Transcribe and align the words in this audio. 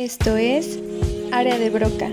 Esto 0.00 0.34
es 0.38 0.80
Área 1.30 1.58
de 1.58 1.68
Broca. 1.68 2.10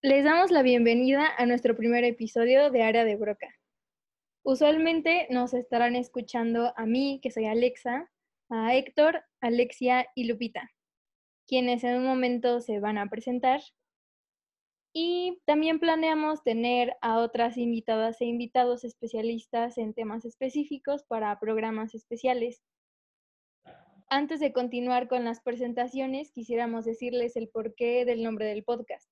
Les 0.00 0.24
damos 0.24 0.50
la 0.50 0.62
bienvenida 0.62 1.28
a 1.36 1.44
nuestro 1.44 1.76
primer 1.76 2.02
episodio 2.04 2.70
de 2.70 2.82
Área 2.82 3.04
de 3.04 3.16
Broca. 3.16 3.54
Usualmente 4.42 5.26
nos 5.28 5.52
estarán 5.52 5.94
escuchando 5.94 6.72
a 6.78 6.86
mí, 6.86 7.20
que 7.22 7.30
soy 7.30 7.44
Alexa, 7.44 8.10
a 8.48 8.74
Héctor, 8.74 9.22
Alexia 9.42 10.06
y 10.14 10.24
Lupita, 10.24 10.72
quienes 11.46 11.84
en 11.84 11.96
un 11.96 12.06
momento 12.06 12.62
se 12.62 12.80
van 12.80 12.96
a 12.96 13.10
presentar 13.10 13.60
y 14.92 15.40
también 15.44 15.78
planeamos 15.80 16.42
tener 16.42 16.96
a 17.00 17.18
otras 17.18 17.56
invitadas 17.56 18.20
e 18.20 18.24
invitados 18.24 18.84
especialistas 18.84 19.78
en 19.78 19.94
temas 19.94 20.24
específicos 20.24 21.04
para 21.04 21.38
programas 21.38 21.94
especiales. 21.94 22.62
Antes 24.08 24.40
de 24.40 24.52
continuar 24.52 25.08
con 25.08 25.24
las 25.24 25.40
presentaciones, 25.40 26.32
quisiéramos 26.32 26.86
decirles 26.86 27.36
el 27.36 27.48
porqué 27.48 28.04
del 28.06 28.22
nombre 28.22 28.46
del 28.46 28.64
podcast. 28.64 29.10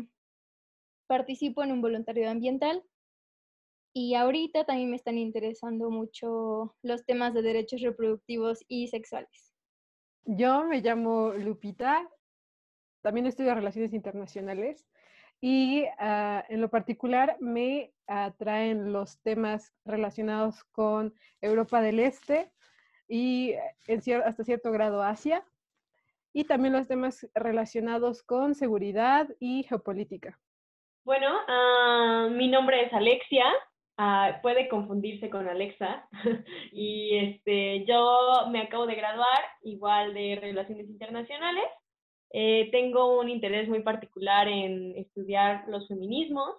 participo 1.08 1.64
en 1.64 1.72
un 1.72 1.82
voluntariado 1.82 2.32
ambiental 2.32 2.84
y 3.94 4.16
ahorita 4.16 4.66
también 4.66 4.90
me 4.90 4.98
están 4.98 5.18
interesando 5.18 5.90
mucho 5.90 6.76
los 6.82 7.06
temas 7.06 7.34
de 7.34 7.42
derechos 7.42 7.82
reproductivos 7.82 8.64
y 8.68 8.88
sexuales. 8.90 9.54
Yo 10.26 10.66
me 10.66 10.82
llamo 10.82 11.34
Lupita, 11.34 12.10
también 13.02 13.28
estudio 13.28 13.56
Relaciones 13.56 13.94
Internacionales 13.94 14.86
y 15.40 15.86
ah, 16.00 16.44
en 16.50 16.60
lo 16.60 16.70
particular 16.70 17.38
me 17.40 17.94
atraen 18.08 18.92
los 18.92 19.20
temas 19.22 19.74
relacionados 19.86 20.64
con 20.72 21.14
Europa 21.40 21.82
del 21.82 22.00
Este 22.00 22.52
y 23.08 23.54
hasta 24.26 24.44
cierto 24.44 24.72
grado 24.72 25.04
Asia 25.04 25.46
y 26.34 26.44
también 26.44 26.74
los 26.74 26.88
temas 26.88 27.30
relacionados 27.34 28.24
con 28.24 28.56
seguridad 28.56 29.30
y 29.40 29.64
geopolítica. 29.64 30.38
Bueno, 31.06 31.28
uh, 31.48 32.32
mi 32.32 32.48
nombre 32.48 32.82
es 32.82 32.92
Alexia, 32.92 33.46
uh, 34.00 34.42
puede 34.42 34.68
confundirse 34.68 35.30
con 35.30 35.48
Alexa, 35.48 36.10
y 36.72 37.16
este, 37.16 37.86
yo 37.86 38.48
me 38.50 38.62
acabo 38.62 38.88
de 38.88 38.96
graduar 38.96 39.40
igual 39.62 40.16
de 40.16 40.40
Relaciones 40.42 40.90
Internacionales. 40.90 41.66
Eh, 42.32 42.70
tengo 42.72 43.20
un 43.20 43.30
interés 43.30 43.70
muy 43.70 43.84
particular 43.84 44.48
en 44.48 44.98
estudiar 44.98 45.66
los 45.68 45.88
feminismos 45.88 46.56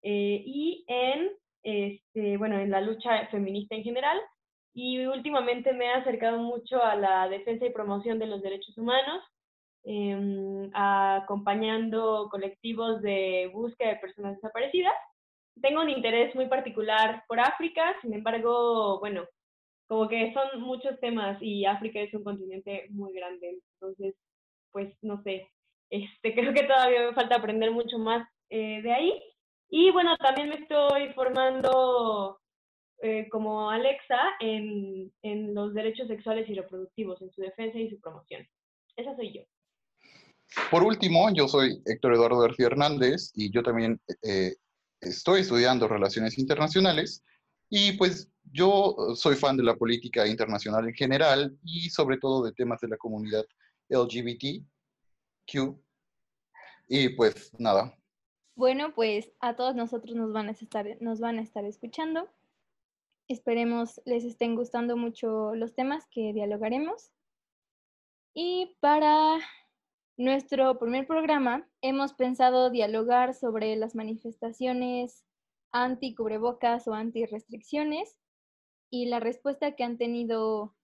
eh, 0.00 0.42
y 0.46 0.86
en, 0.88 1.28
este, 1.62 2.38
bueno, 2.38 2.58
en 2.58 2.70
la 2.70 2.80
lucha 2.80 3.26
feminista 3.26 3.74
en 3.74 3.84
general. 3.84 4.18
Y 4.72 5.06
últimamente 5.06 5.74
me 5.74 5.84
he 5.84 5.92
acercado 5.92 6.38
mucho 6.38 6.82
a 6.82 6.96
la 6.96 7.28
defensa 7.28 7.66
y 7.66 7.70
promoción 7.70 8.18
de 8.18 8.28
los 8.28 8.40
derechos 8.40 8.78
humanos 8.78 9.22
Em, 9.90 10.70
acompañando 10.74 12.28
colectivos 12.30 13.00
de 13.00 13.50
búsqueda 13.54 13.88
de 13.94 14.00
personas 14.00 14.34
desaparecidas. 14.34 14.92
Tengo 15.62 15.80
un 15.80 15.88
interés 15.88 16.34
muy 16.34 16.46
particular 16.46 17.24
por 17.26 17.40
África, 17.40 17.96
sin 18.02 18.12
embargo, 18.12 19.00
bueno, 19.00 19.24
como 19.86 20.06
que 20.06 20.34
son 20.34 20.60
muchos 20.60 21.00
temas 21.00 21.38
y 21.40 21.64
África 21.64 22.00
es 22.00 22.12
un 22.12 22.22
continente 22.22 22.86
muy 22.90 23.14
grande, 23.14 23.60
entonces, 23.74 24.14
pues 24.72 24.94
no 25.00 25.22
sé, 25.22 25.48
este, 25.88 26.34
creo 26.34 26.52
que 26.52 26.64
todavía 26.64 27.06
me 27.06 27.14
falta 27.14 27.36
aprender 27.36 27.70
mucho 27.70 27.98
más 27.98 28.28
eh, 28.50 28.82
de 28.82 28.92
ahí. 28.92 29.22
Y 29.70 29.90
bueno, 29.90 30.18
también 30.18 30.50
me 30.50 30.56
estoy 30.56 31.14
formando 31.14 32.38
eh, 33.00 33.26
como 33.30 33.70
Alexa 33.70 34.20
en, 34.40 35.10
en 35.22 35.54
los 35.54 35.72
derechos 35.72 36.08
sexuales 36.08 36.46
y 36.50 36.54
reproductivos, 36.54 37.22
en 37.22 37.32
su 37.32 37.40
defensa 37.40 37.78
y 37.78 37.88
su 37.88 37.98
promoción. 38.00 38.46
Esa 38.96 39.16
soy 39.16 39.32
yo. 39.32 39.42
Por 40.70 40.82
último, 40.82 41.30
yo 41.32 41.48
soy 41.48 41.82
Héctor 41.84 42.14
Eduardo 42.14 42.38
García 42.38 42.66
Hernández 42.66 43.32
y 43.34 43.50
yo 43.50 43.62
también 43.62 44.00
eh, 44.22 44.54
estoy 45.00 45.42
estudiando 45.42 45.88
Relaciones 45.88 46.38
Internacionales 46.38 47.22
y 47.68 47.92
pues 47.92 48.30
yo 48.50 48.96
soy 49.14 49.36
fan 49.36 49.56
de 49.56 49.62
la 49.62 49.76
política 49.76 50.26
internacional 50.26 50.88
en 50.88 50.94
general 50.94 51.58
y 51.62 51.90
sobre 51.90 52.16
todo 52.18 52.42
de 52.44 52.52
temas 52.52 52.80
de 52.80 52.88
la 52.88 52.96
comunidad 52.96 53.44
LGBTQ. 53.88 54.64
Y 56.88 57.08
pues 57.10 57.52
nada. 57.58 57.94
Bueno, 58.54 58.94
pues 58.94 59.30
a 59.40 59.54
todos 59.54 59.74
nosotros 59.74 60.16
nos 60.16 60.32
van 60.32 60.48
a 60.48 60.52
estar, 60.52 60.86
nos 61.00 61.20
van 61.20 61.38
a 61.38 61.42
estar 61.42 61.64
escuchando. 61.64 62.28
Esperemos 63.28 64.00
les 64.06 64.24
estén 64.24 64.56
gustando 64.56 64.96
mucho 64.96 65.54
los 65.54 65.74
temas 65.74 66.06
que 66.10 66.32
dialogaremos. 66.32 67.10
Y 68.34 68.76
para 68.80 69.38
nuestro 70.18 70.76
primer 70.80 71.06
programa 71.06 71.64
hemos 71.80 72.12
pensado 72.12 72.70
dialogar 72.70 73.34
sobre 73.34 73.76
las 73.76 73.94
manifestaciones 73.94 75.24
anti-cubrebocas 75.70 76.88
o 76.88 76.94
anti-restricciones 76.94 78.16
y 78.90 79.06
la 79.06 79.20
respuesta 79.20 79.76
que 79.76 79.84
han 79.84 79.96
tenido 79.96 80.74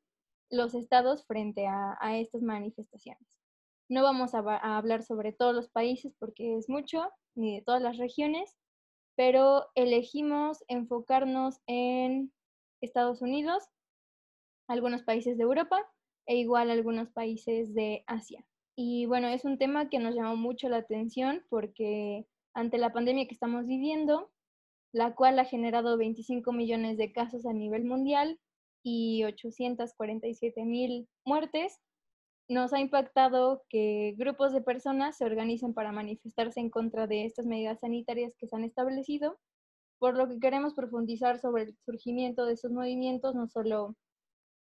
los 0.50 0.74
estados 0.74 1.26
frente 1.26 1.66
a, 1.66 2.16
estas 2.16 2.42
manifestaciones. 2.42 3.26
No 3.88 4.04
vamos 4.04 4.34
a, 4.34 4.38
a, 4.38 4.76
hablar 4.76 5.02
sobre 5.02 5.32
todos 5.32 5.52
los 5.52 5.68
países 5.68 6.14
porque 6.20 6.56
es 6.56 6.68
mucho, 6.68 7.10
ni 7.34 7.56
de 7.56 7.62
todas 7.62 7.82
las 7.82 7.98
regiones, 7.98 8.56
pero 9.16 9.66
elegimos 9.74 10.62
enfocarnos 10.68 11.60
en 11.66 12.32
Estados 12.80 13.20
Unidos, 13.20 13.64
algunos 14.68 15.02
países 15.02 15.36
de 15.38 15.42
Europa 15.42 15.84
e 16.24 16.36
igual 16.36 16.70
algunos 16.70 17.10
países 17.10 17.74
de 17.74 18.04
Asia. 18.06 18.46
Y 18.76 19.06
bueno, 19.06 19.28
es 19.28 19.44
un 19.44 19.58
tema 19.58 19.88
que 19.88 19.98
nos 19.98 20.14
llamó 20.14 20.36
mucho 20.36 20.68
la 20.68 20.78
atención 20.78 21.44
porque 21.48 22.26
ante 22.54 22.78
la 22.78 22.92
pandemia 22.92 23.26
que 23.26 23.34
estamos 23.34 23.66
viviendo, 23.66 24.30
la 24.92 25.14
cual 25.14 25.38
ha 25.38 25.44
generado 25.44 25.96
25 25.96 26.52
millones 26.52 26.96
de 26.98 27.12
casos 27.12 27.46
a 27.46 27.52
nivel 27.52 27.84
mundial 27.84 28.40
y 28.82 29.24
847 29.24 30.64
mil 30.64 31.08
muertes, 31.24 31.80
nos 32.48 32.72
ha 32.72 32.80
impactado 32.80 33.64
que 33.68 34.14
grupos 34.18 34.52
de 34.52 34.60
personas 34.60 35.16
se 35.16 35.24
organicen 35.24 35.72
para 35.72 35.92
manifestarse 35.92 36.60
en 36.60 36.68
contra 36.68 37.06
de 37.06 37.24
estas 37.24 37.46
medidas 37.46 37.80
sanitarias 37.80 38.34
que 38.36 38.46
se 38.46 38.56
han 38.56 38.64
establecido, 38.64 39.38
por 39.98 40.16
lo 40.16 40.28
que 40.28 40.38
queremos 40.38 40.74
profundizar 40.74 41.40
sobre 41.40 41.62
el 41.62 41.76
surgimiento 41.86 42.44
de 42.44 42.54
esos 42.54 42.70
movimientos, 42.70 43.34
no 43.34 43.48
solo 43.48 43.96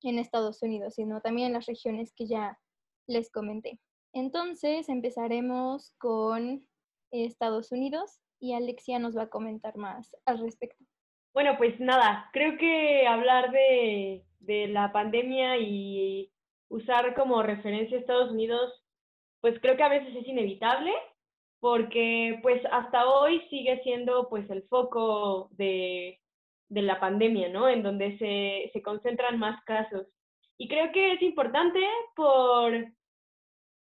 en 0.04 0.20
Estados 0.20 0.62
Unidos, 0.62 0.96
sino 0.96 1.22
también 1.22 1.48
en 1.48 1.54
las 1.54 1.66
regiones 1.66 2.14
que 2.16 2.28
ya 2.28 2.60
les 3.08 3.32
comenté. 3.32 3.80
Entonces 4.14 4.90
empezaremos 4.90 5.94
con 5.98 6.66
Estados 7.12 7.72
Unidos 7.72 8.20
y 8.40 8.54
Alexia 8.54 9.00
nos 9.00 9.18
va 9.18 9.24
a 9.24 9.30
comentar 9.30 9.76
más 9.78 10.16
al 10.26 10.40
respecto. 10.40 10.84
Bueno, 11.34 11.56
pues 11.58 11.80
nada, 11.80 12.30
creo 12.32 12.58
que 12.58 13.08
hablar 13.08 13.52
de, 13.52 14.24
de 14.40 14.68
la 14.68 14.92
pandemia 14.92 15.58
y 15.58 16.32
usar 16.70 17.16
como 17.16 17.42
referencia 17.42 17.98
Estados 17.98 18.32
Unidos, 18.32 18.72
pues 19.42 19.60
creo 19.60 19.76
que 19.76 19.84
a 19.84 19.90
veces 19.90 20.16
es 20.16 20.28
inevitable, 20.28 20.92
porque 21.60 22.40
pues 22.44 22.62
hasta 22.72 23.08
hoy 23.08 23.42
sigue 23.50 23.82
siendo 23.84 24.30
pues 24.30 24.50
el 24.50 24.64
foco 24.64 25.50
de, 25.52 26.20
de 26.70 26.82
la 26.82 27.00
pandemia, 27.00 27.50
¿no? 27.50 27.70
En 27.70 27.82
donde 27.82 28.18
se, 28.18 28.70
se 28.74 28.82
concentran 28.82 29.40
más 29.40 29.64
casos. 29.64 30.08
Y 30.58 30.68
creo 30.68 30.92
que 30.92 31.14
es 31.14 31.22
importante 31.22 31.80
por 32.16 32.74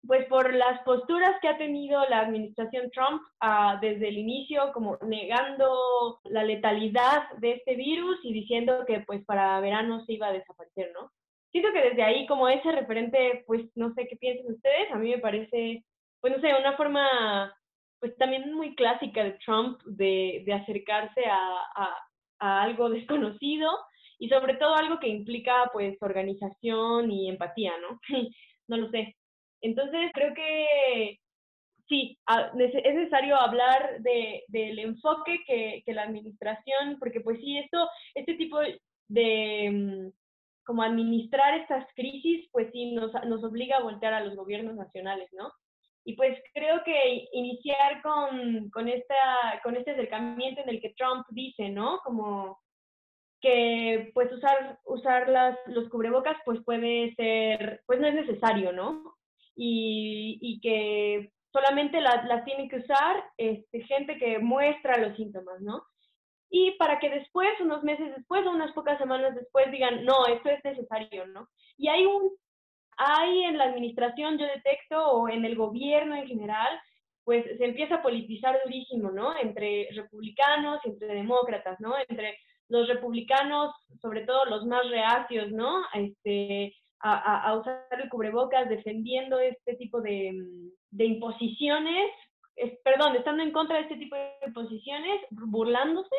pues 0.06 0.26
por 0.28 0.54
las 0.54 0.82
posturas 0.84 1.40
que 1.42 1.48
ha 1.48 1.58
tenido 1.58 2.04
la 2.10 2.20
administración 2.20 2.92
Trump 2.92 3.22
uh, 3.42 3.80
desde 3.80 4.10
el 4.10 4.18
inicio, 4.18 4.72
como 4.74 4.98
negando 5.02 6.20
la 6.26 6.44
letalidad 6.44 7.30
de 7.38 7.54
este 7.54 7.76
virus 7.76 8.20
y 8.24 8.34
diciendo 8.34 8.84
que 8.86 9.00
pues 9.02 9.24
para 9.26 9.60
verano 9.62 10.04
se 10.06 10.14
iba 10.14 10.28
a 10.28 10.34
desaparecer, 10.34 10.92
¿no? 10.94 11.10
Siento 11.52 11.72
que 11.72 11.90
desde 11.90 12.04
ahí 12.04 12.26
como 12.26 12.50
ese 12.50 12.72
referente, 12.72 13.44
pues 13.48 13.62
no 13.76 13.94
sé 13.94 14.08
qué 14.08 14.18
piensan 14.18 14.54
ustedes, 14.54 14.92
a 14.92 14.96
mí 14.96 15.10
me 15.10 15.20
parece, 15.20 15.86
pues 16.20 16.36
no 16.36 16.42
sé, 16.42 16.54
una 16.54 16.76
forma 16.76 17.54
pues 18.00 18.18
también 18.18 18.54
muy 18.54 18.76
clásica 18.76 19.24
de 19.24 19.38
Trump 19.46 19.82
de, 19.86 20.44
de 20.46 20.54
acercarse 20.54 21.26
a, 21.26 21.38
a, 21.76 21.98
a 22.40 22.64
algo 22.64 22.90
desconocido 22.90 23.70
y 24.20 24.28
sobre 24.28 24.56
todo 24.56 24.76
algo 24.76 25.00
que 25.00 25.08
implica 25.08 25.70
pues 25.72 25.96
organización 26.02 27.10
y 27.10 27.30
empatía, 27.30 27.72
¿no? 27.80 28.02
no 28.68 28.78
lo 28.78 28.90
sé. 28.90 29.16
Entonces, 29.64 30.12
creo 30.14 30.34
que 30.34 31.20
sí, 31.88 32.20
es 32.60 32.96
necesario 32.96 33.38
hablar 33.38 34.02
de, 34.02 34.44
del 34.50 34.78
enfoque 34.80 35.40
que, 35.48 35.84
que, 35.86 35.94
la 35.94 36.04
administración, 36.04 36.98
porque 37.00 37.22
pues 37.22 37.40
sí, 37.40 37.58
esto, 37.58 37.90
este 38.14 38.36
tipo 38.36 38.60
de, 39.08 39.70
mm, 39.72 40.10
como 40.66 40.84
administrar 40.84 41.60
estas 41.60 41.86
crisis, 41.96 42.48
pues 42.52 42.70
sí, 42.72 42.92
nos, 42.92 43.12
nos 43.26 43.44
obliga 43.44 43.78
a 43.78 43.84
voltear 43.84 44.14
a 44.14 44.24
los 44.24 44.36
gobiernos 44.36 44.76
nacionales, 44.76 45.30
¿no? 45.32 45.52
Y 46.06 46.16
pues 46.16 46.38
creo 46.54 46.84
que 46.84 47.30
iniciar 47.32 48.02
con, 48.02 48.70
con, 48.70 48.90
esta, 48.90 49.62
con 49.64 49.78
este 49.78 49.92
acercamiento 49.92 50.62
en 50.62 50.70
el 50.70 50.82
que 50.82 50.94
Trump 50.98 51.26
dice, 51.30 51.70
¿no? 51.70 52.00
Como 52.04 52.60
que 53.40 54.12
pues 54.14 54.32
usar, 54.32 54.80
usar 54.86 55.30
las, 55.30 55.58
los 55.68 55.88
cubrebocas 55.90 56.38
pues 56.44 56.60
puede 56.66 57.14
ser, 57.16 57.82
pues 57.86 58.02
no 58.02 58.08
es 58.08 58.16
necesario, 58.16 58.74
¿no? 58.74 59.16
Y, 59.56 60.38
y 60.42 60.60
que 60.60 61.32
solamente 61.52 62.02
las 62.02 62.26
la 62.26 62.44
tiene 62.44 62.68
que 62.68 62.78
usar 62.78 63.24
este, 63.38 63.82
gente 63.84 64.18
que 64.18 64.40
muestra 64.40 64.98
los 64.98 65.16
síntomas, 65.16 65.62
¿no? 65.62 65.86
Y 66.50 66.72
para 66.78 67.00
que 67.00 67.10
después, 67.10 67.50
unos 67.62 67.84
meses 67.84 68.16
después 68.16 68.46
o 68.46 68.52
unas 68.52 68.72
pocas 68.74 68.98
semanas 69.00 69.34
después 69.36 69.72
digan, 69.72 70.06
no, 70.06 70.26
esto 70.28 70.50
es 70.50 70.64
necesario, 70.64 71.26
¿no? 71.28 71.48
Y 71.78 71.88
hay 71.88 72.06
un, 72.06 72.32
hay 72.98 73.44
en 73.46 73.58
la 73.58 73.66
administración, 73.66 74.38
yo 74.38 74.46
detecto, 74.46 75.04
o 75.04 75.30
en 75.30 75.46
el 75.46 75.56
gobierno 75.56 76.16
en 76.16 76.28
general, 76.28 76.80
pues 77.24 77.46
se 77.58 77.66
empieza 77.66 77.96
a 77.96 78.02
politizar 78.04 78.60
durísimo, 78.64 79.12
¿no? 79.12 79.36
Entre 79.38 79.90
republicanos 79.96 80.80
y 80.86 80.90
entre 80.90 81.08
demócratas, 81.08 81.80
¿no? 81.80 81.96
Entre 82.08 82.38
los 82.70 82.88
republicanos, 82.88 83.74
sobre 84.02 84.22
todo 84.22 84.46
los 84.46 84.66
más 84.66 84.88
reacios, 84.90 85.52
¿no? 85.52 85.84
Este, 85.94 86.76
a, 87.06 87.58
usar 87.58 87.86
el 88.02 88.10
cubrebocas 88.10 88.70
defendiendo 88.70 89.40
este 89.40 89.76
tipo 89.76 90.02
de, 90.02 90.32
mm, 90.34 90.70
de 90.92 91.06
imposiciones, 91.06 92.12
perdón, 92.84 93.16
estando 93.16 93.44
en 93.44 93.52
contra 93.52 93.78
de 93.78 93.84
este 93.84 93.98
tipo 93.98 94.16
de 94.16 94.32
imposiciones, 94.48 95.22
burlándose, 95.32 96.16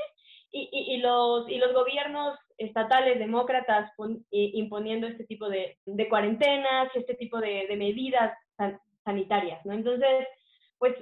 y, 0.57 0.95
y, 0.95 0.99
los, 0.99 1.49
y 1.49 1.59
los 1.59 1.73
gobiernos 1.73 2.39
estatales 2.59 3.19
demócratas 3.19 3.91
imponiendo 4.31 5.09
este 5.09 5.25
tipo 5.25 5.49
de, 5.49 5.79
de 5.85 6.09
cuarentenas, 6.09 6.95
este 6.95 7.15
tipo 7.15 7.41
de, 7.41 7.67
de 7.69 7.77
medidas 7.77 8.33
sanitarias, 9.05 9.65
¿no? 9.67 9.73
Entonces, 9.73 10.29
pues 10.79 10.95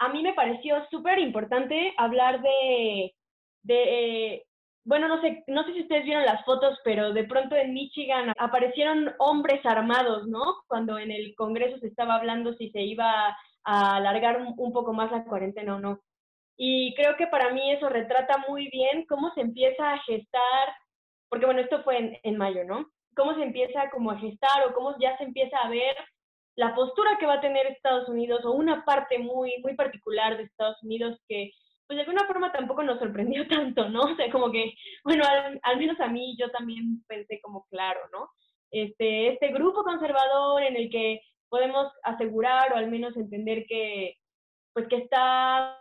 a 0.00 0.08
mí 0.08 0.22
me 0.22 0.34
pareció 0.34 0.84
súper 0.90 1.20
importante 1.20 1.94
hablar 1.96 2.42
de, 2.42 3.14
de 3.62 4.45
bueno, 4.86 5.08
no 5.08 5.20
sé, 5.20 5.42
no 5.48 5.64
sé 5.64 5.74
si 5.74 5.80
ustedes 5.82 6.04
vieron 6.04 6.24
las 6.24 6.44
fotos, 6.44 6.78
pero 6.84 7.12
de 7.12 7.24
pronto 7.24 7.56
en 7.56 7.74
Michigan 7.74 8.32
aparecieron 8.38 9.12
hombres 9.18 9.60
armados, 9.66 10.28
¿no? 10.28 10.62
Cuando 10.68 10.96
en 10.96 11.10
el 11.10 11.34
Congreso 11.34 11.78
se 11.78 11.88
estaba 11.88 12.14
hablando 12.14 12.54
si 12.54 12.70
se 12.70 12.82
iba 12.82 13.36
a 13.64 13.96
alargar 13.96 14.40
un, 14.40 14.72
poco 14.72 14.92
más 14.92 15.10
la 15.10 15.24
cuarentena 15.24 15.74
o 15.74 15.80
no. 15.80 15.98
Y 16.56 16.94
creo 16.94 17.16
que 17.16 17.26
para 17.26 17.52
mí 17.52 17.72
eso 17.72 17.88
retrata 17.88 18.44
muy 18.48 18.68
bien 18.70 19.04
cómo 19.08 19.34
se 19.34 19.40
empieza 19.40 19.92
a 19.92 19.98
gestar, 20.04 20.68
porque 21.28 21.46
bueno, 21.46 21.62
esto 21.62 21.82
fue 21.82 21.98
en, 21.98 22.18
en 22.22 22.38
mayo, 22.38 22.62
¿no? 22.64 22.86
Cómo 23.16 23.34
se 23.34 23.42
empieza 23.42 23.90
como 23.90 24.12
a 24.12 24.20
gestar 24.20 24.68
o 24.68 24.72
cómo 24.72 24.94
ya 25.00 25.18
se 25.18 25.24
empieza 25.24 25.58
a 25.58 25.68
ver 25.68 25.96
la 26.54 26.76
postura 26.76 27.18
que 27.18 27.26
va 27.26 27.34
a 27.34 27.40
tener 27.40 27.66
Estados 27.66 28.08
Unidos 28.08 28.44
o 28.44 28.52
una 28.52 28.84
parte 28.84 29.18
muy, 29.18 29.58
muy 29.64 29.74
particular 29.74 30.36
de 30.36 30.44
Estados 30.44 30.80
Unidos 30.84 31.20
que 31.28 31.50
pues 31.86 31.96
de 31.96 32.02
alguna 32.02 32.26
forma 32.26 32.52
tampoco 32.52 32.82
nos 32.82 32.98
sorprendió 32.98 33.46
tanto, 33.48 33.88
¿no? 33.88 34.02
O 34.02 34.16
sea, 34.16 34.30
como 34.30 34.50
que, 34.50 34.74
bueno, 35.04 35.24
al, 35.62 35.78
menos 35.78 36.00
a 36.00 36.08
mí 36.08 36.36
yo 36.38 36.50
también 36.50 37.04
pensé 37.06 37.40
como, 37.40 37.66
claro, 37.70 38.00
¿no? 38.12 38.30
Este, 38.70 39.28
este 39.28 39.48
grupo 39.48 39.84
conservador 39.84 40.62
en 40.62 40.76
el 40.76 40.90
que 40.90 41.20
podemos 41.48 41.92
asegurar 42.02 42.72
o 42.72 42.76
al 42.76 42.90
menos 42.90 43.16
entender 43.16 43.64
que, 43.66 44.16
pues 44.72 44.88
que 44.88 44.96
está 44.96 45.78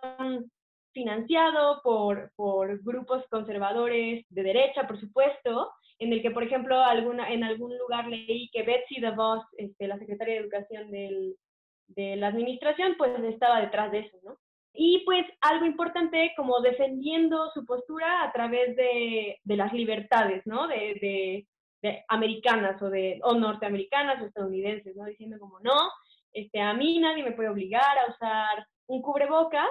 financiado 0.93 1.81
por, 1.83 2.31
por 2.35 2.81
grupos 2.83 3.25
conservadores 3.29 4.25
de 4.29 4.43
derecha, 4.43 4.87
por 4.87 4.99
supuesto, 4.99 5.71
en 5.99 6.13
el 6.13 6.21
que, 6.21 6.31
por 6.31 6.43
ejemplo, 6.43 6.81
alguna, 6.81 7.31
en 7.31 7.43
algún 7.43 7.77
lugar 7.77 8.07
leí 8.07 8.49
que 8.51 8.63
Betsy 8.63 9.01
DeVos, 9.01 9.43
este, 9.57 9.87
la 9.87 9.97
secretaria 9.97 10.35
de 10.35 10.39
Educación 10.41 10.91
del, 10.91 11.35
de 11.87 12.15
la 12.15 12.27
administración, 12.27 12.95
pues 12.97 13.11
estaba 13.23 13.61
detrás 13.61 13.91
de 13.91 13.99
eso, 13.99 14.17
¿no? 14.23 14.34
Y 14.75 15.03
pues 15.05 15.25
algo 15.41 15.65
importante 15.65 16.33
como 16.35 16.59
defendiendo 16.59 17.49
su 17.53 17.65
postura 17.65 18.23
a 18.23 18.31
través 18.31 18.75
de, 18.75 19.39
de 19.43 19.57
las 19.57 19.73
libertades, 19.73 20.45
¿no? 20.45 20.67
De, 20.67 20.75
de, 21.01 21.47
de, 21.81 22.03
americanas 22.09 22.81
o, 22.81 22.89
de, 22.89 23.19
o 23.23 23.35
norteamericanas 23.35 24.21
o 24.21 24.25
estadounidenses, 24.25 24.95
¿no? 24.95 25.05
Diciendo 25.05 25.37
como, 25.39 25.59
no, 25.59 25.89
este, 26.33 26.61
a 26.61 26.73
mí 26.73 26.99
nadie 26.99 27.23
me 27.23 27.31
puede 27.31 27.49
obligar 27.49 27.97
a 27.97 28.11
usar 28.11 28.67
un 28.87 29.01
cubrebocas. 29.01 29.69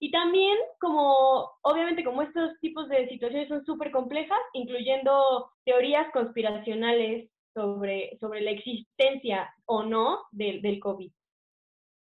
Y 0.00 0.10
también 0.10 0.56
como, 0.80 1.50
obviamente 1.62 2.02
como 2.02 2.22
estos 2.22 2.58
tipos 2.60 2.88
de 2.88 3.06
situaciones 3.08 3.48
son 3.48 3.64
súper 3.66 3.90
complejas, 3.90 4.38
incluyendo 4.54 5.50
teorías 5.64 6.10
conspiracionales 6.12 7.30
sobre, 7.52 8.16
sobre 8.18 8.40
la 8.40 8.52
existencia 8.52 9.52
o 9.66 9.82
no 9.82 10.22
del, 10.32 10.62
del 10.62 10.80
COVID 10.80 11.12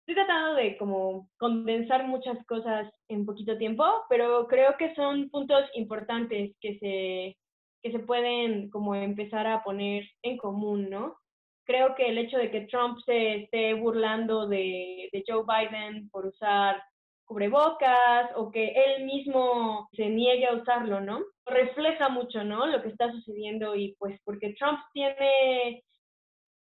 estoy 0.02 0.14
tratando 0.16 0.54
de 0.54 0.76
como 0.78 1.28
condensar 1.38 2.06
muchas 2.06 2.44
cosas 2.46 2.92
en 3.08 3.24
poquito 3.24 3.56
tiempo, 3.56 3.84
pero 4.08 4.48
creo 4.48 4.76
que 4.76 4.94
son 4.94 5.30
puntos 5.30 5.62
importantes 5.74 6.56
que 6.60 6.78
se, 6.78 7.36
que 7.82 7.92
se 7.92 8.04
pueden 8.04 8.68
como 8.70 8.96
empezar 8.96 9.46
a 9.46 9.62
poner 9.62 10.04
en 10.22 10.38
común, 10.38 10.90
¿no? 10.90 11.16
Creo 11.64 11.94
que 11.94 12.08
el 12.08 12.18
hecho 12.18 12.36
de 12.36 12.50
que 12.50 12.62
Trump 12.62 12.98
se 13.06 13.44
esté 13.44 13.74
burlando 13.74 14.48
de, 14.48 15.08
Joe 15.26 15.44
Biden 15.46 16.10
por 16.10 16.26
usar 16.26 16.82
cubrebocas 17.24 18.30
o 18.34 18.50
que 18.50 18.72
él 18.74 19.04
mismo 19.04 19.88
se 19.92 20.08
niegue 20.08 20.46
a 20.48 20.54
usarlo, 20.54 21.00
¿no? 21.00 21.20
Refleja 21.46 22.08
mucho, 22.08 22.42
¿no? 22.42 22.66
Lo 22.66 22.82
que 22.82 22.88
está 22.88 23.12
sucediendo 23.12 23.76
y 23.76 23.94
pues 24.00 24.20
porque 24.24 24.54
Trump 24.58 24.80
tiene 24.92 25.84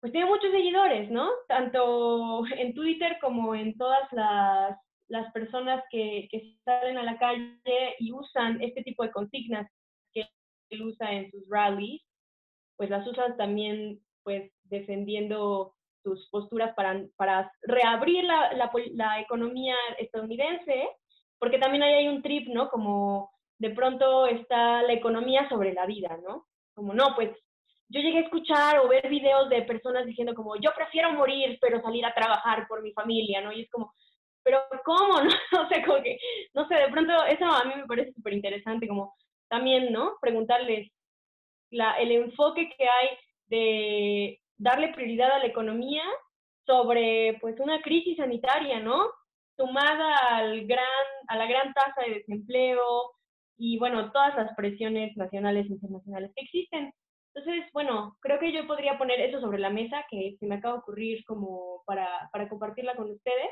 pues 0.05 0.13
tiene 0.13 0.29
muchos 0.29 0.51
seguidores, 0.51 1.09
¿no? 1.09 1.31
Tanto 1.47 2.43
en 2.55 2.75
Twitter 2.75 3.17
como 3.19 3.55
en 3.55 3.75
todas 3.75 4.07
las, 4.11 4.77
las 5.07 5.31
personas 5.33 5.83
que, 5.89 6.27
que, 6.29 6.55
salen 6.63 6.99
a 6.99 7.03
la 7.03 7.17
calle 7.17 7.95
y 7.97 8.11
usan 8.11 8.61
este 8.61 8.83
tipo 8.83 9.01
de 9.01 9.09
consignas 9.09 9.67
que 10.13 10.29
él 10.69 10.83
usa 10.83 11.11
en 11.11 11.31
sus 11.31 11.49
rallies, 11.49 12.03
pues 12.77 12.91
las 12.91 13.07
usan 13.07 13.35
también 13.35 13.99
pues 14.21 14.51
defendiendo 14.65 15.73
sus 16.03 16.29
posturas 16.29 16.75
para, 16.75 17.03
para 17.15 17.51
reabrir 17.63 18.25
la, 18.25 18.53
la, 18.53 18.71
la 18.91 19.19
economía 19.21 19.75
estadounidense, 19.97 20.87
porque 21.39 21.57
también 21.57 21.81
ahí 21.81 21.93
hay 21.95 22.09
un 22.09 22.21
trip, 22.21 22.47
¿no? 22.49 22.69
Como 22.69 23.31
de 23.57 23.71
pronto 23.71 24.27
está 24.27 24.83
la 24.83 24.93
economía 24.93 25.49
sobre 25.49 25.73
la 25.73 25.87
vida, 25.87 26.15
¿no? 26.23 26.45
Como 26.75 26.93
no, 26.93 27.15
pues 27.15 27.31
yo 27.89 28.01
llegué 28.01 28.19
a 28.19 28.21
escuchar 28.21 28.79
o 28.79 28.87
ver 28.87 29.07
videos 29.09 29.49
de 29.49 29.61
personas 29.63 30.05
diciendo 30.05 30.33
como, 30.33 30.55
yo 30.57 30.71
prefiero 30.75 31.11
morir, 31.13 31.57
pero 31.61 31.81
salir 31.81 32.05
a 32.05 32.13
trabajar 32.13 32.67
por 32.67 32.81
mi 32.81 32.91
familia, 32.93 33.41
¿no? 33.41 33.51
Y 33.51 33.61
es 33.61 33.69
como, 33.69 33.93
pero 34.43 34.59
¿cómo? 34.83 35.21
¿No? 35.23 35.61
O 35.61 35.85
como 35.85 36.03
que, 36.03 36.17
no 36.53 36.67
sé, 36.67 36.75
de 36.75 36.89
pronto 36.89 37.13
eso 37.25 37.45
a 37.45 37.65
mí 37.65 37.73
me 37.75 37.85
parece 37.85 38.13
súper 38.13 38.33
interesante, 38.33 38.87
como 38.87 39.15
también, 39.49 39.91
¿no? 39.91 40.17
Preguntarles 40.21 40.91
la, 41.71 41.93
el 41.93 42.11
enfoque 42.11 42.69
que 42.77 42.83
hay 42.83 43.09
de 43.47 44.39
darle 44.57 44.93
prioridad 44.93 45.31
a 45.31 45.39
la 45.39 45.47
economía 45.47 46.03
sobre, 46.65 47.37
pues, 47.41 47.59
una 47.59 47.81
crisis 47.81 48.17
sanitaria, 48.17 48.79
¿no? 48.79 49.09
Sumada 49.57 50.37
al 50.37 50.65
gran, 50.65 50.85
a 51.27 51.37
la 51.37 51.45
gran 51.45 51.73
tasa 51.73 52.01
de 52.05 52.15
desempleo 52.15 52.81
y, 53.57 53.77
bueno, 53.77 54.11
todas 54.11 54.35
las 54.35 54.55
presiones 54.55 55.15
nacionales 55.17 55.65
e 55.67 55.73
internacionales 55.73 56.31
que 56.35 56.43
existen. 56.43 56.93
Entonces, 57.35 57.65
bueno, 57.73 58.15
creo 58.21 58.39
que 58.39 58.53
yo 58.53 58.65
podría 58.65 58.97
poner 58.97 59.19
eso 59.19 59.41
sobre 59.41 59.59
la 59.59 59.69
mesa, 59.69 60.05
que 60.09 60.37
se 60.39 60.47
me 60.47 60.55
acaba 60.55 60.75
de 60.75 60.79
ocurrir 60.79 61.25
como 61.25 61.83
para, 61.85 62.29
para 62.31 62.47
compartirla 62.47 62.95
con 62.95 63.11
ustedes, 63.11 63.49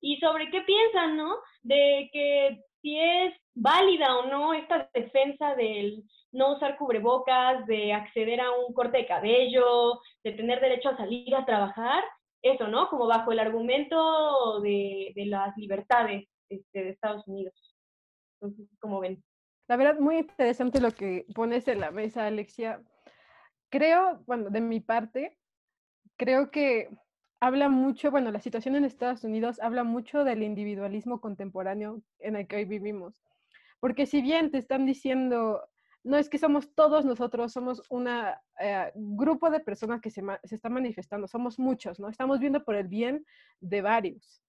y 0.00 0.18
sobre 0.18 0.50
qué 0.50 0.62
piensan, 0.62 1.16
¿no? 1.16 1.34
De 1.62 2.08
que 2.12 2.62
si 2.80 2.96
es 2.96 3.34
válida 3.54 4.18
o 4.18 4.26
no 4.26 4.54
esta 4.54 4.88
defensa 4.94 5.56
del 5.56 6.04
no 6.30 6.54
usar 6.54 6.76
cubrebocas, 6.78 7.66
de 7.66 7.92
acceder 7.92 8.40
a 8.40 8.52
un 8.52 8.72
corte 8.72 8.98
de 8.98 9.06
cabello, 9.06 10.00
de 10.22 10.32
tener 10.32 10.60
derecho 10.60 10.90
a 10.90 10.96
salir 10.96 11.34
a 11.34 11.44
trabajar, 11.44 12.04
eso, 12.42 12.68
¿no? 12.68 12.88
Como 12.88 13.06
bajo 13.08 13.32
el 13.32 13.40
argumento 13.40 14.60
de, 14.60 15.12
de 15.16 15.26
las 15.26 15.56
libertades 15.56 16.28
este, 16.48 16.84
de 16.84 16.90
Estados 16.90 17.26
Unidos. 17.26 17.54
Entonces, 18.40 18.68
como 18.78 19.00
ven. 19.00 19.24
La 19.66 19.76
verdad, 19.76 19.98
muy 19.98 20.18
interesante 20.18 20.80
lo 20.80 20.92
que 20.92 21.24
pones 21.34 21.66
en 21.66 21.80
la 21.80 21.90
mesa, 21.90 22.26
Alexia 22.26 22.80
creo, 23.74 24.22
bueno, 24.28 24.50
de 24.50 24.60
mi 24.60 24.78
parte, 24.78 25.36
creo 26.16 26.52
que 26.52 26.90
habla 27.40 27.68
mucho, 27.68 28.12
bueno, 28.12 28.30
la 28.30 28.38
situación 28.38 28.76
en 28.76 28.84
Estados 28.84 29.24
Unidos 29.24 29.58
habla 29.60 29.82
mucho 29.82 30.22
del 30.22 30.44
individualismo 30.44 31.20
contemporáneo 31.20 32.00
en 32.20 32.36
el 32.36 32.46
que 32.46 32.54
hoy 32.54 32.66
vivimos. 32.66 33.20
Porque 33.80 34.06
si 34.06 34.22
bien 34.22 34.52
te 34.52 34.58
están 34.58 34.86
diciendo, 34.86 35.60
no 36.04 36.16
es 36.18 36.28
que 36.28 36.38
somos 36.38 36.72
todos 36.76 37.04
nosotros, 37.04 37.52
somos 37.52 37.82
un 37.90 38.06
eh, 38.06 38.92
grupo 38.94 39.50
de 39.50 39.58
personas 39.58 40.00
que 40.00 40.12
se, 40.12 40.22
se 40.44 40.54
están 40.54 40.72
manifestando, 40.72 41.26
somos 41.26 41.58
muchos, 41.58 41.98
¿no? 41.98 42.08
Estamos 42.08 42.38
viendo 42.38 42.64
por 42.64 42.76
el 42.76 42.86
bien 42.86 43.26
de 43.58 43.82
varios. 43.82 44.40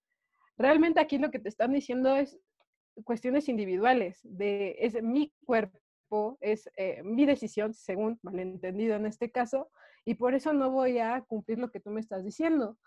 Realmente 0.55 1.00
aquí 1.00 1.17
lo 1.17 1.32
que 1.32 1.39
te 1.39 1.50
están 1.50 1.74
diciendo 1.74 2.15
es 2.15 2.38
cuestiones 3.03 3.50
individuales, 3.50 4.20
de 4.22 4.75
es 4.77 5.01
mi 5.01 5.34
cuerpo, 5.46 5.79
es 6.41 6.69
eh, 6.77 7.01
mi 7.03 7.25
decisión, 7.25 7.74
según 7.74 8.19
malentendido 8.22 8.95
en 8.95 9.05
este 9.05 9.31
caso, 9.31 9.69
y 10.05 10.15
por 10.15 10.34
eso 10.34 10.53
no 10.53 10.72
voy 10.72 11.00
a 11.00 11.22
cumplir 11.22 11.60
lo 11.60 11.72
que 11.72 11.79
tú 11.79 11.89
me 11.91 12.01
estás 12.01 12.24
diciendo. 12.24 12.77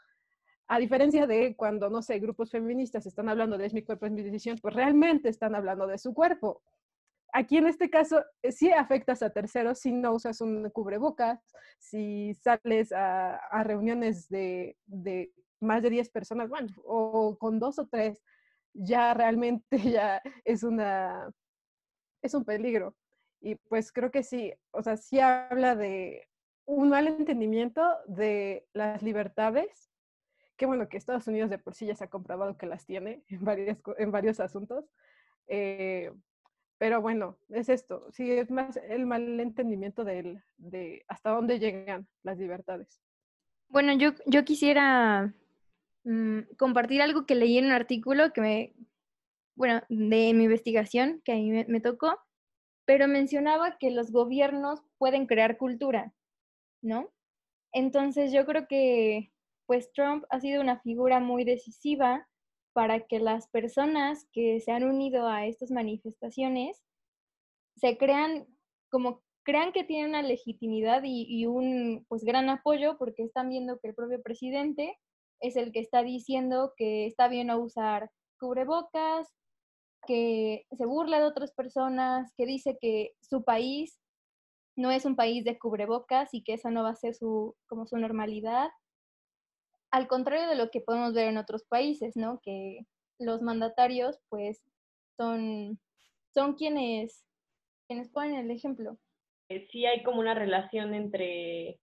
A 0.69 0.79
diferencia 0.79 1.27
de 1.27 1.57
cuando, 1.57 1.89
no 1.89 2.03
sé, 2.03 2.19
grupos 2.19 2.51
feministas 2.51 3.07
están 3.07 3.29
hablando 3.29 3.57
de 3.57 3.67
es 3.67 3.75
mi 3.75 3.83
cuerpo, 3.83 4.07
es 4.07 4.13
mi 4.13 4.23
decisión, 4.23 4.59
pues 4.61 4.75
realmente 4.75 5.29
están 5.29 5.55
hablando 5.55 5.87
de 5.87 5.99
su 5.99 6.13
cuerpo. 6.13 6.63
Aquí 7.33 7.57
en 7.57 7.67
este 7.67 7.91
caso 7.91 8.23
eh, 8.43 8.53
sí 8.53 8.71
afectas 8.71 9.23
a 9.23 9.31
terceros 9.31 9.81
si 9.81 9.93
no 9.93 10.13
usas 10.13 10.41
un 10.41 10.71
cubrebocas, 10.71 11.41
si 11.79 12.35
sales 12.35 12.93
a, 12.93 13.39
reuniones 13.65 14.29
de, 14.29 14.77
de, 14.87 15.33
más 15.61 15.83
de 15.83 15.91
10 15.91 16.11
personas, 16.11 16.49
bueno, 16.49 16.69
o 16.85 17.37
con 17.39 17.59
dos 17.59 17.79
o 17.79 17.87
tres, 17.87 18.23
ya 18.75 19.15
realmente 19.15 19.67
ya 20.01 20.23
es 20.45 20.63
una, 20.63 21.31
es 22.23 22.35
un 22.35 22.45
peligro. 22.45 22.95
Y 23.41 23.55
pues 23.55 23.93
creo 23.93 24.11
que 24.11 24.23
sí, 24.23 24.53
o 24.73 24.83
sea, 24.83 24.97
sí 24.97 25.21
habla 25.21 25.77
de 25.77 26.29
un 26.65 26.91
mal 26.91 27.07
entendimiento 27.07 27.83
de 28.07 28.67
las 28.73 29.03
libertades, 29.03 29.91
que 30.57 30.67
bueno, 30.67 30.89
que 30.89 30.97
Estados 30.97 31.27
Unidos 31.29 31.51
de 31.51 31.59
por 31.59 31.75
sí 31.75 31.87
ya 31.87 31.95
se 31.95 32.05
ha 32.05 32.11
comprobado 32.11 32.59
que 32.59 32.67
las 32.67 32.85
tiene 32.85 33.23
en, 33.29 33.45
varias, 33.45 33.79
en 33.97 34.11
varios 34.11 34.41
asuntos. 34.41 34.85
Eh, 35.47 36.13
pero 36.79 37.01
bueno, 37.01 37.39
es 37.49 37.69
esto, 37.69 38.07
sí, 38.13 38.31
es 38.31 38.51
más 38.51 38.77
el 38.77 39.07
mal 39.07 39.41
entendimiento 39.41 40.05
de, 40.05 40.41
de 40.59 41.05
hasta 41.09 41.31
dónde 41.31 41.59
llegan 41.59 42.07
las 42.23 42.39
libertades. 42.39 43.01
Bueno, 43.69 43.93
yo, 43.95 44.13
yo 44.27 44.45
quisiera 44.45 45.35
mm, 46.05 46.41
compartir 46.57 47.03
algo 47.03 47.27
que 47.27 47.35
leí 47.35 47.59
en 47.59 47.67
un 47.67 47.73
artículo 47.73 48.33
que 48.33 48.41
me, 48.41 48.75
bueno, 49.57 49.83
de 49.89 50.33
mi 50.35 50.45
investigación, 50.45 51.21
que 51.25 51.33
a 51.33 51.35
mí 51.35 51.65
me 51.67 51.81
tocó, 51.81 52.19
pero 52.89 53.07
mencionaba 53.07 53.77
que 53.77 53.91
los 53.91 54.11
gobiernos 54.11 54.81
pueden 54.97 55.27
crear 55.27 55.59
cultura, 55.59 56.15
¿no? 56.83 57.13
Entonces 57.71 58.33
yo 58.33 58.47
creo 58.47 58.67
que 58.67 59.31
pues 59.67 59.93
Trump 59.93 60.25
ha 60.31 60.41
sido 60.41 60.63
una 60.63 60.81
figura 60.81 61.21
muy 61.21 61.45
decisiva 61.45 62.27
para 62.73 63.07
que 63.07 63.19
las 63.19 63.47
personas 63.49 64.27
que 64.33 64.61
se 64.61 64.73
han 64.73 64.85
unido 64.85 65.29
a 65.29 65.45
estas 65.45 65.71
manifestaciones 65.71 66.83
se 67.77 67.99
crean 67.99 68.47
como 68.91 69.23
crean 69.43 69.73
que 69.73 69.85
tienen 69.85 70.09
una 70.09 70.23
legitimidad 70.23 71.03
y, 71.05 71.45
un 71.45 72.07
pues 72.09 72.25
gran 72.25 72.49
apoyo 72.49 72.97
porque 72.97 73.23
están 73.23 73.51
viendo 73.51 73.79
que 73.81 73.89
el 73.89 73.95
propio 73.95 74.23
presidente 74.23 74.97
es 75.41 75.57
el 75.57 75.73
que 75.73 75.81
está 75.81 76.03
diciendo 76.03 76.73
que 76.75 77.05
está 77.05 77.29
bien 77.29 77.49
no 77.49 77.59
usar 77.59 78.11
cubrebocas, 78.41 79.29
que 80.07 80.67
se 80.77 80.87
burla 80.87 81.19
de 81.19 81.27
otras 81.27 81.53
personas, 81.53 82.33
que 82.37 82.47
dice 82.47 82.79
que 82.81 83.13
su 83.21 83.45
país 83.45 84.01
no 84.77 84.91
es 84.91 85.05
un 85.05 85.17
país 85.17 85.45
de 85.45 85.59
cubrebocas 85.59 86.33
y 86.33 86.43
que 86.43 86.55
esa 86.55 86.71
no 86.71 86.85
va 86.85 86.91
a 86.91 86.95
ser 86.95 87.15
su, 87.15 87.57
como 87.67 87.87
su 87.87 87.97
normalidad. 87.97 88.71
Al 89.91 90.07
contrario 90.07 90.49
de 90.49 90.55
lo 90.55 90.71
que 90.71 90.81
podemos 90.81 91.15
ver 91.15 91.29
en 91.29 91.39
otros 91.39 91.65
países, 91.65 92.17
¿no? 92.17 92.41
Que 92.43 92.87
los 93.19 93.43
mandatarios, 93.43 94.21
pues, 94.29 94.63
son, 95.17 95.81
son 96.33 96.55
quienes, 96.55 97.25
quienes 97.89 98.09
ponen 98.09 98.37
el 98.37 98.51
ejemplo. 98.51 98.99
Eh, 99.49 99.67
sí 99.73 99.85
hay 99.85 100.03
como 100.05 100.21
una 100.21 100.35
relación 100.35 100.95
entre, 100.95 101.81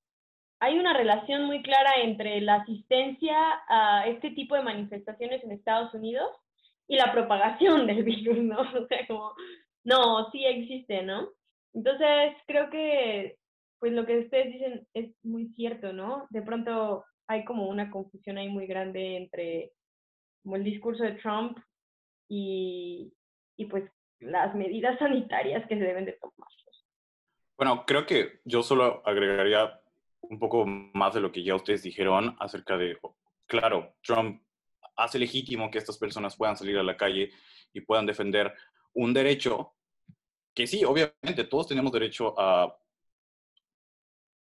hay 0.60 0.80
una 0.80 0.94
relación 0.94 1.46
muy 1.46 1.62
clara 1.64 1.92
entre 2.04 2.40
la 2.42 2.56
asistencia 2.56 3.36
a 3.68 4.08
este 4.08 4.32
tipo 4.32 4.56
de 4.56 4.62
manifestaciones 4.62 5.44
en 5.44 5.52
Estados 5.52 5.94
Unidos 5.94 6.30
y 6.88 6.98
la 6.98 7.12
propagación 7.12 7.88
del 7.88 8.04
virus, 8.04 8.38
¿no? 8.38 8.58
O 8.84 8.88
sea, 8.88 9.08
como, 9.08 9.34
no, 9.84 10.30
sí 10.32 10.46
existe, 10.46 11.04
¿no? 11.04 11.30
Entonces, 11.74 12.36
creo 12.48 12.70
que, 12.70 13.38
pues 13.80 13.94
lo 13.94 14.06
que 14.06 14.20
ustedes 14.20 14.54
dicen 14.54 14.88
es 14.94 15.12
muy 15.24 15.50
cierto, 15.54 15.94
¿no? 15.94 16.28
De 16.30 16.42
pronto 16.42 17.04
hay 17.28 17.44
como 17.44 17.68
una 17.68 17.90
confusión 17.92 18.38
ahí 18.38 18.50
muy 18.50 18.68
grande 18.68 19.18
entre 19.18 19.72
como 20.44 20.56
el 20.56 20.64
discurso 20.64 21.04
de 21.04 21.14
Trump 21.14 21.58
y, 22.30 23.12
y 23.58 23.66
pues 23.66 23.90
las 24.20 24.56
medidas 24.56 24.98
sanitarias 25.00 25.68
que 25.68 25.76
se 25.76 25.84
deben 25.84 26.06
de 26.06 26.14
tomar. 26.14 26.48
Bueno, 27.58 27.86
creo 27.86 28.06
que 28.06 28.42
yo 28.44 28.64
solo 28.64 29.02
agregaría 29.06 29.80
un 30.22 30.40
poco 30.40 30.66
más 30.66 31.14
de 31.14 31.22
lo 31.22 31.32
que 31.32 31.44
ya 31.44 31.56
ustedes 31.56 31.84
dijeron 31.84 32.36
acerca 32.40 32.78
de, 32.78 32.98
claro, 33.48 33.96
Trump 34.04 34.42
hace 34.96 35.20
legítimo 35.20 35.70
que 35.70 35.78
estas 35.78 35.98
personas 35.98 36.36
puedan 36.36 36.58
salir 36.58 36.78
a 36.78 36.84
la 36.84 36.98
calle 36.98 37.32
y 37.74 37.82
puedan 37.82 38.06
defender 38.06 38.54
un 38.94 39.14
derecho 39.14 39.74
que 40.54 40.68
sí, 40.68 40.86
obviamente, 40.86 41.44
todos 41.50 41.68
tenemos 41.68 41.92
derecho 41.92 42.34
a 42.40 42.74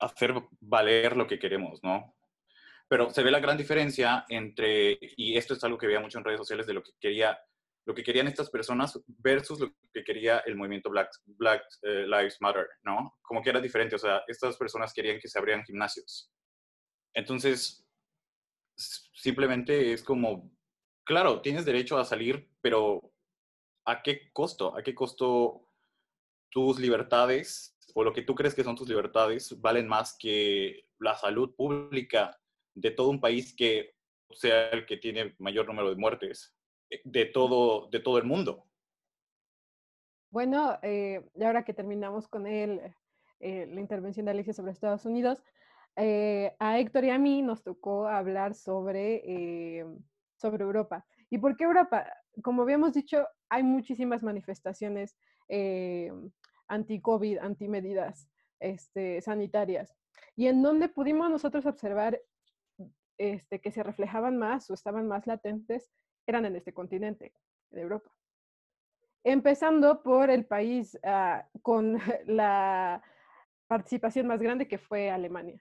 hacer 0.00 0.34
valer 0.60 1.16
lo 1.16 1.26
que 1.26 1.38
queremos, 1.38 1.82
¿no? 1.82 2.14
Pero 2.86 3.10
se 3.10 3.22
ve 3.22 3.32
la 3.32 3.40
gran 3.40 3.58
diferencia 3.58 4.24
entre, 4.28 4.98
y 5.16 5.36
esto 5.36 5.54
es 5.54 5.64
algo 5.64 5.76
que 5.76 5.88
veía 5.88 6.00
mucho 6.00 6.18
en 6.18 6.24
redes 6.24 6.38
sociales, 6.38 6.66
de 6.66 6.74
lo 6.74 6.82
que 6.82 6.92
quería 7.00 7.38
lo 7.88 7.94
que 7.94 8.04
querían 8.04 8.28
estas 8.28 8.50
personas 8.50 9.00
versus 9.06 9.60
lo 9.60 9.72
que 9.94 10.04
quería 10.04 10.40
el 10.40 10.56
movimiento 10.56 10.90
Black, 10.90 11.08
Black 11.24 11.64
eh, 11.80 12.04
Lives 12.06 12.36
Matter, 12.40 12.68
¿no? 12.82 13.16
Como 13.22 13.40
que 13.40 13.48
era 13.48 13.62
diferente, 13.62 13.96
o 13.96 13.98
sea, 13.98 14.22
estas 14.28 14.58
personas 14.58 14.92
querían 14.92 15.18
que 15.18 15.26
se 15.26 15.38
abrieran 15.38 15.64
gimnasios. 15.64 16.30
Entonces, 17.14 17.87
simplemente 18.78 19.92
es 19.92 20.02
como, 20.02 20.50
claro, 21.04 21.40
tienes 21.40 21.64
derecho 21.64 21.98
a 21.98 22.04
salir, 22.04 22.48
pero 22.60 23.12
¿a 23.84 24.02
qué 24.02 24.30
costo? 24.32 24.76
¿A 24.76 24.82
qué 24.82 24.94
costo 24.94 25.68
tus 26.50 26.78
libertades 26.78 27.76
o 27.94 28.04
lo 28.04 28.12
que 28.12 28.22
tú 28.22 28.34
crees 28.34 28.54
que 28.54 28.64
son 28.64 28.76
tus 28.76 28.88
libertades 28.88 29.60
valen 29.60 29.88
más 29.88 30.16
que 30.18 30.86
la 30.98 31.16
salud 31.16 31.54
pública 31.54 32.38
de 32.74 32.90
todo 32.90 33.10
un 33.10 33.20
país 33.20 33.54
que 33.54 33.94
sea 34.30 34.68
el 34.70 34.86
que 34.86 34.96
tiene 34.96 35.34
mayor 35.38 35.66
número 35.66 35.90
de 35.90 35.96
muertes 35.96 36.54
eh, 36.90 37.00
de 37.04 37.26
todo, 37.26 37.88
de 37.88 38.00
todo 38.00 38.18
el 38.18 38.24
mundo? 38.24 38.64
Bueno, 40.30 40.78
eh, 40.82 41.26
ahora 41.40 41.64
que 41.64 41.72
terminamos 41.72 42.28
con 42.28 42.46
el, 42.46 42.80
eh, 43.40 43.66
la 43.66 43.80
intervención 43.80 44.26
de 44.26 44.32
Alicia 44.32 44.52
sobre 44.52 44.72
Estados 44.72 45.06
Unidos, 45.06 45.42
eh, 46.00 46.54
a 46.60 46.78
Héctor 46.78 47.04
y 47.04 47.10
a 47.10 47.18
mí 47.18 47.42
nos 47.42 47.64
tocó 47.64 48.06
hablar 48.06 48.54
sobre, 48.54 49.16
eh, 49.26 49.84
sobre 50.36 50.62
Europa. 50.62 51.04
¿Y 51.28 51.38
por 51.38 51.56
qué 51.56 51.64
Europa? 51.64 52.06
Como 52.42 52.62
habíamos 52.62 52.94
dicho, 52.94 53.26
hay 53.48 53.64
muchísimas 53.64 54.22
manifestaciones 54.22 55.16
eh, 55.48 56.12
anti-COVID, 56.68 57.38
anti-medidas. 57.38 58.30
este, 58.60 59.20
sanitarias. 59.20 59.94
Y 60.36 60.46
en 60.46 60.62
donde 60.62 60.88
pudimos 60.88 61.30
nosotros 61.30 61.66
observar 61.66 62.20
este, 63.16 63.60
que 63.60 63.72
se 63.72 63.82
reflejaban 63.82 64.36
más 64.36 64.70
o 64.70 64.74
estaban 64.74 65.08
más 65.08 65.26
latentes 65.26 65.90
eran 66.26 66.44
en 66.44 66.56
este 66.56 66.72
continente, 66.72 67.32
de 67.70 67.80
Europa. 67.80 68.10
Empezando 69.24 70.02
por 70.02 70.30
el 70.30 70.46
país 70.46 70.96
ah, 71.02 71.48
con 71.62 71.98
la 72.26 73.02
participación 73.66 74.26
más 74.26 74.40
grande 74.40 74.68
que 74.68 74.78
fue 74.78 75.10
Alemania. 75.10 75.60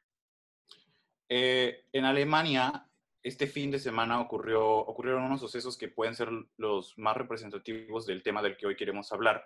Eh, 1.30 1.86
en 1.92 2.06
Alemania, 2.06 2.88
este 3.24 3.48
fin 3.48 3.72
de 3.72 3.80
semana 3.80 4.22
ocurrió, 4.22 4.66
ocurrieron 4.66 5.24
unos 5.24 5.42
sucesos 5.42 5.78
que 5.78 5.90
pueden 5.90 6.16
ser 6.16 6.30
los 6.58 6.98
más 6.98 7.18
representativos 7.18 8.06
del 8.06 8.24
tema 8.24 8.42
del 8.42 8.56
que 8.56 8.68
hoy 8.68 8.76
queremos 8.76 9.12
hablar. 9.12 9.46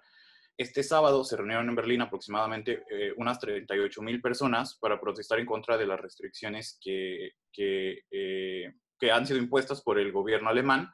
Este 0.57 0.83
sábado 0.83 1.23
se 1.23 1.38
reunieron 1.38 1.69
en 1.69 1.75
Berlín 1.75 2.01
aproximadamente 2.01 2.83
eh, 2.91 3.13
unas 3.17 3.39
38 3.39 4.01
mil 4.01 4.21
personas 4.21 4.77
para 4.79 5.00
protestar 5.00 5.39
en 5.39 5.45
contra 5.45 5.77
de 5.77 5.88
las 5.88 6.00
restricciones 6.00 6.77
que, 6.79 7.31
que, 7.51 8.03
eh, 8.11 8.73
que, 9.00 9.11
han 9.11 9.25
sido 9.25 9.39
impuestas 9.39 9.81
por 9.81 9.97
el 9.97 10.11
gobierno 10.11 10.50
alemán 10.50 10.91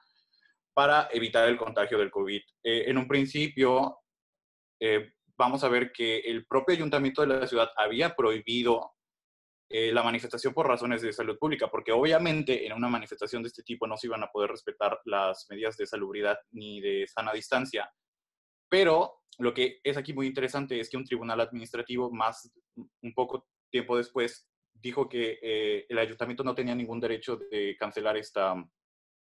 para 0.74 1.10
evitar 1.12 1.50
el 1.50 1.58
contagio 1.58 1.98
del 1.98 2.12
COVID. 2.12 2.42
Eh, 2.64 2.86
en 2.88 2.98
un 2.98 3.08
principio, 3.08 4.00
vamos 5.36 5.64
a 5.64 5.70
ver 5.70 5.92
que 5.92 6.20
el 6.20 6.46
propio 6.46 6.76
ayuntamiento 6.76 7.22
de 7.24 7.28
la 7.28 7.48
ciudad 7.48 7.70
había 7.76 8.16
prohibido 8.16 8.92
la 9.70 10.02
manifestación 10.02 10.54
por 10.54 10.68
razones 10.68 11.02
de 11.02 11.12
salud 11.12 11.38
pública, 11.38 11.68
porque 11.70 11.92
obviamente 11.92 12.66
en 12.66 12.74
una 12.74 12.88
manifestación 12.88 13.44
de 13.44 13.48
este 13.48 13.64
tipo 13.64 13.86
no 13.86 13.98
se 13.98 14.08
iban 14.08 14.24
a 14.24 14.32
poder 14.32 14.52
respetar 14.52 15.00
las 15.06 15.46
medidas 15.50 15.76
de 15.76 15.86
salubridad 15.86 16.38
ni 16.52 16.80
de 16.80 17.06
sana 17.08 17.34
distancia. 17.34 17.92
Pero 18.70 19.22
lo 19.40 19.54
que 19.54 19.80
es 19.84 19.98
aquí 19.98 20.14
muy 20.14 20.28
interesante 20.28 20.80
es 20.80 20.90
que 20.90 20.98
un 20.98 21.06
tribunal 21.06 21.42
administrativo, 21.42 22.12
más 22.12 22.52
un 22.76 23.14
poco 23.14 23.48
tiempo 23.70 23.98
después, 23.98 24.48
dijo 24.74 25.08
que 25.10 25.40
eh, 25.42 25.86
el 25.90 25.98
ayuntamiento 25.98 26.44
no 26.44 26.56
tenía 26.56 26.76
ningún 26.76 27.00
derecho 27.00 27.38
de 27.52 27.76
cancelar 27.78 28.18
esta, 28.18 28.56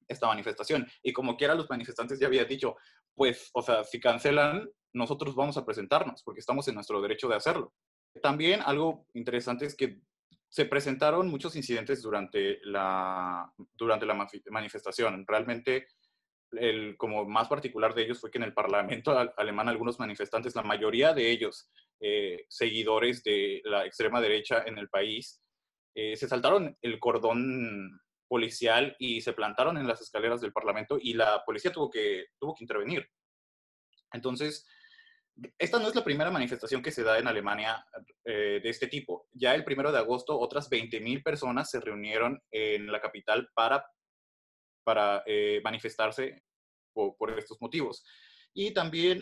esta 0.07 0.27
manifestación. 0.27 0.87
Y 1.03 1.13
como 1.13 1.35
quiera, 1.35 1.55
los 1.55 1.69
manifestantes 1.69 2.19
ya 2.19 2.27
habían 2.27 2.47
dicho, 2.47 2.75
pues, 3.15 3.49
o 3.53 3.61
sea, 3.61 3.83
si 3.83 3.99
cancelan, 3.99 4.69
nosotros 4.93 5.35
vamos 5.35 5.57
a 5.57 5.65
presentarnos, 5.65 6.23
porque 6.23 6.39
estamos 6.39 6.67
en 6.67 6.75
nuestro 6.75 7.01
derecho 7.01 7.27
de 7.27 7.35
hacerlo. 7.35 7.73
También 8.21 8.61
algo 8.65 9.05
interesante 9.13 9.65
es 9.65 9.75
que 9.75 9.99
se 10.49 10.65
presentaron 10.65 11.27
muchos 11.27 11.55
incidentes 11.55 12.01
durante 12.01 12.59
la, 12.63 13.51
durante 13.73 14.05
la 14.05 14.27
manifestación. 14.49 15.25
Realmente 15.27 15.87
el 16.51 16.95
como 16.97 17.25
más 17.25 17.47
particular 17.47 17.93
de 17.93 18.03
ellos 18.03 18.19
fue 18.19 18.31
que 18.31 18.37
en 18.37 18.45
el 18.45 18.53
Parlamento 18.53 19.11
alemán 19.37 19.67
algunos 19.67 19.99
manifestantes, 19.99 20.55
la 20.55 20.63
mayoría 20.63 21.13
de 21.13 21.29
ellos 21.29 21.69
eh, 21.99 22.45
seguidores 22.47 23.23
de 23.23 23.61
la 23.65 23.85
extrema 23.85 24.21
derecha 24.21 24.63
en 24.65 24.77
el 24.77 24.89
país, 24.89 25.41
eh, 25.95 26.15
se 26.15 26.27
saltaron 26.27 26.77
el 26.81 26.99
cordón 26.99 27.99
policial 28.27 28.95
y 28.99 29.21
se 29.21 29.33
plantaron 29.33 29.77
en 29.77 29.87
las 29.87 30.01
escaleras 30.01 30.41
del 30.41 30.53
Parlamento 30.53 30.97
y 31.01 31.13
la 31.13 31.43
policía 31.45 31.71
tuvo 31.71 31.89
que, 31.89 32.27
tuvo 32.39 32.53
que 32.55 32.63
intervenir. 32.63 33.09
Entonces, 34.13 34.67
esta 35.57 35.79
no 35.79 35.87
es 35.87 35.95
la 35.95 36.03
primera 36.03 36.31
manifestación 36.31 36.81
que 36.81 36.91
se 36.91 37.03
da 37.03 37.19
en 37.19 37.27
Alemania 37.27 37.85
eh, 38.25 38.59
de 38.61 38.69
este 38.69 38.87
tipo. 38.87 39.27
Ya 39.33 39.53
el 39.55 39.63
primero 39.63 39.91
de 39.91 39.99
agosto, 39.99 40.39
otras 40.39 40.69
20.000 40.69 41.23
personas 41.23 41.69
se 41.69 41.79
reunieron 41.79 42.41
en 42.51 42.91
la 42.91 42.99
capital 42.99 43.49
para 43.53 43.85
para 44.87 45.21
eh, 45.25 45.59
manifestarse 45.65 46.41
por, 46.93 47.37
estos 47.37 47.59
motivos. 47.59 48.05
Y 48.53 48.73
también 48.73 49.21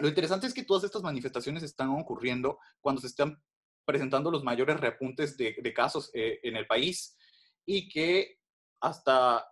lo 0.00 0.08
interesante 0.08 0.46
es 0.46 0.54
que 0.54 0.64
todas 0.64 0.84
estas 0.84 1.02
manifestaciones 1.02 1.62
están 1.62 1.90
ocurriendo 1.90 2.58
cuando 2.80 3.02
se 3.02 3.08
están 3.08 3.36
presentando 3.84 4.30
los 4.30 4.42
mayores 4.42 4.80
repuntes 4.80 5.36
de, 5.36 5.74
casos 5.74 6.10
eh, 6.14 6.40
en 6.42 6.56
el 6.56 6.66
país 6.66 7.14
y 7.66 7.90
que 7.90 8.38
hasta 8.80 9.46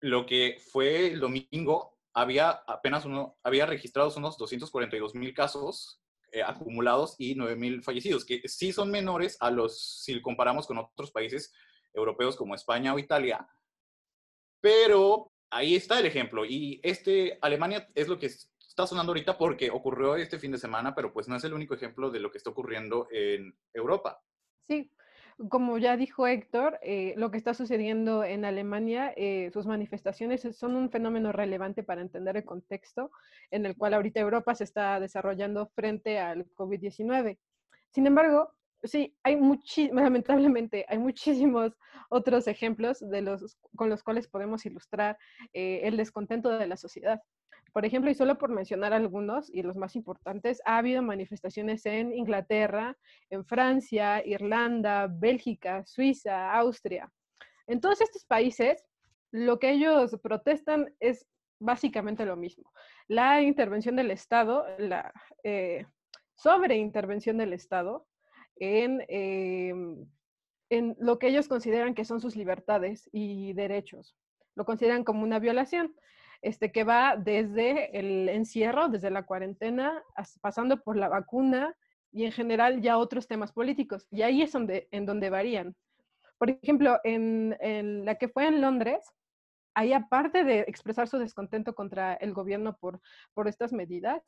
lo 0.00 0.26
que 0.26 0.56
fue 0.72 1.12
el 1.12 1.20
domingo 1.20 1.99
había 2.14 2.50
apenas 2.50 3.04
uno, 3.04 3.38
había 3.42 3.66
registrados 3.66 4.16
unos 4.16 4.36
242 4.38 5.14
mil 5.14 5.32
casos 5.34 6.00
eh, 6.32 6.42
acumulados 6.42 7.16
y 7.18 7.34
9 7.34 7.56
mil 7.56 7.82
fallecidos, 7.82 8.24
que 8.24 8.40
sí 8.48 8.72
son 8.72 8.90
menores 8.90 9.36
a 9.40 9.50
los, 9.50 10.02
si 10.02 10.20
comparamos 10.22 10.66
con 10.66 10.78
otros 10.78 11.10
países 11.10 11.52
europeos 11.92 12.36
como 12.36 12.54
España 12.54 12.94
o 12.94 12.98
Italia, 12.98 13.48
pero 14.60 15.32
ahí 15.50 15.74
está 15.74 15.98
el 15.98 16.06
ejemplo. 16.06 16.44
Y 16.44 16.80
este, 16.82 17.38
Alemania 17.40 17.88
es 17.94 18.08
lo 18.08 18.18
que 18.18 18.26
está 18.26 18.86
sonando 18.86 19.10
ahorita 19.10 19.36
porque 19.36 19.70
ocurrió 19.70 20.16
este 20.16 20.38
fin 20.38 20.52
de 20.52 20.58
semana, 20.58 20.94
pero 20.94 21.12
pues 21.12 21.28
no 21.28 21.36
es 21.36 21.44
el 21.44 21.54
único 21.54 21.74
ejemplo 21.74 22.10
de 22.10 22.20
lo 22.20 22.30
que 22.30 22.38
está 22.38 22.50
ocurriendo 22.50 23.08
en 23.10 23.56
Europa. 23.74 24.22
Sí, 24.68 24.90
como 25.48 25.78
ya 25.78 25.96
dijo 25.96 26.26
Héctor, 26.26 26.78
eh, 26.82 27.14
lo 27.16 27.30
que 27.30 27.38
está 27.38 27.54
sucediendo 27.54 28.24
en 28.24 28.44
Alemania, 28.44 29.12
eh, 29.16 29.50
sus 29.52 29.66
manifestaciones 29.66 30.46
son 30.56 30.76
un 30.76 30.90
fenómeno 30.90 31.32
relevante 31.32 31.82
para 31.82 32.02
entender 32.02 32.36
el 32.36 32.44
contexto 32.44 33.10
en 33.50 33.64
el 33.64 33.76
cual 33.76 33.94
ahorita 33.94 34.20
Europa 34.20 34.54
se 34.54 34.64
está 34.64 35.00
desarrollando 35.00 35.68
frente 35.74 36.18
al 36.18 36.46
COVID-19. 36.54 37.38
Sin 37.90 38.06
embargo, 38.06 38.52
sí, 38.82 39.16
hay 39.22 39.36
lamentablemente, 39.92 40.84
hay 40.88 40.98
muchísimos 40.98 41.72
otros 42.10 42.46
ejemplos 42.46 43.00
de 43.00 43.22
los, 43.22 43.56
con 43.76 43.88
los 43.88 44.02
cuales 44.02 44.28
podemos 44.28 44.66
ilustrar 44.66 45.16
eh, 45.52 45.80
el 45.84 45.96
descontento 45.96 46.50
de 46.50 46.66
la 46.66 46.76
sociedad. 46.76 47.20
Por 47.72 47.84
ejemplo, 47.84 48.10
y 48.10 48.14
solo 48.14 48.38
por 48.38 48.50
mencionar 48.50 48.92
algunos 48.92 49.48
y 49.50 49.62
los 49.62 49.76
más 49.76 49.94
importantes, 49.96 50.60
ha 50.64 50.78
habido 50.78 51.02
manifestaciones 51.02 51.86
en 51.86 52.12
Inglaterra, 52.12 52.96
en 53.30 53.44
Francia, 53.44 54.24
Irlanda, 54.26 55.08
Bélgica, 55.10 55.84
Suiza, 55.86 56.52
Austria. 56.52 57.10
En 57.66 57.80
todos 57.80 58.00
estos 58.00 58.24
países, 58.24 58.84
lo 59.30 59.58
que 59.58 59.70
ellos 59.70 60.18
protestan 60.22 60.92
es 60.98 61.26
básicamente 61.60 62.24
lo 62.24 62.36
mismo. 62.36 62.72
La 63.06 63.42
intervención 63.42 63.94
del 63.96 64.10
Estado, 64.10 64.66
la 64.78 65.12
eh, 65.44 65.86
sobreintervención 66.34 67.36
del 67.36 67.52
Estado 67.52 68.06
en, 68.56 69.04
em, 69.08 70.06
en 70.70 70.96
lo 70.98 71.18
que 71.18 71.28
ellos 71.28 71.48
consideran 71.48 71.94
que 71.94 72.04
son 72.04 72.20
sus 72.20 72.34
libertades 72.34 73.08
y 73.12 73.52
derechos. 73.52 74.16
Lo 74.56 74.64
consideran 74.64 75.04
como 75.04 75.22
una 75.22 75.38
violación, 75.38 75.94
este, 76.42 76.72
que 76.72 76.84
va 76.84 77.16
desde 77.16 77.98
el 77.98 78.28
encierro, 78.28 78.88
desde 78.88 79.10
la 79.10 79.24
cuarentena, 79.24 80.02
pasando 80.40 80.82
por 80.82 80.96
la 80.96 81.08
vacuna 81.08 81.74
y 82.12 82.24
en 82.24 82.32
general 82.32 82.80
ya 82.80 82.98
otros 82.98 83.26
temas 83.26 83.52
políticos. 83.52 84.06
Y 84.10 84.22
ahí 84.22 84.42
es 84.42 84.52
donde, 84.52 84.88
en 84.90 85.06
donde 85.06 85.30
varían. 85.30 85.76
Por 86.38 86.50
ejemplo, 86.50 86.98
en, 87.04 87.56
en 87.60 88.04
la 88.04 88.16
que 88.16 88.28
fue 88.28 88.46
en 88.46 88.60
Londres, 88.60 89.04
ahí 89.74 89.92
aparte 89.92 90.44
de 90.44 90.60
expresar 90.60 91.08
su 91.08 91.18
descontento 91.18 91.74
contra 91.74 92.14
el 92.14 92.32
gobierno 92.32 92.76
por, 92.78 93.00
por 93.34 93.48
estas 93.48 93.72
medidas, 93.72 94.22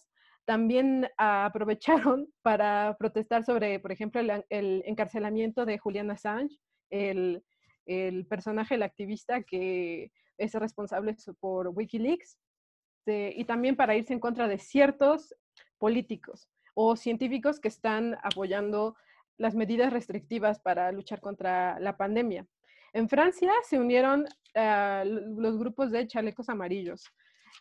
también 0.44 1.08
aprovecharon 1.16 2.28
para 2.42 2.96
protestar 2.98 3.44
sobre, 3.44 3.80
por 3.80 3.92
ejemplo, 3.92 4.20
el, 4.20 4.82
encarcelamiento 4.86 5.64
de 5.64 5.78
Julian 5.78 6.10
Assange, 6.10 6.56
el, 6.90 7.42
personaje, 8.28 8.76
el 8.76 8.82
activista 8.82 9.42
que 9.42 10.12
es 10.42 10.54
responsable 10.54 11.16
por 11.40 11.68
Wikileaks, 11.68 12.38
y 13.06 13.44
también 13.44 13.76
para 13.76 13.96
irse 13.96 14.12
en 14.12 14.20
contra 14.20 14.48
de 14.48 14.58
ciertos 14.58 15.34
políticos 15.78 16.48
o 16.74 16.96
científicos 16.96 17.60
que 17.60 17.68
están 17.68 18.16
apoyando 18.22 18.96
las 19.38 19.54
medidas 19.54 19.92
restrictivas 19.92 20.60
para 20.60 20.92
luchar 20.92 21.20
contra 21.20 21.78
la 21.80 21.96
pandemia. 21.96 22.46
En 22.92 23.08
Francia 23.08 23.52
se 23.68 23.78
unieron 23.78 24.26
ah, 24.54 25.02
los 25.04 25.58
grupos 25.58 25.90
de 25.90 26.06
chalecos 26.06 26.48
amarillos. 26.48 27.04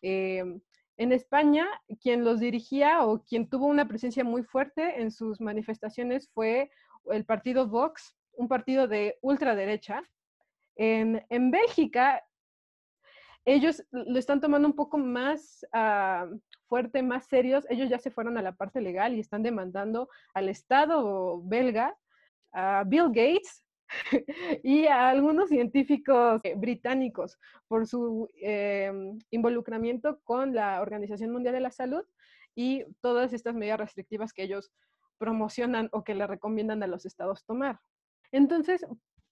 Em, 0.02 0.62
en 0.98 1.12
España, 1.12 1.68
quien 2.02 2.24
los 2.24 2.40
dirigía 2.40 3.04
o 3.06 3.24
quien 3.24 3.50
tuvo 3.50 3.66
una 3.66 3.88
presencia 3.88 4.24
muy 4.24 4.44
fuerte 4.44 5.02
en 5.02 5.10
sus 5.10 5.42
manifestaciones 5.42 6.30
fue 6.34 6.70
el 7.06 7.26
partido 7.26 7.68
Vox, 7.68 8.16
un 8.34 8.48
partido 8.48 8.88
de 8.88 9.18
ultraderecha. 9.22 10.04
En, 10.76 11.26
en 11.30 11.50
Bélgica, 11.50 12.24
ellos 13.46 13.84
lo 13.92 14.20
están 14.20 14.40
tomando 14.40 14.68
un 14.68 14.76
poco 14.76 14.98
más 14.98 15.66
ah, 15.74 16.28
fuerte, 16.68 17.02
más 17.02 17.26
serios. 17.26 17.66
Ellos 17.70 17.90
ya 17.90 18.00
se 18.00 18.12
fueron 18.12 18.38
a 18.38 18.42
la 18.42 18.54
parte 18.54 18.82
legal 18.82 19.16
y 19.16 19.20
están 19.20 19.44
demandando 19.44 20.10
al 20.34 20.50
Estado 20.50 21.42
belga, 21.44 21.98
a 22.52 22.84
Bill 22.86 23.08
Gates, 23.08 23.64
y 24.64 24.86
a 24.86 25.10
algunos 25.10 25.50
científicos 25.50 26.40
eh, 26.44 26.56
británicos 26.56 27.38
por 27.68 27.88
su 27.88 28.30
em, 28.36 29.18
involucramiento 29.32 30.20
con 30.24 30.54
la 30.54 30.82
Organización 30.82 31.32
Mundial 31.32 31.54
de 31.54 31.62
la 31.62 31.72
Salud 31.72 32.04
y 32.56 32.86
todas 33.02 33.34
estas 33.34 33.56
medidas 33.56 33.80
restrictivas 33.80 34.34
que 34.34 34.44
ellos 34.44 34.72
promocionan 35.18 35.90
o 35.92 36.04
que 36.04 36.16
le 36.16 36.28
recomiendan 36.28 36.84
a 36.84 36.88
los 36.88 37.06
estados 37.06 37.46
tomar. 37.46 37.80
Entonces, 38.32 38.86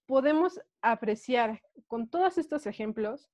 podemos 0.05 0.59
apreciar 0.81 1.61
con 1.87 2.09
todos 2.09 2.37
estos 2.37 2.65
ejemplos 2.65 3.29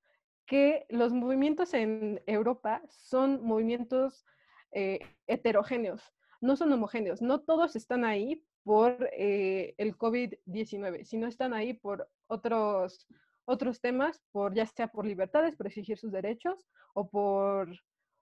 que 0.45 0.85
los 0.89 1.13
movimientos 1.13 1.73
en 1.73 2.21
Europa 2.27 2.81
son 2.89 3.43
movimientos 3.43 4.25
eh, 4.71 4.99
heterogéneos. 5.27 6.01
no 6.41 6.55
son 6.55 6.71
homogéneos, 6.73 7.21
no 7.21 7.41
todos 7.41 7.75
están 7.75 8.03
ahí 8.05 8.45
por 8.63 9.09
eh, 9.13 9.73
el 9.77 9.97
COVID-19, 9.97 11.05
sino 11.05 11.27
están 11.27 11.53
ahí 11.53 11.73
por 11.73 12.09
otros, 12.27 13.07
otros 13.45 13.79
temas, 13.79 14.21
por 14.31 14.53
ya 14.53 14.65
sea 14.65 14.87
por 14.87 15.05
libertades, 15.05 15.55
por 15.55 15.67
exigir 15.67 15.97
sus 15.97 16.11
derechos 16.11 16.67
o 16.93 17.09
por, 17.09 17.69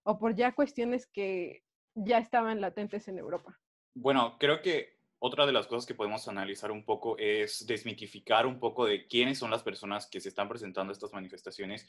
o 0.03 0.19
por 0.19 0.35
ya 0.35 0.53
cuestiones 0.53 1.07
que 1.07 1.63
ya 1.95 2.17
estaban 2.19 2.61
latentes 2.61 3.07
en 3.07 3.17
Europa. 3.19 3.59
Bueno, 3.95 4.37
creo 4.39 4.61
que 4.61 4.97
otra 5.25 5.45
de 5.45 5.53
las 5.53 5.67
cosas 5.67 5.85
que 5.85 5.95
podemos 5.95 6.27
analizar 6.27 6.69
un 6.69 6.83
poco 6.83 7.17
es 7.17 7.65
desmitificar 7.65 8.45
un 8.45 8.59
poco 8.59 8.85
de 8.85 9.07
quiénes 9.07 9.39
son 9.39 9.51
las 9.51 9.63
personas 9.63 10.05
que 10.05 10.19
se 10.19 10.27
están 10.27 10.49
presentando 10.49 10.91
a 10.91 10.93
estas 10.95 11.13
manifestaciones 11.13 11.87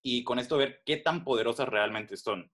y 0.00 0.22
con 0.22 0.38
esto 0.38 0.58
ver 0.58 0.80
qué 0.86 0.96
tan 0.96 1.24
poderosas 1.24 1.68
realmente 1.68 2.16
son. 2.16 2.52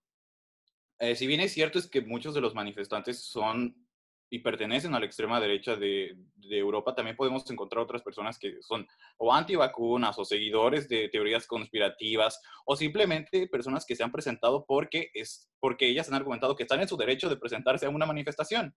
Eh, 0.98 1.14
si 1.14 1.26
bien 1.26 1.40
es 1.40 1.52
cierto 1.52 1.78
es 1.78 1.88
que 1.88 2.00
muchos 2.00 2.32
de 2.32 2.40
los 2.40 2.54
manifestantes 2.54 3.22
son 3.22 3.86
y 4.30 4.38
pertenecen 4.38 4.94
a 4.94 4.98
la 4.98 5.04
extrema 5.04 5.40
derecha 5.40 5.76
de, 5.76 6.16
de, 6.36 6.58
Europa, 6.58 6.94
también 6.94 7.16
podemos 7.16 7.48
encontrar 7.50 7.84
otras 7.84 8.00
personas 8.00 8.38
que 8.38 8.62
son 8.62 8.88
o 9.18 9.34
antivacunas 9.34 10.18
o 10.18 10.24
seguidores 10.24 10.88
de 10.88 11.10
teorías 11.10 11.46
conspirativas 11.46 12.40
o 12.64 12.76
simplemente 12.76 13.46
personas 13.46 13.84
que 13.84 13.94
se 13.94 14.04
han 14.04 14.12
presentado 14.12 14.64
porque, 14.66 15.10
es, 15.12 15.50
porque 15.60 15.86
ellas 15.86 16.08
han 16.08 16.14
argumentado 16.14 16.56
que 16.56 16.62
están 16.62 16.80
en 16.80 16.88
su 16.88 16.96
derecho 16.96 17.28
de 17.28 17.36
presentarse 17.36 17.84
a 17.84 17.90
una 17.90 18.06
manifestación, 18.06 18.74